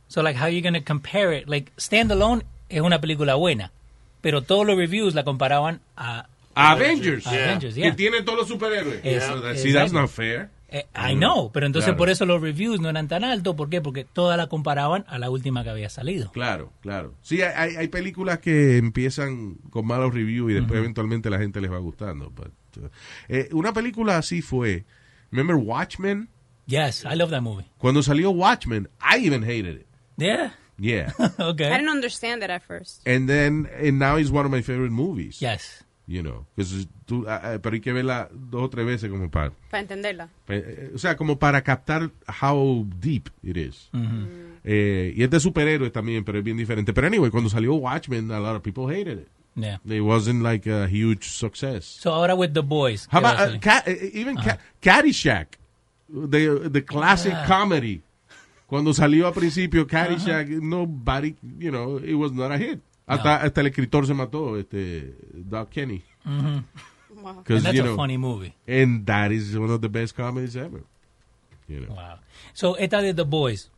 So, 0.06 0.22
like, 0.22 0.38
how 0.38 0.48
you 0.48 0.60
going 0.60 0.74
to 0.74 0.84
compare 0.84 1.34
it? 1.34 1.48
Like, 1.48 1.72
Standalone 1.78 2.42
es 2.68 2.82
una 2.82 3.00
película 3.00 3.36
buena, 3.36 3.72
pero 4.20 4.42
todos 4.42 4.66
los 4.66 4.76
reviews 4.76 5.14
la 5.14 5.24
comparaban 5.24 5.80
a... 5.96 6.26
Avengers. 6.54 7.26
a 7.26 7.30
Avengers, 7.30 7.74
Que 7.74 7.80
yeah. 7.80 7.96
tiene 7.96 8.20
todos 8.22 8.40
los 8.40 8.48
superhéroes. 8.48 9.00
Es- 9.02 9.24
So 9.24 9.40
that- 9.40 9.56
see, 9.56 9.72
that's 9.72 9.92
not 9.94 10.10
fair. 10.10 10.50
Eh, 10.68 10.84
I 10.94 11.14
know, 11.14 11.50
pero 11.52 11.64
entonces 11.66 11.86
Claro. 11.86 11.96
por 11.98 12.10
eso 12.10 12.26
los 12.26 12.40
reviews 12.42 12.80
no 12.80 12.90
eran 12.90 13.08
tan 13.08 13.24
altos. 13.24 13.54
¿Por 13.56 13.70
qué? 13.70 13.80
Porque 13.80 14.04
todas 14.04 14.36
la 14.36 14.46
comparaban 14.48 15.04
a 15.08 15.18
la 15.18 15.30
última 15.30 15.64
que 15.64 15.70
había 15.70 15.88
salido. 15.88 16.30
Claro, 16.32 16.70
claro. 16.82 17.14
Sí, 17.22 17.40
hay- 17.42 17.54
hay, 17.70 17.76
hay 17.76 17.88
películas 17.88 18.40
que 18.40 18.76
empiezan 18.76 19.54
con 19.70 19.86
malos 19.86 20.12
reviews 20.12 20.50
y 20.50 20.54
después 20.54 20.78
eventualmente 20.78 21.30
la 21.30 21.38
gente 21.38 21.60
les 21.62 21.72
va 21.72 21.78
gustando. 21.78 22.30
But, 22.30 22.52
uh, 22.76 22.88
eh, 23.28 23.48
una 23.52 23.72
película 23.72 24.18
así 24.18 24.42
fue, 24.42 24.84
remember 25.30 25.56
Watchmen? 25.56 26.28
Yes, 26.66 27.04
I 27.04 27.14
love 27.14 27.30
that 27.30 27.42
movie. 27.42 27.64
Cuando 27.78 28.00
salió 28.02 28.30
Watchmen, 28.34 28.88
I 29.00 29.18
even 29.18 29.42
hated 29.42 29.76
it. 29.76 29.86
Yeah. 30.16 30.50
Yeah. 30.78 31.12
okay. 31.38 31.66
I 31.66 31.76
didn't 31.78 31.90
understand 31.90 32.42
it 32.42 32.50
at 32.50 32.62
first. 32.62 33.02
And 33.06 33.28
then, 33.28 33.68
and 33.82 33.98
now 33.98 34.16
it's 34.16 34.30
one 34.30 34.44
of 34.46 34.50
my 34.52 34.62
favorite 34.62 34.92
movies. 34.92 35.40
Yes. 35.42 35.84
You 36.06 36.22
know, 36.22 36.46
'cause 36.56 36.88
tú, 37.06 37.24
ah, 37.28 37.40
ah, 37.54 37.58
pero 37.62 37.74
hay 37.74 37.80
que 37.80 37.92
verla 37.92 38.28
dos 38.32 38.62
o 38.64 38.68
tres 38.70 38.84
veces 38.84 39.08
como 39.10 39.30
para, 39.30 39.52
Para 39.70 39.82
entenderla. 39.82 40.28
eh, 40.48 40.90
o 40.92 40.98
sea, 40.98 41.16
como 41.16 41.38
para 41.38 41.62
captar 41.62 42.10
how 42.42 42.84
deep 42.98 43.28
it 43.44 43.56
is. 43.56 43.90
Eh, 44.64 45.12
y 45.16 45.22
es 45.22 45.30
de 45.30 45.38
superhéroes 45.38 45.92
también, 45.92 46.24
pero 46.24 46.38
es 46.38 46.44
bien 46.44 46.56
diferente. 46.56 46.92
Pero 46.92 47.06
anyway, 47.06 47.30
cuando 47.30 47.48
salió 47.48 47.74
Watchmen, 47.74 48.30
a 48.32 48.40
lot 48.40 48.56
of 48.56 48.62
people 48.62 48.84
hated 48.92 49.18
it. 49.20 49.28
Yeah. 49.56 49.78
It 49.88 50.00
wasn't 50.00 50.42
like 50.42 50.66
a 50.66 50.86
huge 50.86 51.28
success. 51.28 51.84
So 51.84 52.12
ahora 52.12 52.34
with 52.36 52.54
The 52.54 52.62
Boys. 52.62 53.06
How 53.10 53.18
about 53.18 53.36
uh, 53.36 53.46
salir? 53.48 53.60
Ca- 53.60 53.82
eh, 53.86 54.10
even 54.14 54.36
Ca- 54.36 54.58
Caddyshack, 54.80 55.46
the, 56.08 56.68
the 56.70 56.82
classic 56.82 57.32
Yeah. 57.32 57.46
comedy. 57.46 58.02
Cuando 58.68 58.92
salió 58.92 59.26
a 59.26 59.32
principio 59.32 59.84
Caddyshack, 59.86 60.48
nobody, 60.62 61.34
you 61.58 61.70
know, 61.72 61.96
it 61.98 62.14
was 62.14 62.30
not 62.32 62.52
a 62.52 62.58
hit. 62.58 62.80
Hasta, 63.08 63.38
hasta 63.42 63.60
el 63.60 63.66
escritor 63.66 64.06
se 64.06 64.14
mató, 64.14 64.56
este, 64.56 65.14
Doc 65.34 65.70
Kenny. 65.70 66.02
Mhm. 66.24 66.64
Wow. 67.22 67.42
'Cause, 67.44 67.56
And 67.56 67.66
that's 67.66 67.74
you 67.74 67.92
a 67.92 67.96
funny 67.96 68.16
movie. 68.16 68.54
And 68.68 69.04
that 69.06 69.32
is 69.32 69.58
one 69.58 69.70
of 69.70 69.80
the 69.80 69.88
best 69.88 70.14
comedies 70.16 70.56
ever. 70.56 70.84
You 71.68 71.80
know. 71.80 71.94
Wow. 71.94 72.18
So 72.54 72.74
esta 72.74 73.02
de 73.02 73.12
The 73.12 73.24
Boys. 73.24 73.68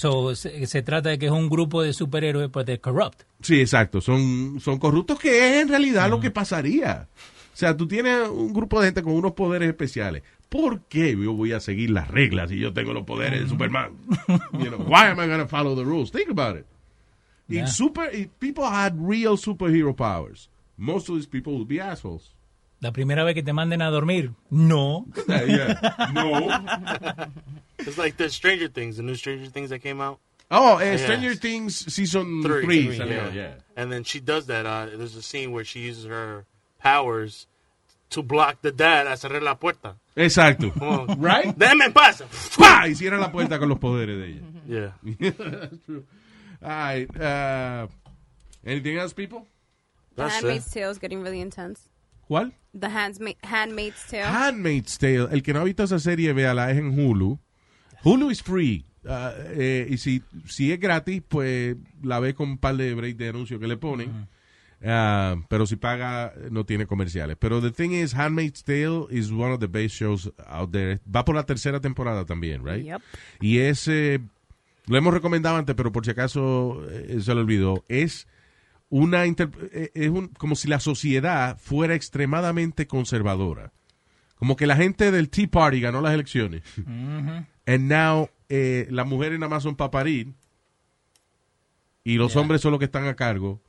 So 0.00 0.34
se, 0.34 0.66
se 0.66 0.80
trata 0.80 1.10
de 1.10 1.18
que 1.18 1.26
es 1.26 1.30
un 1.30 1.50
grupo 1.50 1.82
de 1.82 1.92
superhéroes, 1.92 2.48
pero 2.50 2.64
de 2.64 2.80
corrupt. 2.80 3.24
Sí, 3.42 3.60
exacto. 3.60 4.00
Son, 4.00 4.58
son 4.58 4.78
corruptos 4.78 5.18
que 5.18 5.28
es 5.28 5.60
en 5.60 5.68
realidad 5.68 6.08
lo 6.08 6.20
que 6.20 6.30
pasaría. 6.30 7.06
O 7.52 7.56
sea, 7.56 7.76
tú 7.76 7.86
tienes 7.86 8.26
un 8.30 8.54
grupo 8.54 8.80
de 8.80 8.86
gente 8.86 9.02
con 9.02 9.12
unos 9.12 9.32
poderes 9.32 9.68
especiales. 9.68 10.22
¿Por 10.48 10.80
qué 10.84 11.14
yo 11.14 11.34
voy 11.34 11.52
a 11.52 11.60
seguir 11.60 11.90
las 11.90 12.08
reglas 12.08 12.48
si 12.48 12.58
yo 12.58 12.72
tengo 12.72 12.94
los 12.94 13.04
poderes 13.04 13.42
de 13.42 13.48
Superman? 13.50 13.92
You 14.54 14.70
know, 14.70 14.78
why 14.88 15.08
am 15.08 15.20
I 15.20 15.26
going 15.26 15.38
to 15.38 15.46
follow 15.46 15.76
the 15.76 15.84
rules? 15.84 16.10
Think 16.10 16.30
about 16.30 16.56
it. 16.56 16.64
Yeah. 17.46 17.64
If 17.64 17.68
super, 17.68 18.08
if 18.10 18.28
people 18.38 18.64
had 18.64 18.94
real 18.98 19.36
superhero 19.36 19.94
powers, 19.94 20.48
most 20.78 21.10
of 21.10 21.16
these 21.16 21.28
people 21.28 21.58
would 21.58 21.68
be 21.68 21.78
assholes. 21.78 22.32
La 22.80 22.92
primera 22.92 23.24
vez 23.24 23.34
que 23.34 23.42
te 23.42 23.52
manden 23.52 23.82
a 23.82 23.90
dormir, 23.90 24.32
no. 24.50 25.06
Yeah, 25.28 25.42
yeah. 25.46 26.10
No. 26.14 26.48
It's 27.78 27.98
like 27.98 28.16
the 28.16 28.30
Stranger 28.30 28.68
Things, 28.68 28.96
the 28.96 29.02
new 29.02 29.14
Stranger 29.14 29.50
Things 29.50 29.68
that 29.70 29.80
came 29.80 30.00
out. 30.00 30.18
Oh, 30.50 30.78
eh, 30.78 30.92
Yeah. 30.92 30.96
Stranger 30.96 31.34
Things 31.34 31.76
season 31.92 32.42
Three. 32.42 32.64
3 32.64 32.98
salió, 32.98 33.10
yeah. 33.10 33.32
yeah. 33.34 33.52
And 33.76 33.92
then 33.92 34.02
she 34.04 34.18
does 34.18 34.46
that. 34.46 34.64
Uh, 34.66 34.86
there's 34.96 35.14
a 35.14 35.22
scene 35.22 35.52
where 35.52 35.64
she 35.64 35.80
uses 35.80 36.06
her 36.06 36.46
powers 36.78 37.46
to 38.10 38.22
block 38.22 38.62
the 38.62 38.72
dad 38.72 39.06
a 39.06 39.10
cerrar 39.16 39.42
la 39.42 39.54
puerta. 39.54 39.96
Exacto. 40.16 40.72
Right? 41.18 41.54
Déjame 41.56 41.84
en 41.84 41.92
paz. 41.92 42.22
¡Pah! 42.58 42.86
Y 42.88 42.94
cierra 42.94 43.18
la 43.18 43.30
puerta 43.30 43.58
con 43.58 43.68
los 43.68 43.78
poderes 43.78 44.18
de 44.18 44.26
ella. 44.26 44.40
Yeah. 44.66 44.92
That's 45.30 45.76
true. 45.84 46.04
All 46.62 46.68
right. 46.68 47.08
Uh, 47.20 47.86
anything 48.66 48.96
else, 48.96 49.12
people? 49.12 49.46
That's 50.16 50.34
Handmaid's 50.34 50.66
it. 50.66 50.72
Tale 50.72 50.90
is 50.90 50.98
getting 50.98 51.22
really 51.22 51.40
intense. 51.40 51.88
¿Cuál? 52.28 52.52
The 52.78 52.88
Handmaid's 52.88 54.06
Tale. 54.06 54.24
Handmaid's 54.24 54.98
Tale. 54.98 55.28
El 55.32 55.42
que 55.42 55.52
no 55.52 55.60
ha 55.60 55.64
visto 55.64 55.82
esa 55.82 55.98
serie, 55.98 56.32
véala, 56.32 56.70
es 56.70 56.78
en 56.78 56.98
Hulu. 56.98 57.38
Hulu 58.04 58.30
is 58.30 58.42
free. 58.42 58.84
Uh, 59.04 59.32
eh, 59.56 59.86
y 59.90 59.96
si, 59.96 60.22
si 60.46 60.72
es 60.72 60.78
gratis, 60.78 61.22
pues 61.26 61.76
la 62.02 62.20
ve 62.20 62.34
con 62.34 62.50
un 62.50 62.58
par 62.58 62.76
de 62.76 62.94
break 62.94 63.16
de 63.16 63.30
anuncios 63.30 63.58
que 63.60 63.66
le 63.66 63.76
ponen. 63.76 64.28
Uh, 64.82 65.42
pero 65.48 65.66
si 65.66 65.76
paga, 65.76 66.32
no 66.50 66.64
tiene 66.64 66.86
comerciales. 66.86 67.36
Pero 67.38 67.60
the 67.60 67.70
thing 67.70 67.90
is, 67.90 68.14
Handmaid's 68.14 68.62
Tale 68.62 69.06
is 69.10 69.30
one 69.30 69.52
of 69.52 69.60
the 69.60 69.66
best 69.66 69.94
shows 69.94 70.30
out 70.46 70.70
there. 70.70 71.00
Va 71.04 71.24
por 71.24 71.34
la 71.34 71.44
tercera 71.44 71.80
temporada 71.80 72.24
también, 72.24 72.64
right? 72.64 72.84
Yep. 72.84 73.02
Y 73.40 73.58
es, 73.58 73.88
eh, 73.88 74.20
lo 74.86 74.96
hemos 74.96 75.12
recomendado 75.12 75.56
antes, 75.56 75.74
pero 75.74 75.92
por 75.92 76.04
si 76.04 76.12
acaso 76.12 76.82
eh, 76.90 77.18
se 77.20 77.34
lo 77.34 77.40
olvidó, 77.40 77.84
es 77.88 78.26
una 78.90 79.24
inter- 79.26 79.50
eh, 79.72 79.90
es 79.94 80.10
un, 80.10 80.28
como 80.28 80.54
si 80.56 80.68
la 80.68 80.80
sociedad 80.80 81.56
fuera 81.58 81.94
extremadamente 81.94 82.86
conservadora. 82.86 83.72
Como 84.34 84.56
que 84.56 84.66
la 84.66 84.76
gente 84.76 85.10
del 85.10 85.30
Tea 85.30 85.48
Party 85.48 85.80
ganó 85.80 86.00
las 86.00 86.12
elecciones. 86.14 86.62
And 87.66 87.88
now 87.90 88.28
eh, 88.48 88.86
las 88.90 89.06
mujeres 89.06 89.38
nada 89.38 89.48
más 89.50 89.62
son 89.62 89.76
para 89.76 89.90
parir 89.90 90.34
y 92.04 92.14
los 92.16 92.34
hombres 92.36 92.60
son 92.60 92.72
los 92.72 92.78
que 92.78 92.86
están 92.86 93.06
a 93.06 93.14
cargo 93.16 93.62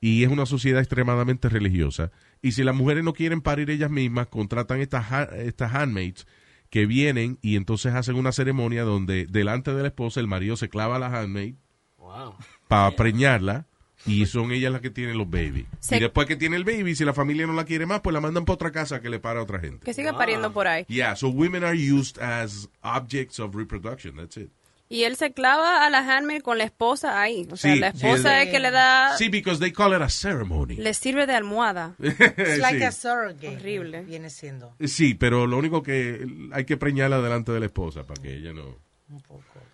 y 0.00 0.24
es 0.24 0.30
una 0.30 0.44
sociedad 0.46 0.80
extremadamente 0.80 1.48
religiosa. 1.48 2.10
Y 2.42 2.52
si 2.52 2.62
las 2.64 2.74
mujeres 2.74 3.02
no 3.04 3.12
quieren 3.14 3.40
parir 3.40 3.70
ellas 3.70 3.90
mismas, 3.90 4.26
contratan 4.26 4.80
estas, 4.80 5.10
ha- 5.12 5.22
estas 5.36 5.74
handmaids 5.74 6.26
que 6.68 6.84
vienen 6.86 7.38
y 7.40 7.56
entonces 7.56 7.94
hacen 7.94 8.16
una 8.16 8.32
ceremonia 8.32 8.82
donde 8.82 9.26
delante 9.26 9.72
de 9.72 9.82
la 9.82 9.88
esposa 9.88 10.20
el 10.20 10.26
marido 10.26 10.56
se 10.56 10.68
clava 10.68 10.96
a 10.96 10.98
la 10.98 11.06
handmaid 11.20 11.54
Wow. 11.98 12.34
para 12.68 12.94
preñarla 12.94 13.66
y 14.06 14.26
son 14.26 14.52
ellas 14.52 14.72
las 14.72 14.80
que 14.80 14.90
tienen 14.90 15.18
los 15.18 15.28
babies. 15.28 15.66
Se- 15.80 15.96
Y 15.96 16.00
después 16.00 16.26
que 16.26 16.36
tiene 16.36 16.56
el 16.56 16.64
baby, 16.64 16.94
si 16.94 17.04
la 17.04 17.12
familia 17.12 17.46
no 17.46 17.52
la 17.52 17.64
quiere 17.64 17.86
más, 17.86 18.00
pues 18.00 18.14
la 18.14 18.20
mandan 18.20 18.44
para 18.44 18.54
otra 18.54 18.70
casa 18.72 19.00
que 19.00 19.10
le 19.10 19.18
para 19.18 19.40
a 19.40 19.42
otra 19.42 19.58
gente. 19.58 19.84
Que 19.84 19.94
siga 19.94 20.16
pariendo 20.16 20.52
por 20.52 20.68
ahí. 20.68 20.84
Yeah, 20.88 21.16
so 21.16 21.28
women 21.28 21.64
are 21.64 21.76
used 21.76 22.18
as 22.22 22.68
objects 22.82 23.40
of 23.40 23.54
reproduction, 23.54 24.16
that's 24.16 24.36
it. 24.36 24.50
Y 24.88 25.02
él 25.02 25.16
se 25.16 25.32
clava 25.32 25.84
a 25.84 25.90
la 25.90 25.98
handmaid 25.98 26.42
con 26.42 26.58
la 26.58 26.64
esposa 26.64 27.20
ahí. 27.20 27.48
O 27.50 27.56
sea, 27.56 27.74
Sí, 27.74 27.80
la 27.80 27.88
esposa 27.88 28.40
el- 28.40 28.46
es 28.46 28.52
que 28.54 28.60
le 28.60 28.70
da... 28.70 29.16
Sí, 29.18 29.28
because 29.28 29.58
they 29.58 29.72
call 29.72 29.92
it 29.92 30.00
a 30.00 30.08
ceremony. 30.08 30.76
Le 30.76 30.94
sirve 30.94 31.26
de 31.26 31.32
almohada. 31.34 31.96
It's 32.00 32.58
like 32.58 32.78
Sí. 32.78 32.84
a 32.84 32.92
surrogate. 32.92 33.56
Horrible. 33.56 34.02
Viene 34.02 34.30
siendo. 34.30 34.76
Sí, 34.84 35.14
pero 35.14 35.48
lo 35.48 35.58
único 35.58 35.82
que 35.82 36.24
hay 36.52 36.64
que 36.64 36.76
preñarla 36.76 37.20
delante 37.20 37.50
de 37.50 37.58
la 37.58 37.66
esposa 37.66 38.04
para 38.06 38.22
que 38.22 38.36
ella 38.36 38.52
no. 38.52 38.78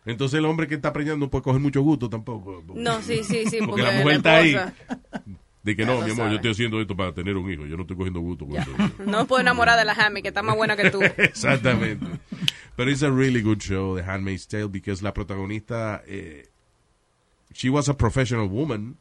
Entonces 0.04 0.38
el 0.38 0.44
hombre 0.46 0.66
que 0.66 0.74
está 0.74 0.92
preñando 0.92 1.26
no 1.26 1.30
puede 1.30 1.42
coger 1.42 1.60
mucho 1.60 1.82
gusto 1.82 2.10
tampoco. 2.10 2.64
No, 2.74 3.02
sí, 3.02 3.22
sí, 3.22 3.44
sí. 3.46 3.58
Porque 3.58 3.66
Porque, 3.66 3.82
la 3.82 3.92
mujer 3.92 4.16
está 4.16 4.36
ahí. 4.36 4.56
De 5.62 5.76
que 5.76 5.86
no, 5.86 5.98
mi 5.98 6.10
amor, 6.10 6.16
sabe. 6.16 6.30
yo 6.30 6.36
estoy 6.36 6.50
haciendo 6.50 6.80
esto 6.80 6.96
para 6.96 7.14
tener 7.14 7.36
un 7.36 7.48
hijo. 7.48 7.64
Yo 7.66 7.76
no 7.76 7.82
estoy 7.82 7.96
cogiendo 7.96 8.18
gusto 8.18 8.46
con 8.46 8.56
eso. 8.56 8.70
No 9.06 9.26
puedo 9.28 9.40
enamorar 9.42 9.78
de 9.78 9.84
la 9.84 9.92
handmaid, 9.92 10.22
que 10.22 10.28
está 10.28 10.42
más 10.42 10.56
buena 10.56 10.76
que 10.76 10.90
tú. 10.90 11.00
Exactamente. 11.16 12.04
Pero 12.74 12.90
it's 12.90 13.04
a 13.04 13.10
really 13.10 13.42
good 13.42 13.58
show, 13.58 13.96
The 13.96 14.02
Handmaid's 14.02 14.48
Tale, 14.48 14.66
because 14.66 15.04
la 15.04 15.14
protagonista, 15.14 16.02
eh, 16.04 16.48
she 17.54 17.70
was 17.70 17.88
a 17.88 17.96
professional 17.96 18.48
woman. 18.48 18.96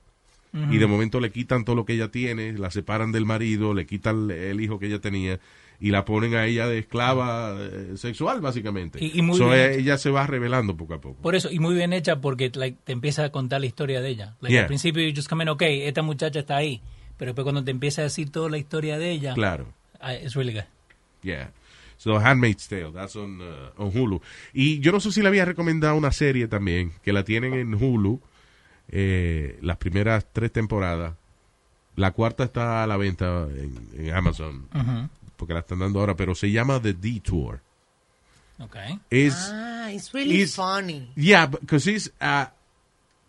Y 0.54 0.80
de 0.80 0.86
momento 0.86 1.22
le 1.22 1.32
quitan 1.32 1.64
todo 1.64 1.78
lo 1.78 1.86
que 1.86 1.94
ella 1.94 2.12
tiene, 2.12 2.52
la 2.52 2.72
separan 2.72 3.14
del 3.14 3.26
marido, 3.26 3.74
le 3.74 3.86
quitan 3.86 4.30
el 4.30 4.60
hijo 4.60 4.80
que 4.80 4.88
ella 4.88 5.00
tenía 5.00 5.40
y 5.82 5.90
la 5.90 6.06
ponen 6.06 6.36
a 6.36 6.46
ella 6.46 6.68
de 6.68 6.78
esclava 6.78 7.58
eh, 7.60 7.94
sexual, 7.98 8.40
básicamente. 8.40 9.04
Y- 9.04 9.18
y 9.18 9.22
muy 9.24 9.38
So, 9.38 9.48
bien. 9.48 9.60
eh, 9.60 9.76
ella 9.80 9.98
se 9.98 10.12
va 10.12 10.28
revelando 10.28 10.78
poco 10.78 10.94
a 10.94 11.02
poco. 11.02 11.22
Por 11.22 11.36
eso, 11.36 11.50
y 11.52 11.58
muy 11.60 11.74
bien 11.76 11.92
hecha 11.92 12.22
porque 12.22 12.52
like, 12.54 12.78
te 12.84 12.94
empieza 12.94 13.26
a 13.26 13.32
contar 13.32 13.60
la 13.62 13.66
historia 13.68 14.00
de 14.00 14.10
ella. 14.10 14.36
Like, 14.42 14.54
Yeah. 14.54 14.62
Al 14.62 14.68
principio, 14.68 15.02
you 15.06 15.14
just 15.16 15.28
come 15.28 15.44
in, 15.44 15.50
ok, 15.50 15.64
esta 15.64 16.04
muchacha 16.04 16.40
está 16.40 16.56
ahí. 16.58 16.82
Pero 17.18 17.32
después 17.32 17.44
cuando 17.44 17.64
te 17.64 17.72
empieza 17.72 18.02
a 18.02 18.04
decir 18.06 18.30
toda 18.32 18.50
la 18.50 18.58
historia 18.60 18.98
de 19.00 19.10
ella, 19.12 19.34
Claro. 19.34 19.68
ah, 20.00 20.14
it's 20.14 20.36
really 20.36 20.54
good. 20.54 20.64
Yeah. 21.24 21.52
So, 21.98 22.18
Handmaid's 22.20 22.68
Tale, 22.68 22.92
that's 22.94 23.16
on, 23.16 23.40
uh, 23.42 23.46
on 23.78 23.92
Hulu. 23.96 24.22
Y 24.54 24.80
yo 24.80 24.92
no 24.92 25.00
sé 25.00 25.12
si 25.12 25.22
le 25.22 25.28
había 25.28 25.46
recomendado 25.46 25.96
una 25.96 26.12
serie 26.12 26.48
también, 26.48 26.94
que 27.04 27.14
la 27.14 27.24
tienen 27.24 27.54
en 27.54 27.74
Hulu, 27.76 28.20
eh, 28.90 29.58
las 29.62 29.78
primeras 29.78 30.26
tres 30.32 30.52
temporadas. 30.52 31.14
La 31.96 32.12
cuarta 32.12 32.44
está 32.46 32.84
a 32.84 32.88
la 32.88 32.98
venta 32.98 33.48
en, 33.56 33.76
en 34.08 34.14
Amazon, 34.16 34.66
Ujú. 34.74 35.10
Porque 35.42 35.56
la 35.56 35.62
están 35.62 35.80
dando 35.80 36.00
ahora, 36.00 36.16
pero 36.16 36.36
se 36.36 36.52
llama 36.52 36.80
The 36.80 36.94
Detour. 36.94 37.62
Okay. 38.60 39.00
Es, 39.10 39.34
Ah, 39.52 39.92
it's 39.92 40.14
really 40.14 40.42
is- 40.42 40.56
funny. 40.56 41.10
yeah, 41.16 41.48
because 41.48 41.88
it's 41.88 42.12
a, 42.22 42.52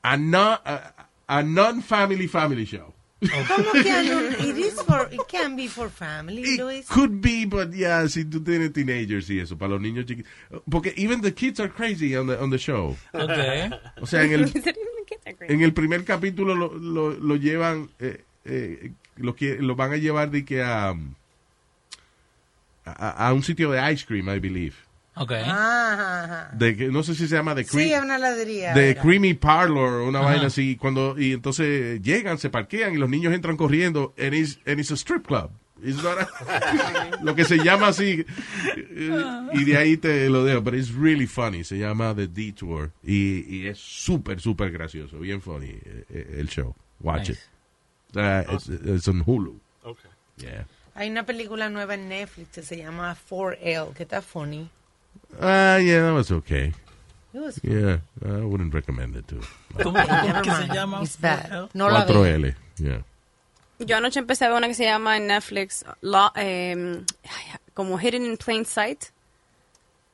a, 0.05 0.17
non, 0.19 0.59
a, 0.63 0.93
a 1.27 1.43
non-family 1.43 2.29
family 2.29 2.67
show. 2.67 2.93
¿Cómo 3.23 3.73
que 3.73 4.03
no? 4.03 4.21
It 4.47 4.59
is 4.59 4.75
for, 4.83 5.09
it 5.11 5.21
can 5.29 5.57
be 5.57 5.69
for 5.69 5.89
family, 5.89 6.59
Luis. 6.59 6.87
Could 6.87 7.23
be, 7.23 7.47
but 7.47 7.73
yeah, 7.73 8.07
si 8.09 8.25
tú 8.27 8.45
tienes 8.45 8.75
teenagers 8.75 9.31
y 9.31 9.39
eso, 9.41 9.57
para 9.57 9.71
los 9.71 9.81
niños 9.81 10.05
chiquitos. 10.05 10.31
Porque 10.69 10.93
even 10.99 11.23
the 11.23 11.33
kids 11.33 11.61
are 11.61 11.71
crazy 11.71 12.15
on 12.15 12.27
the, 12.27 12.39
on 12.39 12.51
the 12.51 12.59
show. 12.59 12.95
Okay. 13.15 13.71
O 14.03 14.07
sea, 14.07 14.23
en 14.25 14.33
el, 14.33 14.53
en 15.49 15.63
el 15.63 15.73
primer 15.73 16.05
capítulo 16.05 16.55
lo, 16.55 16.75
lo, 16.75 17.11
lo 17.13 17.37
llevan, 17.37 17.89
eh, 18.01 18.23
eh, 18.45 18.93
lo, 19.17 19.35
que, 19.35 19.57
lo 19.57 19.77
van 19.77 19.93
a 19.95 19.97
llevar 19.97 20.31
de 20.31 20.45
que 20.45 20.63
a, 20.63 20.93
a, 22.85 23.29
a 23.29 23.33
un 23.33 23.43
sitio 23.43 23.71
de 23.71 23.93
ice 23.93 24.05
cream, 24.07 24.29
I 24.29 24.39
believe. 24.39 24.75
Okay. 25.15 25.43
Ajá. 25.45 26.51
De, 26.55 26.75
que- 26.77 26.89
no 26.89 27.03
sé 27.03 27.15
si 27.15 27.29
se 27.29 27.35
llama 27.37 27.55
The 27.55 27.67
Cream. 27.67 27.89
Sí, 27.89 27.95
una 28.03 28.17
heladería. 28.17 28.73
de 28.73 28.91
era. 28.93 29.03
Creamy 29.03 29.35
Parlor, 29.35 30.01
una 30.09 30.21
Ajá. 30.21 30.29
vaina 30.31 30.47
así, 30.47 30.77
cuando, 30.77 31.19
y 31.19 31.33
entonces 31.33 32.01
llegan, 32.01 32.39
se 32.39 32.49
parquean 32.49 32.95
y 32.95 32.97
los 32.97 33.11
niños 33.11 33.35
entran 33.35 33.57
corriendo, 33.59 34.15
and 34.19 34.33
it's, 34.35 34.59
and 34.67 34.81
it's 34.81 34.91
a 34.91 34.95
strip 34.97 35.27
club. 35.27 35.51
It's 35.85 36.03
not 36.03 36.17
a- 36.19 37.19
lo 37.23 37.35
que 37.35 37.45
se 37.45 37.59
llama 37.59 37.89
así, 37.89 38.25
y 39.53 39.65
de 39.65 39.77
ahí 39.77 39.97
te 39.97 40.29
lo 40.31 40.45
dejo, 40.45 40.63
pero 40.65 40.77
it's 40.79 40.95
really 40.95 41.27
funny, 41.27 41.65
se 41.65 41.77
llama 41.79 42.15
The 42.15 42.29
Detour, 42.29 42.93
y, 43.05 43.45
y 43.55 43.67
es 43.67 43.79
súper, 43.79 44.41
súper 44.41 44.71
gracioso, 44.71 45.19
bien 45.19 45.41
funny 45.43 45.71
eh, 45.85 46.05
eh, 46.09 46.37
el 46.39 46.49
show. 46.49 46.75
Watch 47.01 47.29
Nice. 47.31 47.33
it. 47.33 48.17
Uh, 48.17 48.55
it's, 48.55 48.69
it's 48.69 49.09
on 49.09 49.23
Hulu. 49.25 49.59
Okay. 49.85 50.09
Yeah. 50.39 50.65
Hay 50.95 51.09
una 51.11 51.25
película 51.25 51.69
nueva 51.71 51.95
en 51.95 52.09
Netflix 52.09 52.49
que 52.53 52.63
se 52.63 52.77
llama 52.77 53.17
4L, 53.31 53.95
que 53.95 54.03
está 54.03 54.21
funny. 54.23 54.69
Ah, 55.41 55.79
yeah, 55.79 56.03
that 56.03 56.13
was 56.15 56.31
okay. 56.31 56.73
It 57.33 57.41
was 57.41 57.59
Yeah, 57.63 58.01
I 58.23 58.45
wouldn't 58.45 58.75
recommend 58.75 59.17
it 59.17 59.27
too. 59.27 59.41
¿Cómo, 59.83 59.95
que 60.43 60.53
se 60.53 60.69
llama? 60.69 61.03
It's 61.03 61.19
bad. 61.19 61.71
No 61.73 61.89
la 61.89 62.05
veo. 62.05 62.23
4L, 62.23 62.55
yeah. 62.79 63.03
Yo 63.79 63.97
anoche 63.97 64.19
empecé 64.21 64.45
a 64.45 64.49
ver 64.49 64.59
una 64.59 64.69
que 64.69 64.75
se 64.75 64.85
llama 64.85 65.17
en 65.17 65.27
Netflix, 65.27 65.85
Lo- 66.03 66.31
em, 66.37 67.05
como 67.75 67.97
Hidden 67.99 68.25
in 68.27 68.37
Plain 68.37 68.65
Sight. 68.67 69.11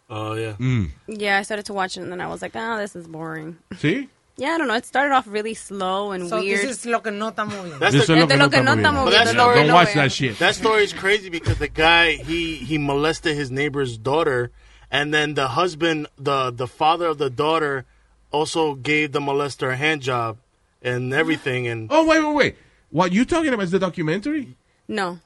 Oh, 0.09 0.35
yeah. 0.37 0.55
Mm. 0.59 0.91
Yeah, 1.07 1.39
I 1.39 1.43
started 1.43 1.67
to 1.67 1.75
watch 1.75 1.97
it 1.99 2.03
and 2.03 2.11
then 2.11 2.21
I 2.21 2.29
was 2.29 2.41
like, 2.41 2.53
oh, 2.57 2.79
this 2.79 2.95
is 2.97 3.07
boring. 3.09 3.59
¿Sí? 3.77 4.09
Yeah, 4.39 4.51
I 4.55 4.59
don't 4.59 4.69
know. 4.69 4.75
It 4.75 4.87
started 4.87 5.13
off 5.15 5.27
really 5.29 5.55
slow 5.55 6.13
and 6.13 6.29
So 6.29 6.39
weird. 6.41 6.61
this 6.61 6.71
is 6.79 6.87
lo 6.87 7.01
que 7.01 7.11
no 7.11 7.33
estamos 7.33 7.55
viendo. 7.61 7.79
That's 7.81 7.95
Eso 7.97 8.07
the- 8.07 8.13
es 8.13 8.19
lo 8.21 8.27
de 8.27 8.35
que 8.35 8.37
no 8.39 8.49
que 8.49 8.63
no 8.63 8.73
estamos 8.77 9.11
estamos 9.11 9.11
viendo. 9.11 9.33
viendo, 9.35 9.55
Yeah, 9.57 9.63
Don't 9.67 9.75
watch 9.75 9.95
that 9.95 10.13
shit. 10.13 10.39
That 10.39 10.55
story 10.55 10.85
is 10.85 10.93
crazy 10.93 11.29
because 11.29 11.59
the 11.59 11.69
guy 11.69 12.13
he 12.15 12.55
he 12.55 12.79
molested 12.79 13.35
his 13.37 13.51
neighbor's 13.51 13.99
daughter, 13.99 14.51
and 14.93 15.13
then 15.13 15.35
the 15.35 15.49
husband, 15.49 16.07
the 16.17 16.53
the 16.53 16.69
father 16.69 17.07
of 17.07 17.19
the 17.19 17.31
daughter, 17.31 17.85
also 18.31 18.75
gave 18.77 19.11
the 19.13 19.21
molester 19.21 19.73
a 19.73 19.77
hand 19.77 20.03
job 20.03 20.37
and 20.83 21.13
everything. 21.13 21.67
And 21.67 21.89
Oh, 21.91 22.07
wait, 22.07 22.23
wait, 22.25 22.35
wait. 22.35 22.57
What 22.91 23.11
you 23.13 23.25
talking 23.25 23.53
about 23.53 23.65
is 23.65 23.73
the 23.73 23.81
documentary? 23.81 24.57
No. 24.87 25.19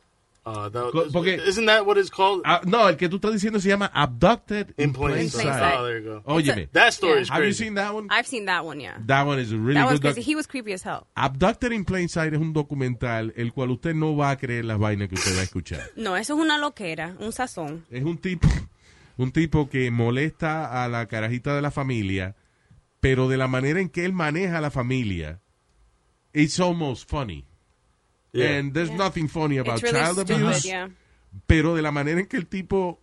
Uh, 0.45 0.69
that, 0.71 0.91
porque- 1.13 1.41
isn't 1.47 1.67
that 1.67 1.87
what 1.87 1.97
it's 1.97 2.11
called? 2.11 2.43
Ah, 2.45 2.61
no, 2.65 2.89
el 2.89 2.97
que 2.97 3.09
tú 3.09 3.17
estás 3.17 3.33
diciendo 3.33 3.61
se 3.61 3.69
llama 3.69 3.91
Abducted 3.95 4.75
in, 4.77 4.89
In 4.89 4.93
plain 4.93 5.13
Plain 5.15 5.31
sight. 5.31 5.45
Sight. 5.47 5.75
Oh, 5.79 5.85
there 5.85 6.01
you 6.01 6.05
go. 6.05 6.23
Óyeme, 6.27 6.69
That 6.73 6.93
story 6.93 7.15
Yeah. 7.15 7.23
is 7.23 7.29
have 7.31 7.39
you 7.45 7.49
crazy. 7.51 7.65
seen 7.65 7.75
that 7.75 7.95
one? 7.95 8.09
I've 8.11 8.27
seen 8.27 8.47
that 8.47 8.65
one, 8.65 8.81
yeah. 8.81 8.99
That 9.07 9.27
one 9.27 9.39
is 9.41 9.53
really 9.53 9.75
that 9.75 9.89
good 9.91 10.01
crazy. 10.03 10.23
He 10.23 10.35
was 10.35 10.47
creepy 10.47 10.73
as 10.73 10.83
hell. 10.83 11.07
Abducted 11.15 11.73
in 11.73 11.85
Plain 11.85 12.09
Sight 12.09 12.33
es 12.33 12.41
un 12.41 12.53
documental 12.53 13.33
el 13.37 13.53
cual 13.53 13.71
usted 13.71 13.95
no 13.95 14.17
va 14.17 14.31
a 14.31 14.37
creer 14.37 14.65
las 14.65 14.79
vainas 14.79 15.09
que 15.09 15.15
usted 15.15 15.37
va 15.37 15.41
a 15.41 15.45
escuchar. 15.45 15.81
No, 15.97 16.17
eso 16.17 16.35
es 16.35 16.41
una 16.41 16.59
loquera, 16.59 17.15
un 17.21 17.33
sazón. 17.33 17.85
Es 17.91 18.03
un 18.03 18.19
tipo, 18.19 18.49
un 19.19 19.31
tipo 19.31 19.69
que 19.69 19.91
molesta 19.91 20.83
a 20.83 20.89
la 20.89 21.07
carajita 21.07 21.55
de 21.55 21.63
la 21.63 21.71
familia, 21.71 22.35
pero 23.01 23.29
de 23.29 23.37
la 23.37 23.47
manera 23.47 23.81
en 23.81 23.89
que 23.89 24.05
él 24.05 24.13
maneja 24.13 24.59
a 24.59 24.61
la 24.61 24.71
familia, 24.71 25.41
it's 26.33 26.59
almost 26.59 27.09
funny. 27.09 27.45
Yeah. 28.33 28.59
And 28.59 28.73
there's 28.73 28.91
nothing 28.91 29.29
funny 29.29 29.59
about 29.59 29.75
It's 29.75 29.83
really 29.83 29.99
child 30.01 30.17
stupid, 30.19 30.43
abuse. 30.43 30.65
yeah. 30.67 30.89
pero 31.47 31.75
de 31.75 31.83
la 31.83 31.91
manera 31.91 32.21
en 32.21 32.27
que 32.27 32.37
el 32.39 32.47
tipo 32.47 32.99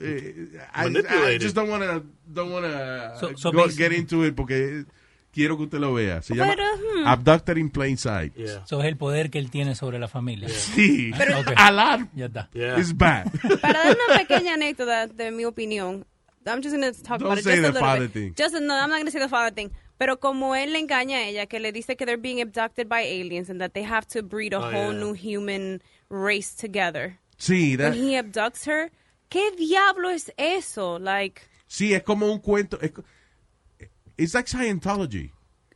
eh, 0.00 0.48
I, 0.74 1.38
just 1.40 1.54
don't 1.54 1.70
wanna 1.70 2.02
don't 2.26 2.52
wanna 2.52 3.16
So- 3.18 3.36
so 3.36 3.50
go- 3.52 3.66
basi- 3.66 3.76
get 3.78 3.92
into 3.92 4.24
it 4.24 4.34
porque 4.34 4.84
quiero 5.32 5.56
que 5.56 5.64
usted 5.64 5.78
lo 5.78 5.94
vea. 5.94 6.20
Se 6.22 6.34
llama 6.34 6.54
Pero, 6.54 6.64
hmm. 6.76 7.06
Abducted 7.06 7.56
in 7.58 7.70
Plain 7.70 7.96
Sight. 7.96 8.34
Yeah. 8.36 8.62
Eso 8.64 8.80
es 8.80 8.86
el 8.86 8.96
poder 8.96 9.30
que 9.30 9.38
él 9.38 9.50
tiene 9.50 9.74
sobre 9.74 9.98
la 9.98 10.08
familia. 10.08 10.48
Sí, 10.48 11.10
Ya 12.14 12.26
está. 12.26 12.48
Yeah. 12.52 12.78
is 12.78 12.96
bad. 12.96 13.30
Para 13.60 13.84
dar 13.84 13.96
una 14.08 14.18
pequeña 14.18 14.54
anécdota 14.54 15.06
de 15.06 15.30
mi 15.30 15.44
opinión, 15.44 16.04
I'm 16.46 16.62
just 16.62 16.74
going 16.76 16.82
to 16.82 16.92
talk 17.02 17.18
Don't 17.20 17.26
about 17.32 17.38
it 17.38 17.44
say 17.44 17.56
the 17.60 17.66
a 17.68 17.72
little 17.72 17.80
father 17.80 18.02
bit. 18.08 18.12
thing. 18.12 18.34
Just, 18.36 18.54
no, 18.54 18.74
I'm 18.74 18.88
not 18.88 18.98
going 18.98 19.06
to 19.06 19.10
say 19.10 19.18
the 19.20 19.28
father 19.28 19.50
thing. 19.52 19.70
Pero 19.98 20.18
como 20.18 20.54
él 20.54 20.72
le 20.72 20.78
engaña 20.80 21.18
a 21.18 21.22
ella, 21.26 21.46
que 21.46 21.58
le 21.58 21.72
dice 21.72 21.96
que 21.96 22.04
they're 22.04 22.20
being 22.20 22.40
abducted 22.42 22.88
by 22.88 23.00
aliens 23.02 23.48
and 23.48 23.60
that 23.60 23.72
they 23.72 23.82
have 23.84 24.06
to 24.08 24.22
breed 24.22 24.52
a 24.52 24.58
Oh, 24.58 24.70
whole 24.70 24.92
yeah. 24.92 25.00
new 25.00 25.14
human 25.14 25.80
race 26.10 26.54
together. 26.54 27.18
Sí, 27.38 27.76
When 27.78 27.94
he 27.94 28.16
abducts 28.16 28.66
her, 28.66 28.90
¿qué 29.30 29.50
diablo 29.56 30.10
es 30.10 30.30
eso? 30.38 30.98
Like, 30.98 31.42
sí, 31.66 31.94
es 31.94 32.02
como 32.02 32.30
un 32.30 32.40
cuento. 32.40 32.78
es 32.82 32.92
it's 34.18 34.34
like 34.34 34.46
Scientology. 34.48 35.30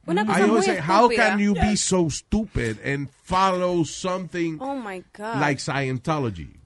una 0.07 0.23
mm-hmm. 0.25 0.27
cosa 0.29 0.39
I 0.39 0.43
muy 0.43 0.51
always 0.51 0.65
say, 0.67 0.77
how 0.79 1.09
can 1.09 1.39
you 1.39 1.55
be 1.55 1.77
so 1.77 2.09
stupid 2.09 2.79
and 2.83 3.09
follow 3.11 3.85
something 3.85 4.59
Oh 4.61 4.75
my 4.77 5.03
God. 5.13 5.41
like 5.41 5.59
Scientology? 5.59 6.60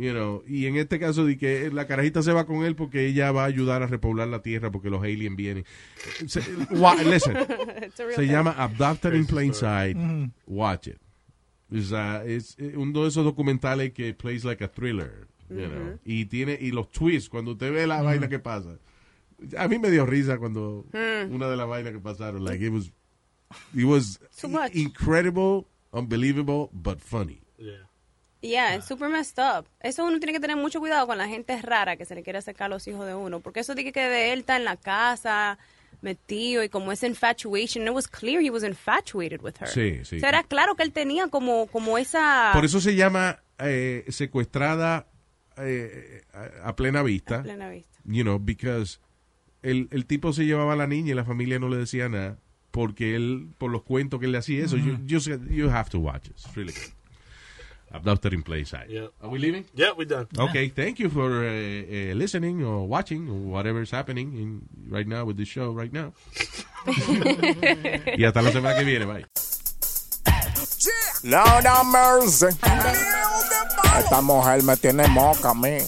You 0.00 0.12
know, 0.12 0.42
y 0.46 0.64
en 0.66 0.76
este 0.76 0.98
caso 0.98 1.26
de 1.26 1.36
que 1.36 1.70
la 1.70 1.86
carajita 1.86 2.22
se 2.22 2.32
va 2.32 2.46
con 2.46 2.64
él 2.64 2.74
porque 2.74 3.06
ella 3.06 3.32
va 3.32 3.42
a 3.42 3.46
ayudar 3.46 3.82
a 3.82 3.86
repoblar 3.86 4.28
la 4.28 4.40
tierra 4.40 4.70
porque 4.70 4.88
los 4.88 5.02
aliens 5.02 5.36
vienen. 5.36 5.64
Se, 6.26 6.40
wa- 6.70 6.94
listen, 7.02 7.36
It's 7.82 8.00
a 8.00 8.04
real 8.04 8.14
se 8.16 8.22
thing. 8.22 8.30
llama 8.30 8.52
Abducted 8.56 9.12
in 9.14 9.26
Plain 9.26 9.52
Sight. 9.52 9.96
Watch 10.46 10.86
it. 10.88 10.96
Es, 11.70 11.92
es 11.92 12.56
uno 12.76 13.02
de 13.02 13.08
esos 13.08 13.24
documentales 13.24 13.92
que 13.92 14.14
plays 14.14 14.44
like 14.44 14.64
a 14.64 14.68
thriller. 14.68 15.26
You 15.50 15.66
know, 15.66 15.98
y 16.04 16.24
tiene 16.26 16.56
y 16.60 16.70
los 16.70 16.90
twists 16.92 17.28
cuando 17.28 17.52
usted 17.52 17.72
ve 17.72 17.86
la 17.86 18.00
vaina 18.02 18.28
que 18.28 18.38
pasa. 18.38 18.78
A 19.58 19.68
mí 19.68 19.78
me 19.78 19.90
dio 19.90 20.06
risa 20.06 20.38
cuando 20.38 20.86
Mm. 20.92 21.34
una 21.34 21.48
de 21.48 21.56
las 21.56 21.66
vainas 21.68 21.92
que 21.92 21.98
pasaron. 21.98 22.44
Like 22.44 22.64
it 22.64 22.72
was, 22.72 22.92
it 23.74 23.84
was 23.84 24.20
Too 24.40 24.48
much. 24.48 24.74
incredible, 24.74 25.66
unbelievable, 25.92 26.70
but 26.72 27.00
funny. 27.00 27.42
Yeah, 27.58 27.86
it's 28.42 28.86
super 28.86 29.08
messed 29.08 29.38
up. 29.38 29.66
Eso 29.80 30.04
uno 30.04 30.18
tiene 30.18 30.32
que 30.32 30.40
tener 30.40 30.56
mucho 30.56 30.80
cuidado 30.80 31.06
con 31.06 31.18
la 31.18 31.28
gente 31.28 31.60
rara 31.60 31.96
que 31.96 32.04
se 32.04 32.14
le 32.14 32.22
quiere 32.22 32.38
acercar 32.38 32.66
a 32.66 32.68
los 32.68 32.86
hijos 32.88 33.06
de 33.06 33.14
uno. 33.14 33.40
Porque 33.40 33.60
eso 33.60 33.74
de 33.74 33.84
que 33.84 33.92
de 33.92 34.32
él 34.32 34.40
está 34.40 34.56
en 34.56 34.64
la 34.64 34.76
casa, 34.76 35.58
metido, 36.00 36.64
y 36.64 36.68
como 36.68 36.92
esa 36.92 37.06
infatuation, 37.06 37.86
it 37.86 37.92
was 37.92 38.08
clear 38.08 38.42
he 38.42 38.50
was 38.50 38.62
infatuated 38.62 39.42
with 39.42 39.54
her. 39.60 39.68
Sí, 39.68 40.04
sí. 40.04 40.16
O 40.16 40.20
sea, 40.20 40.30
era 40.30 40.42
claro 40.42 40.74
que 40.74 40.82
él 40.82 40.92
tenía 40.92 41.28
como, 41.28 41.66
como 41.66 41.98
esa... 41.98 42.50
Por 42.52 42.64
eso 42.64 42.80
se 42.80 42.94
llama 42.94 43.40
eh, 43.58 44.04
secuestrada 44.08 45.06
eh, 45.58 46.22
a, 46.32 46.68
a 46.70 46.76
plena 46.76 47.02
vista. 47.02 47.40
A 47.40 47.42
plena 47.42 47.68
vista. 47.68 47.98
You 48.04 48.22
know, 48.22 48.38
because 48.38 48.98
el, 49.62 49.88
el 49.90 50.06
tipo 50.06 50.32
se 50.32 50.46
llevaba 50.46 50.72
a 50.72 50.76
la 50.76 50.86
niña 50.86 51.12
y 51.12 51.14
la 51.14 51.24
familia 51.24 51.58
no 51.58 51.68
le 51.68 51.76
decía 51.76 52.08
nada 52.08 52.38
porque 52.70 53.16
él, 53.16 53.48
por 53.58 53.70
los 53.70 53.82
cuentos 53.82 54.20
que 54.20 54.26
él 54.26 54.32
le 54.32 54.38
hacía 54.38 54.64
eso. 54.64 54.76
you, 54.76 54.96
you, 55.04 55.18
you 55.50 55.68
have 55.68 55.90
to 55.90 55.98
watch 55.98 56.26
it. 56.26 56.32
It's 56.32 56.54
really 56.54 56.72
good. 56.72 56.92
Abducted 57.92 58.32
in 58.32 58.42
Plain 58.42 58.64
Sight. 58.64 58.88
Yeah. 58.88 59.08
Are 59.20 59.28
we 59.28 59.38
leaving? 59.38 59.64
Yeah, 59.74 59.90
we're 59.96 60.06
done. 60.06 60.28
Okay, 60.38 60.68
thank 60.68 61.00
you 61.00 61.08
for 61.08 61.44
uh, 61.44 61.48
uh, 61.48 62.14
listening 62.14 62.62
or 62.62 62.86
watching 62.86 63.28
or 63.28 63.50
whatever 63.50 63.82
is 63.82 63.90
happening 63.90 64.36
in, 64.36 64.62
right 64.88 65.06
now 65.06 65.24
with 65.24 65.36
this 65.36 65.48
show 65.48 65.72
right 65.72 65.92
now. 65.92 66.12
y 66.86 68.24
hasta 68.24 68.42
la 68.42 68.52
semana 68.52 68.76
que 68.78 68.84
viene, 68.84 69.06
bye. 69.06 69.24
Lord 71.24 71.66
have 71.66 71.86
mercy. 71.86 72.46
Esta 73.98 74.20
mujer 74.22 74.62
me 74.62 74.76
tiene 74.76 75.08
moca 75.08 75.50
a 75.50 75.54
mí. 75.54 75.78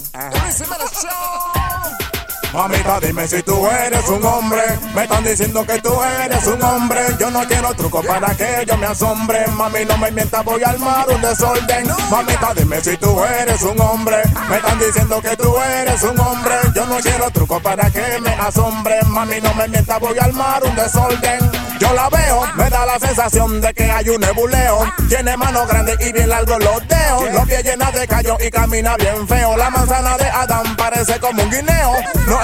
Mamita, 2.52 3.00
dime 3.00 3.26
si 3.26 3.42
tú 3.42 3.66
eres 3.66 4.06
un 4.08 4.22
hombre. 4.24 4.60
Me 4.94 5.04
están 5.04 5.24
diciendo 5.24 5.64
que 5.66 5.80
tú 5.80 5.90
eres 6.02 6.46
un 6.46 6.62
hombre. 6.62 7.00
Yo 7.18 7.30
no 7.30 7.46
quiero 7.48 7.72
truco 7.74 8.02
para 8.02 8.34
que 8.34 8.64
yo 8.66 8.76
me 8.76 8.86
asombre. 8.86 9.46
Mami, 9.56 9.86
no 9.86 9.96
me 9.96 10.10
mientas, 10.10 10.44
voy 10.44 10.62
a 10.62 10.68
armar 10.68 11.08
un 11.08 11.22
desorden. 11.22 11.86
Mamita, 12.10 12.52
dime 12.54 12.80
si 12.82 12.96
tú 12.98 13.24
eres 13.24 13.62
un 13.62 13.80
hombre. 13.80 14.16
Me 14.50 14.56
están 14.56 14.78
diciendo 14.78 15.22
que 15.22 15.34
tú 15.34 15.56
eres 15.80 16.02
un 16.02 16.20
hombre. 16.20 16.54
Yo 16.74 16.84
no 16.84 16.96
quiero 16.98 17.30
truco 17.30 17.58
para 17.60 17.90
que 17.90 18.20
me 18.20 18.32
asombre. 18.34 19.00
Mami, 19.06 19.40
no 19.40 19.54
me 19.54 19.68
mientas, 19.68 19.98
voy 19.98 20.18
a 20.18 20.24
armar 20.24 20.62
un 20.62 20.76
desorden. 20.76 21.50
Yo 21.80 21.92
la 21.94 22.08
veo, 22.10 22.42
me 22.54 22.70
da 22.70 22.86
la 22.86 22.98
sensación 22.98 23.60
de 23.60 23.72
que 23.72 23.90
hay 23.90 24.08
un 24.10 24.20
nebuleo. 24.20 24.84
Tiene 25.08 25.36
manos 25.36 25.66
grandes 25.66 25.96
y 26.06 26.12
bien 26.12 26.28
largos 26.28 26.62
los 26.62 26.86
dedos. 26.86 27.32
Los 27.32 27.44
pies 27.46 27.64
llenos 27.64 27.92
de 27.92 28.06
callo 28.06 28.36
y 28.40 28.50
camina 28.50 28.96
bien 28.96 29.26
feo. 29.26 29.56
La 29.56 29.70
manzana 29.70 30.16
de 30.16 30.28
Adán 30.28 30.76
parece 30.76 31.18
como 31.18 31.42
un 31.42 31.50
guineo. 31.50 31.92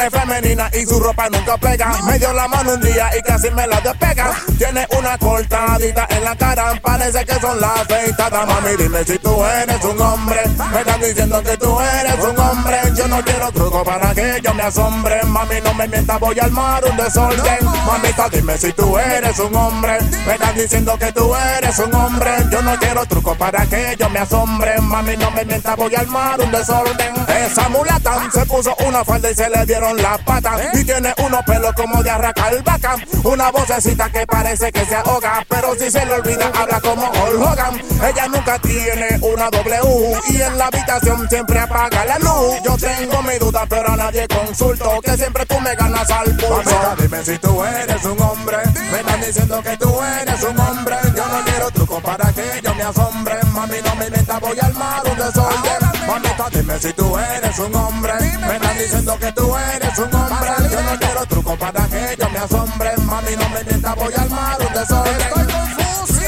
Es 0.00 0.10
femenina 0.10 0.70
y 0.72 0.86
su 0.86 0.98
ropa 1.00 1.28
nunca 1.28 1.56
pega. 1.56 1.92
Me 2.04 2.18
dio 2.18 2.32
la 2.32 2.48
mano 2.48 2.74
un 2.74 2.80
día 2.80 3.10
y 3.16 3.22
casi 3.22 3.50
me 3.50 3.66
la 3.66 3.80
despega. 3.80 4.32
Tiene 4.56 4.86
una 4.98 5.18
cortadita 5.18 6.06
en 6.10 6.24
la 6.24 6.36
cara. 6.36 6.80
Parece 6.82 7.24
que 7.24 7.34
son 7.34 7.60
las 7.60 7.80
afeitadas. 7.80 8.46
Mami, 8.46 8.76
dime 8.76 9.04
si 9.04 9.18
tú 9.18 9.44
eres 9.44 9.84
un 9.84 10.00
hombre. 10.00 10.40
Me 10.72 10.80
están 10.80 11.00
diciendo 11.00 11.42
que 11.42 11.56
tú 11.56 11.80
eres 11.80 12.24
un 12.24 12.38
hombre. 12.38 12.78
Yo 12.96 13.08
no 13.08 13.22
quiero 13.22 13.52
truco 13.52 13.84
para 13.84 14.14
que 14.14 14.40
yo 14.42 14.54
me 14.54 14.62
asombre. 14.62 15.22
Mami, 15.24 15.60
no 15.62 15.74
me 15.74 15.88
mientas, 15.88 16.20
voy 16.20 16.38
a 16.38 16.44
armar 16.44 16.84
un 16.84 16.96
desorden. 16.96 17.58
Mamita, 17.86 18.28
dime 18.28 18.58
si 18.58 18.72
tú 18.72 18.98
eres 18.98 19.38
un 19.38 19.54
hombre. 19.54 19.98
Me 20.26 20.34
están 20.34 20.54
diciendo 20.54 20.98
que 20.98 21.12
tú 21.12 21.34
eres 21.34 21.78
un 21.78 21.94
hombre. 21.94 22.30
Yo 22.50 22.62
no 22.62 22.76
quiero 22.78 23.06
truco 23.06 23.34
para 23.34 23.66
que 23.66 23.96
yo 23.98 24.08
me 24.10 24.20
asombre. 24.20 24.80
Mami, 24.80 25.16
no 25.16 25.30
me 25.30 25.44
mientas, 25.44 25.76
voy 25.76 25.94
a 25.94 26.00
armar 26.00 26.40
un 26.40 26.50
desorden. 26.50 27.14
Esa 27.28 27.68
mulata 27.68 28.28
se 28.32 28.44
puso 28.46 28.74
una 28.86 29.04
falda 29.04 29.30
y 29.30 29.34
se 29.34 29.48
le 29.48 29.64
dieron 29.66 29.87
las 29.96 30.18
patas. 30.22 30.60
Y 30.74 30.84
tiene 30.84 31.14
unos 31.18 31.42
pelos 31.44 31.72
como 31.74 32.02
de 32.02 32.10
arracar 32.10 32.62
vaca. 32.62 32.96
Una 33.24 33.50
vocecita 33.50 34.10
que 34.10 34.26
parece 34.26 34.72
que 34.72 34.84
se 34.84 34.94
ahoga. 34.96 35.44
Pero 35.48 35.74
si 35.74 35.90
se 35.90 36.04
le 36.04 36.14
olvida, 36.14 36.50
habla 36.54 36.80
como 36.80 37.06
Hulk 37.06 37.40
Hogan. 37.40 37.80
Ella 38.08 38.28
nunca 38.28 38.58
tiene 38.58 39.18
una 39.22 39.50
W. 39.50 40.20
Y 40.30 40.42
en 40.42 40.58
la 40.58 40.66
habitación 40.66 41.28
siempre 41.28 41.58
apaga 41.58 42.04
la 42.04 42.18
luz. 42.18 42.56
Yo 42.64 42.76
tengo 42.76 43.22
mi 43.22 43.38
duda, 43.38 43.64
pero 43.68 43.92
a 43.92 43.96
nadie 43.96 44.26
consulto. 44.28 45.00
Que 45.02 45.16
siempre 45.16 45.46
tú 45.46 45.58
me 45.60 45.74
ganas 45.74 46.10
al 46.10 46.36
pulso. 46.36 46.48
Mamita, 46.48 46.96
dime 47.00 47.24
si 47.24 47.38
tú 47.38 47.64
eres 47.64 48.04
un 48.04 48.20
hombre. 48.20 48.58
Me 48.92 49.00
están 49.00 49.20
diciendo 49.20 49.62
que 49.62 49.76
tú 49.76 50.00
eres 50.02 50.42
un 50.42 50.58
hombre. 50.60 50.96
Yo 51.16 51.26
no 51.26 51.44
quiero 51.44 51.70
truco 51.70 52.00
para 52.00 52.32
que 52.32 52.60
yo 52.62 52.74
me 52.74 52.82
asombre. 52.82 53.34
Mami, 53.52 53.76
no 53.84 53.94
me 53.96 54.10
mientas, 54.10 54.40
voy 54.40 54.58
a 54.60 54.66
armar 54.66 55.02
un 55.06 55.16
desorden. 55.16 55.87
Mamita, 56.18 56.50
dime 56.50 56.78
si 56.80 56.92
tú 56.94 57.16
eres 57.16 57.58
un 57.58 57.74
hombre. 57.76 58.12
Me 58.40 58.56
están 58.56 58.78
diciendo 58.78 59.16
que 59.18 59.32
tú 59.32 59.56
eres 59.56 59.98
un 59.98 60.14
hombre. 60.14 60.50
Yo 60.70 60.82
no 60.82 60.98
quiero 60.98 61.26
truco 61.26 61.56
para 61.56 61.86
que 61.86 62.16
yo 62.18 62.28
me 62.30 62.38
asombre. 62.38 62.96
Mami, 63.04 63.36
no 63.36 63.48
me 63.50 63.64
mientas, 63.64 63.94
voy 63.94 64.12
a 64.16 64.22
armar 64.22 64.58
un 64.60 64.72
desorden. 64.72 65.20
Estoy 65.20 65.46
confuso. 65.46 66.20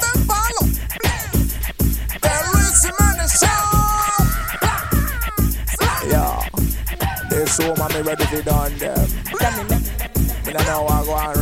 del 0.00 0.26
palo. 0.26 0.60
The 2.20 2.30
Luis 2.52 2.82
Show. 3.40 3.68
Yo, 6.10 6.24
this 7.28 7.58
woman 7.58 7.92
me 7.92 8.00
ready 8.02 8.26
to 8.26 8.42
done 8.42 8.78
them. 8.78 9.08
Me 10.46 10.52
don't 10.52 10.66
know 10.66 10.82
what 10.82 10.92
I 10.92 11.04
go 11.04 11.12
on. 11.12 11.34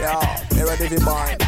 Yo, 0.00 0.20
me 0.54 0.62
ready 0.62 0.88
to 0.88 1.04
bind. 1.04 1.47